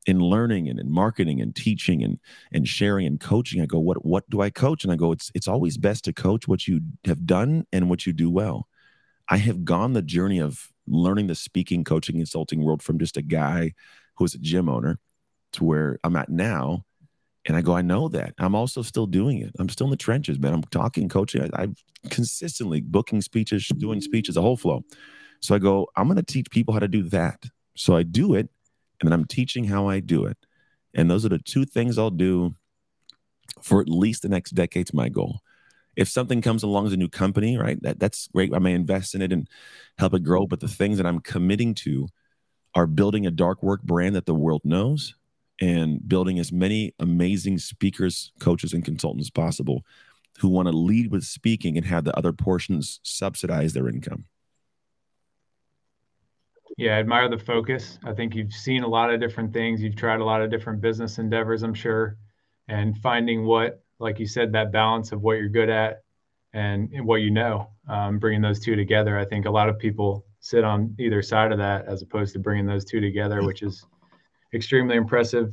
in 0.08 0.20
learning 0.20 0.70
and 0.70 0.80
in 0.80 0.90
marketing 0.90 1.40
and 1.40 1.54
teaching 1.54 2.02
and 2.02 2.18
and 2.50 2.66
sharing 2.66 3.06
and 3.06 3.20
coaching. 3.20 3.60
I 3.60 3.66
go, 3.66 3.78
what 3.78 4.04
what 4.04 4.28
do 4.30 4.40
I 4.40 4.48
coach? 4.48 4.82
And 4.82 4.92
I 4.92 4.96
go, 4.96 5.12
it's 5.12 5.30
it's 5.34 5.46
always 5.46 5.76
best 5.76 6.04
to 6.04 6.14
coach 6.14 6.48
what 6.48 6.66
you 6.66 6.80
have 7.04 7.26
done 7.26 7.66
and 7.72 7.90
what 7.90 8.06
you 8.06 8.14
do 8.14 8.30
well. 8.30 8.66
I 9.28 9.36
have 9.36 9.66
gone 9.66 9.92
the 9.92 10.02
journey 10.02 10.40
of 10.40 10.72
learning 10.86 11.26
the 11.26 11.34
speaking, 11.34 11.84
coaching, 11.84 12.16
consulting 12.16 12.64
world 12.64 12.82
from 12.82 12.98
just 12.98 13.18
a 13.18 13.22
guy 13.22 13.74
who 14.16 14.24
was 14.24 14.34
a 14.34 14.38
gym 14.38 14.66
owner 14.70 14.98
to 15.52 15.64
where 15.64 15.98
I'm 16.02 16.16
at 16.16 16.30
now. 16.30 16.84
And 17.44 17.56
I 17.56 17.60
go, 17.60 17.74
I 17.74 17.82
know 17.82 18.08
that. 18.08 18.34
I'm 18.38 18.54
also 18.54 18.82
still 18.82 19.06
doing 19.06 19.38
it. 19.38 19.52
I'm 19.58 19.68
still 19.68 19.86
in 19.86 19.90
the 19.90 19.96
trenches, 19.96 20.38
man. 20.38 20.54
I'm 20.54 20.62
talking, 20.64 21.08
coaching. 21.08 21.48
I, 21.54 21.64
am 21.64 21.76
consistently 22.10 22.80
booking 22.80 23.20
speeches, 23.20 23.68
doing 23.68 24.00
speeches, 24.00 24.36
a 24.36 24.42
whole 24.42 24.56
flow. 24.56 24.84
So 25.40 25.54
I 25.54 25.58
go, 25.58 25.88
I'm 25.96 26.08
going 26.08 26.16
to 26.16 26.22
teach 26.22 26.50
people 26.50 26.74
how 26.74 26.80
to 26.80 26.88
do 26.88 27.04
that. 27.04 27.44
So 27.76 27.96
I 27.96 28.02
do 28.02 28.34
it, 28.34 28.50
and 29.00 29.08
then 29.08 29.12
I'm 29.12 29.26
teaching 29.26 29.64
how 29.64 29.88
I 29.88 30.00
do 30.00 30.24
it. 30.24 30.36
And 30.94 31.10
those 31.10 31.24
are 31.24 31.30
the 31.30 31.38
two 31.38 31.64
things 31.64 31.98
I'll 31.98 32.10
do 32.10 32.54
for 33.62 33.80
at 33.80 33.88
least 33.88 34.22
the 34.22 34.28
next 34.28 34.52
decade's 34.52 34.94
my 34.94 35.08
goal 35.08 35.40
if 35.98 36.08
something 36.08 36.40
comes 36.40 36.62
along 36.62 36.86
as 36.86 36.92
a 36.92 36.96
new 36.96 37.08
company, 37.08 37.58
right, 37.58 37.82
that, 37.82 37.98
that's 37.98 38.28
great. 38.28 38.54
I 38.54 38.60
may 38.60 38.72
invest 38.72 39.16
in 39.16 39.20
it 39.20 39.32
and 39.32 39.48
help 39.98 40.14
it 40.14 40.22
grow. 40.22 40.46
But 40.46 40.60
the 40.60 40.68
things 40.68 40.96
that 40.96 41.06
I'm 41.06 41.18
committing 41.18 41.74
to 41.74 42.06
are 42.76 42.86
building 42.86 43.26
a 43.26 43.32
dark 43.32 43.64
work 43.64 43.82
brand 43.82 44.14
that 44.14 44.24
the 44.24 44.34
world 44.34 44.62
knows 44.62 45.16
and 45.60 46.08
building 46.08 46.38
as 46.38 46.52
many 46.52 46.94
amazing 47.00 47.58
speakers, 47.58 48.30
coaches, 48.38 48.72
and 48.72 48.84
consultants 48.84 49.28
possible 49.28 49.84
who 50.38 50.48
want 50.48 50.68
to 50.68 50.72
lead 50.72 51.10
with 51.10 51.24
speaking 51.24 51.76
and 51.76 51.84
have 51.84 52.04
the 52.04 52.16
other 52.16 52.32
portions 52.32 53.00
subsidize 53.02 53.72
their 53.72 53.88
income. 53.88 54.26
Yeah, 56.78 56.96
I 56.96 57.00
admire 57.00 57.28
the 57.28 57.36
focus. 57.36 57.98
I 58.04 58.12
think 58.12 58.36
you've 58.36 58.52
seen 58.52 58.84
a 58.84 58.88
lot 58.88 59.12
of 59.12 59.18
different 59.18 59.52
things. 59.52 59.82
You've 59.82 59.96
tried 59.96 60.20
a 60.20 60.24
lot 60.24 60.40
of 60.40 60.48
different 60.48 60.80
business 60.80 61.18
endeavors, 61.18 61.64
I'm 61.64 61.74
sure, 61.74 62.16
and 62.68 62.96
finding 62.96 63.44
what, 63.44 63.82
like 63.98 64.20
you 64.20 64.28
said, 64.28 64.52
that 64.52 64.70
balance 64.70 65.10
of 65.10 65.20
what 65.20 65.38
you're 65.38 65.48
good 65.48 65.68
at 65.68 66.02
and, 66.52 66.88
what 67.04 67.16
you 67.16 67.32
know, 67.32 67.70
um, 67.88 68.20
bringing 68.20 68.40
those 68.40 68.60
two 68.60 68.76
together. 68.76 69.18
I 69.18 69.24
think 69.24 69.44
a 69.44 69.50
lot 69.50 69.68
of 69.68 69.76
people 69.76 70.24
sit 70.38 70.62
on 70.62 70.94
either 71.00 71.20
side 71.20 71.50
of 71.50 71.58
that 71.58 71.86
as 71.86 72.02
opposed 72.02 72.32
to 72.34 72.38
bringing 72.38 72.64
those 72.64 72.84
two 72.84 73.00
together, 73.00 73.42
which 73.42 73.62
is 73.62 73.84
extremely 74.54 74.94
impressive 74.94 75.52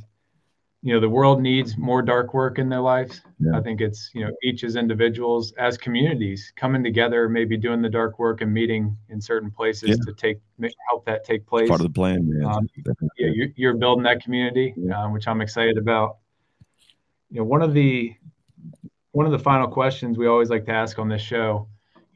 you 0.82 0.92
know 0.92 1.00
the 1.00 1.08
world 1.08 1.40
needs 1.40 1.76
more 1.76 2.02
dark 2.02 2.34
work 2.34 2.58
in 2.58 2.68
their 2.68 2.80
lives 2.80 3.22
yeah. 3.40 3.56
i 3.56 3.60
think 3.60 3.80
it's 3.80 4.10
you 4.14 4.24
know 4.24 4.30
each 4.42 4.62
as 4.62 4.76
individuals 4.76 5.52
as 5.58 5.76
communities 5.76 6.52
coming 6.56 6.84
together 6.84 7.28
maybe 7.28 7.56
doing 7.56 7.82
the 7.82 7.88
dark 7.88 8.18
work 8.18 8.40
and 8.40 8.52
meeting 8.52 8.96
in 9.08 9.20
certain 9.20 9.50
places 9.50 9.90
yeah. 9.90 9.96
to 10.06 10.12
take 10.12 10.38
help 10.90 11.04
that 11.04 11.24
take 11.24 11.46
place 11.46 11.68
part 11.68 11.80
of 11.80 11.86
the 11.86 11.92
plan 11.92 12.30
yeah, 12.40 12.52
um, 12.52 12.68
yeah 13.18 13.28
you're, 13.32 13.48
you're, 13.56 13.74
building 13.74 14.04
that 14.04 14.22
community 14.22 14.74
yeah. 14.76 15.02
um, 15.02 15.12
which 15.12 15.26
i'm 15.26 15.40
excited 15.40 15.78
about 15.78 16.18
you 17.30 17.38
know 17.38 17.44
one 17.44 17.62
of 17.62 17.74
the 17.74 18.14
one 19.12 19.26
of 19.26 19.32
the 19.32 19.38
final 19.38 19.66
questions 19.66 20.18
we 20.18 20.26
always 20.26 20.50
like 20.50 20.66
to 20.66 20.72
ask 20.72 20.98
on 20.98 21.08
this 21.08 21.22
show 21.22 21.66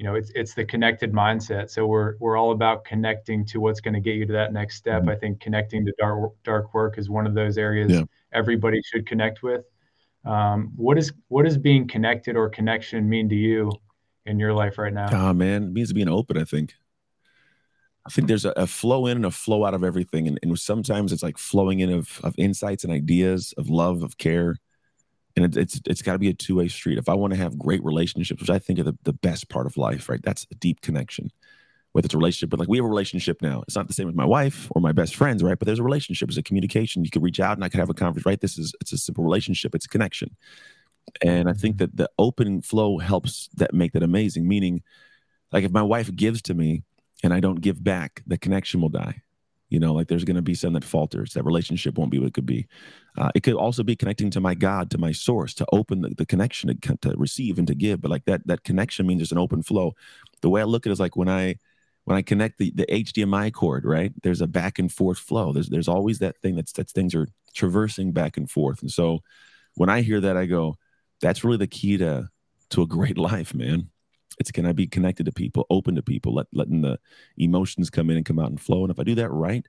you 0.01 0.07
know 0.07 0.14
it's 0.14 0.32
it's 0.34 0.55
the 0.55 0.64
connected 0.64 1.12
mindset. 1.12 1.68
So 1.68 1.86
we're 1.86 2.14
we're 2.20 2.38
all 2.38 2.53
about 2.53 2.86
connecting 2.86 3.44
to 3.44 3.61
what's 3.61 3.82
going 3.82 3.92
to 3.92 4.01
get 4.01 4.14
you 4.14 4.24
to 4.24 4.32
that 4.32 4.51
next 4.51 4.76
step. 4.76 5.03
Mm-hmm. 5.03 5.11
i 5.11 5.14
think 5.14 5.40
connecting 5.40 5.84
to 5.84 5.92
dark 5.98 6.32
dark 6.42 6.72
work 6.72 6.96
is 6.96 7.11
one 7.11 7.26
of 7.26 7.34
those 7.34 7.59
areas 7.59 7.92
yeah. 7.92 8.05
everybody 8.32 8.80
should 8.82 9.07
connect 9.07 9.42
with. 9.42 9.62
Um, 10.24 10.72
what 10.74 10.96
is 10.96 11.12
what 11.28 11.44
does 11.44 11.59
being 11.59 11.86
connected 11.86 12.34
or 12.34 12.48
connection 12.48 13.11
mean 13.11 13.28
to 13.28 13.34
you 13.34 13.70
in 14.24 14.38
your 14.38 14.55
life 14.55 14.78
right 14.78 14.92
now? 14.92 15.09
Oh 15.12 15.34
man 15.34 15.64
it 15.64 15.72
means 15.72 15.92
being 15.92 16.09
open 16.09 16.38
i 16.38 16.44
think. 16.44 16.74
I 18.07 18.09
think 18.09 18.28
there's 18.28 18.46
a, 18.46 18.53
a 18.53 18.66
flow 18.66 19.05
in 19.05 19.18
and 19.18 19.26
a 19.26 19.30
flow 19.30 19.66
out 19.66 19.74
of 19.74 19.84
everything. 19.84 20.26
And, 20.26 20.38
and 20.42 20.59
sometimes 20.59 21.12
it's 21.12 21.22
like 21.22 21.36
flowing 21.36 21.80
in 21.80 21.92
of, 21.92 22.18
of 22.24 22.34
insights 22.38 22.82
and 22.82 22.90
ideas 22.90 23.53
of 23.59 23.68
love 23.68 24.03
of 24.03 24.16
care 24.16 24.57
and 25.37 25.45
it, 25.45 25.57
it's 25.57 25.81
it's 25.87 26.03
got 26.03 26.12
to 26.12 26.18
be 26.18 26.28
a 26.28 26.35
two-way 26.35 26.68
street. 26.68 26.99
If 26.99 27.09
i 27.09 27.14
want 27.14 27.33
to 27.33 27.39
have 27.39 27.59
great 27.59 27.83
relationships 27.85 28.41
which 28.41 28.51
i 28.51 28.59
think 28.59 28.78
are 28.78 28.85
the, 28.85 28.99
the 29.05 29.12
best 29.12 29.49
part 29.49 29.66
of 29.66 29.76
life 29.76 30.09
right? 30.09 30.20
That's 30.22 30.47
a 30.51 30.55
deep 30.57 30.81
connection 30.81 31.31
whether 31.93 32.07
it's 32.07 32.14
a 32.14 32.18
relationship. 32.18 32.51
But 32.51 32.61
like 32.61 32.68
we 32.68 32.78
have 32.78 32.85
a 32.85 32.89
relationship 32.89 33.43
now. 33.43 33.62
It's 33.66 33.76
not 33.76 33.89
the 33.89 33.95
same 33.95 34.07
with 34.07 34.14
my 34.14 34.24
wife 34.24 34.68
or 34.70 34.81
my 34.81 34.93
best 34.93 35.16
friends 35.16 35.43
right? 35.43 35.59
But 35.59 35.66
there's 35.66 35.78
a 35.78 35.85
relationship. 35.85 36.28
It's 36.28 36.39
a 36.39 36.43
communication. 36.43 37.05
You 37.05 37.11
could 37.11 37.22
reach 37.22 37.41
out 37.41 37.57
and 37.57 37.64
i 37.64 37.68
could 37.68 37.81
have 37.81 37.91
a 37.91 37.95
conversation 37.95 38.31
right? 38.31 38.41
This 38.41 38.59
is 38.59 38.74
it's 38.81 38.93
a 38.93 38.99
simple 38.99 39.24
relationship. 39.24 39.74
It's 39.74 39.87
a 39.87 39.89
connection. 39.89 40.37
And 41.22 41.49
i 41.49 41.53
think 41.53 41.76
mm-hmm. 41.76 41.85
that 41.85 41.97
the 41.97 42.11
open 42.18 42.62
flow 42.62 42.99
helps 42.99 43.49
that 43.57 43.74
make 43.74 43.93
that 43.93 44.03
amazing. 44.03 44.47
Meaning 44.47 44.83
like 45.53 45.64
if 45.64 45.72
my 45.72 45.83
wife 45.83 46.14
gives 46.14 46.43
to 46.43 46.55
me 46.55 46.83
and 47.22 47.35
i 47.35 47.41
don't 47.41 47.61
give 47.61 47.83
back 47.83 48.22
the 48.26 48.39
connection 48.39 48.81
will 48.81 48.89
die. 48.89 49.22
You 49.68 49.81
know 49.81 49.93
like 49.93 50.09
there's 50.09 50.24
going 50.24 50.37
to 50.37 50.43
be 50.43 50.55
some 50.55 50.74
that 50.74 50.85
falters. 50.85 51.35
That 51.35 51.45
relationship 51.45 51.99
won't 51.99 52.11
be 52.11 52.18
what 52.18 52.28
it 52.28 52.35
could 52.35 52.47
be 52.47 52.68
uh, 53.18 53.30
it 53.34 53.42
could 53.42 53.54
also 53.54 53.82
be 53.82 53.96
connecting 53.96 54.30
to 54.30 54.40
my 54.40 54.54
god 54.54 54.90
to 54.90 54.98
my 54.98 55.12
source 55.12 55.54
to 55.54 55.66
open 55.72 56.00
the, 56.00 56.11
the 56.16 56.26
connection 56.26 56.78
to, 56.80 56.96
to, 56.96 57.14
receive 57.16 57.58
and 57.58 57.66
to 57.66 57.74
give 57.74 58.00
but 58.00 58.11
like 58.11 58.24
that 58.24 58.46
that 58.46 58.64
connection 58.64 59.06
means 59.06 59.20
there's 59.20 59.32
an 59.32 59.38
open 59.38 59.62
flow 59.62 59.92
the 60.40 60.50
way 60.50 60.61
i 60.61 60.64
look 60.64 60.86
at 60.86 60.90
it 60.90 60.92
is 60.92 61.00
like 61.00 61.16
when 61.16 61.28
i 61.28 61.54
when 62.04 62.16
i 62.16 62.22
connect 62.22 62.58
the, 62.58 62.72
the 62.74 62.86
hdmi 62.86 63.52
cord 63.52 63.84
right 63.84 64.12
there's 64.22 64.40
a 64.40 64.46
back 64.46 64.78
and 64.78 64.92
forth 64.92 65.18
flow 65.18 65.52
there's 65.52 65.68
there's 65.68 65.88
always 65.88 66.18
that 66.18 66.36
thing 66.38 66.56
that's 66.56 66.72
that 66.72 66.90
things 66.90 67.14
are 67.14 67.28
traversing 67.54 68.12
back 68.12 68.36
and 68.36 68.50
forth 68.50 68.80
and 68.82 68.90
so 68.90 69.20
when 69.74 69.88
i 69.88 70.00
hear 70.00 70.20
that 70.20 70.36
i 70.36 70.46
go 70.46 70.76
that's 71.20 71.44
really 71.44 71.56
the 71.56 71.66
key 71.66 71.96
to 71.96 72.28
to 72.70 72.82
a 72.82 72.86
great 72.86 73.18
life 73.30 73.54
man 73.54 73.88
it's 74.40 74.50
can 74.50 74.64
I 74.64 74.72
be 74.72 74.86
connected 74.86 75.26
to 75.26 75.32
people, 75.32 75.66
open 75.68 75.94
to 75.96 76.02
people, 76.02 76.34
let, 76.34 76.46
letting 76.52 76.80
the 76.80 76.98
emotions 77.36 77.90
come 77.90 78.08
in 78.08 78.16
and 78.16 78.24
come 78.24 78.38
out 78.38 78.48
and 78.48 78.61
flow. 78.61 78.82
And 78.82 78.90
if 78.90 78.98
I 78.98 79.02
do 79.04 79.14
that 79.16 79.28
right, 79.28 79.64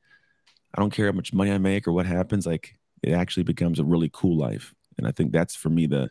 I 0.73 0.79
don't 0.79 0.93
care 0.93 1.07
how 1.07 1.11
much 1.11 1.33
money 1.33 1.51
I 1.51 1.57
make 1.57 1.87
or 1.87 1.91
what 1.91 2.05
happens. 2.05 2.47
Like 2.47 2.77
it 3.04 3.12
actually 3.12 3.43
becomes 3.43 3.80
a 3.80 3.84
really 3.84 4.10
cool 4.14 4.38
life. 4.38 4.74
And 4.97 5.08
I 5.08 5.12
think 5.12 5.32
that's 5.32 5.56
for 5.56 5.70
me 5.70 5.88
the 5.88 6.10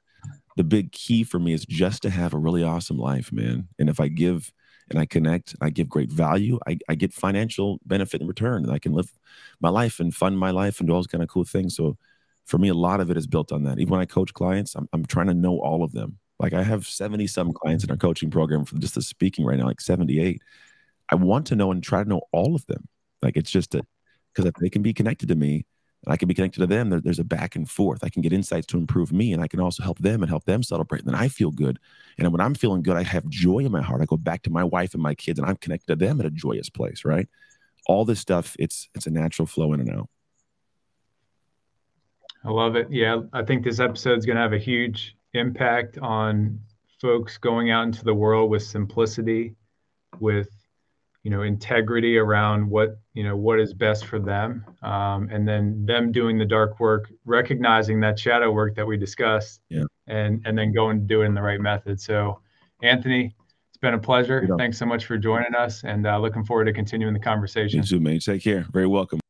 the 0.57 0.65
big 0.65 0.93
key 0.93 1.25
for 1.25 1.39
me 1.39 1.53
is 1.53 1.65
just 1.65 2.03
to 2.03 2.11
have 2.11 2.35
a 2.35 2.39
really 2.39 2.63
awesome 2.63 2.99
life, 2.99 3.33
man. 3.33 3.69
And 3.79 3.89
if 3.89 4.01
I 4.01 4.09
give 4.09 4.53
and 4.91 4.99
I 4.99 5.07
connect, 5.07 5.55
I 5.61 5.71
give 5.71 5.89
great 5.89 6.11
value, 6.11 6.59
I, 6.67 6.79
I 6.89 6.97
get 6.97 7.13
financial 7.13 7.79
benefit 7.87 8.21
in 8.21 8.27
return, 8.27 8.65
and 8.65 8.73
I 8.73 8.81
can 8.81 8.93
live 8.93 9.11
my 9.61 9.69
life 9.69 10.01
and 10.01 10.15
fund 10.15 10.39
my 10.39 10.51
life 10.51 10.81
and 10.81 10.89
do 10.89 10.93
all 10.93 10.99
those 10.99 11.07
kind 11.07 11.23
of 11.23 11.29
cool 11.29 11.45
things. 11.45 11.77
So 11.77 11.97
for 12.45 12.59
me, 12.59 12.69
a 12.69 12.75
lot 12.75 13.01
of 13.01 13.11
it 13.11 13.17
is 13.17 13.29
built 13.29 13.53
on 13.53 13.63
that. 13.65 13.79
Even 13.79 13.93
when 13.93 14.01
I 14.01 14.07
coach 14.07 14.35
clients, 14.35 14.75
I'm, 14.75 14.89
I'm 14.93 15.07
trying 15.07 15.29
to 15.29 15.35
know 15.35 15.59
all 15.61 15.85
of 15.85 15.93
them. 15.93 16.19
Like 16.41 16.53
I 16.53 16.63
have 16.63 16.87
70 16.87 17.27
some 17.29 17.53
clients 17.53 17.85
in 17.85 17.91
our 17.91 17.97
coaching 17.97 18.31
program 18.31 18.65
from 18.65 18.81
just 18.81 18.97
the 18.97 19.03
speaking 19.03 19.45
right 19.45 19.59
now, 19.59 19.67
like 19.67 19.81
78. 19.81 20.43
I 21.09 21.15
want 21.15 21.47
to 21.49 21.57
know 21.57 21.71
and 21.71 21.83
try 21.83 22.03
to 22.03 22.09
know 22.09 22.23
all 22.33 22.57
of 22.57 22.67
them. 22.67 22.89
Like 23.23 23.37
it's 23.37 23.51
just 23.51 23.75
a, 23.75 23.83
because 24.35 24.47
if 24.47 24.55
they 24.55 24.71
can 24.71 24.83
be 24.83 24.93
connected 24.93 25.29
to 25.29 25.37
me 25.37 25.67
and 26.05 26.13
I 26.13 26.17
can 26.17 26.29
be 26.29 26.35
connected 26.35 26.61
to 26.61 26.67
them, 26.67 26.91
there, 26.91 27.01
there's 27.01 27.19
a 27.19 27.25
back 27.25 27.57
and 27.57 27.69
forth. 27.69 28.03
I 28.03 28.09
can 28.09 28.23
get 28.23 28.33
insights 28.33 28.67
to 28.69 28.79
improve 28.79 29.13
me 29.13 29.33
and 29.33 29.43
I 29.43 29.49
can 29.49 29.61
also 29.61 29.83
help 29.83 29.99
them 29.99 30.23
and 30.23 30.31
help 30.31 30.45
them 30.45 30.63
celebrate. 30.63 31.01
And 31.01 31.09
then 31.09 31.15
I 31.15 31.29
feel 31.29 31.51
good. 31.51 31.79
And 32.19 32.31
when 32.33 32.41
I'm 32.41 32.55
feeling 32.55 32.83
good, 32.83 32.97
I 32.97 33.03
have 33.03 33.29
joy 33.29 33.61
in 33.61 33.73
my 33.73 33.83
heart. 33.83 34.01
I 34.01 34.07
go 34.07 34.17
back 34.17 34.43
to 34.43 34.51
my 34.51 34.65
wife 34.65 34.95
and 34.95 35.03
my 35.03 35.15
kids 35.15 35.39
and 35.39 35.49
I'm 35.49 35.57
connected 35.57 35.87
to 35.89 35.97
them 35.97 36.21
at 36.21 36.27
a 36.27 36.31
joyous 36.31 36.71
place, 36.71 37.05
right? 37.05 37.29
All 37.87 38.05
this 38.05 38.21
stuff, 38.21 38.57
it's 38.59 38.89
it's 38.95 39.07
a 39.07 39.11
natural 39.11 39.47
flow 39.47 39.73
in 39.73 39.81
and 39.81 39.91
out. 39.91 40.09
I 42.45 42.51
love 42.51 42.77
it. 42.77 42.89
Yeah, 42.91 43.21
I 43.33 43.43
think 43.43 43.65
this 43.65 43.81
episode 43.81 44.19
is 44.19 44.25
going 44.25 44.37
to 44.37 44.43
have 44.43 44.53
a 44.55 44.59
huge 44.59 45.17
impact 45.35 45.99
on 45.99 46.59
folks 47.01 47.37
going 47.39 47.71
out 47.71 47.85
into 47.85 48.05
the 48.05 48.15
world 48.15 48.51
with 48.51 48.63
simplicity, 48.63 49.55
with 50.19 50.49
you 51.23 51.31
know 51.31 51.43
integrity 51.43 52.17
around 52.17 52.69
what 52.69 52.99
you 53.15 53.25
know 53.25 53.37
what 53.37 53.61
is 53.61 53.75
best 53.75 54.07
for 54.07 54.19
them, 54.19 54.65
um, 54.83 55.29
and 55.31 55.47
then 55.47 55.85
them 55.85 56.13
doing 56.13 56.39
the 56.39 56.45
dark 56.45 56.81
work, 56.81 57.11
recognizing 57.25 58.01
that 58.01 58.19
shadow 58.19 58.51
work 58.51 58.75
that 58.77 58.87
we 58.87 58.97
discussed, 58.97 59.61
yeah. 59.69 59.85
and 60.07 60.43
and 60.47 60.57
then 60.57 60.73
going 60.73 61.01
to 61.01 61.05
do 61.05 61.23
it 61.23 61.27
in 61.27 61.35
the 61.35 61.43
right 61.43 61.61
method. 61.61 62.01
So, 62.01 62.41
Anthony, 62.83 63.35
it's 63.69 63.79
been 63.79 63.95
a 63.95 63.99
pleasure. 63.99 64.49
Thanks 64.57 64.79
so 64.79 64.87
much 64.87 65.05
for 65.05 65.19
joining 65.19 65.55
us, 65.55 65.85
and 65.85 66.07
uh, 66.07 66.19
looking 66.19 66.45
forward 66.45 66.65
to 66.65 66.73
continuing 66.73 67.13
the 67.13 67.21
conversation. 67.21 67.81
You 67.81 67.85
too, 67.85 68.01
man. 68.01 68.19
Take 68.21 68.43
care. 68.43 68.67
Very 68.73 68.87
welcome. 68.87 69.21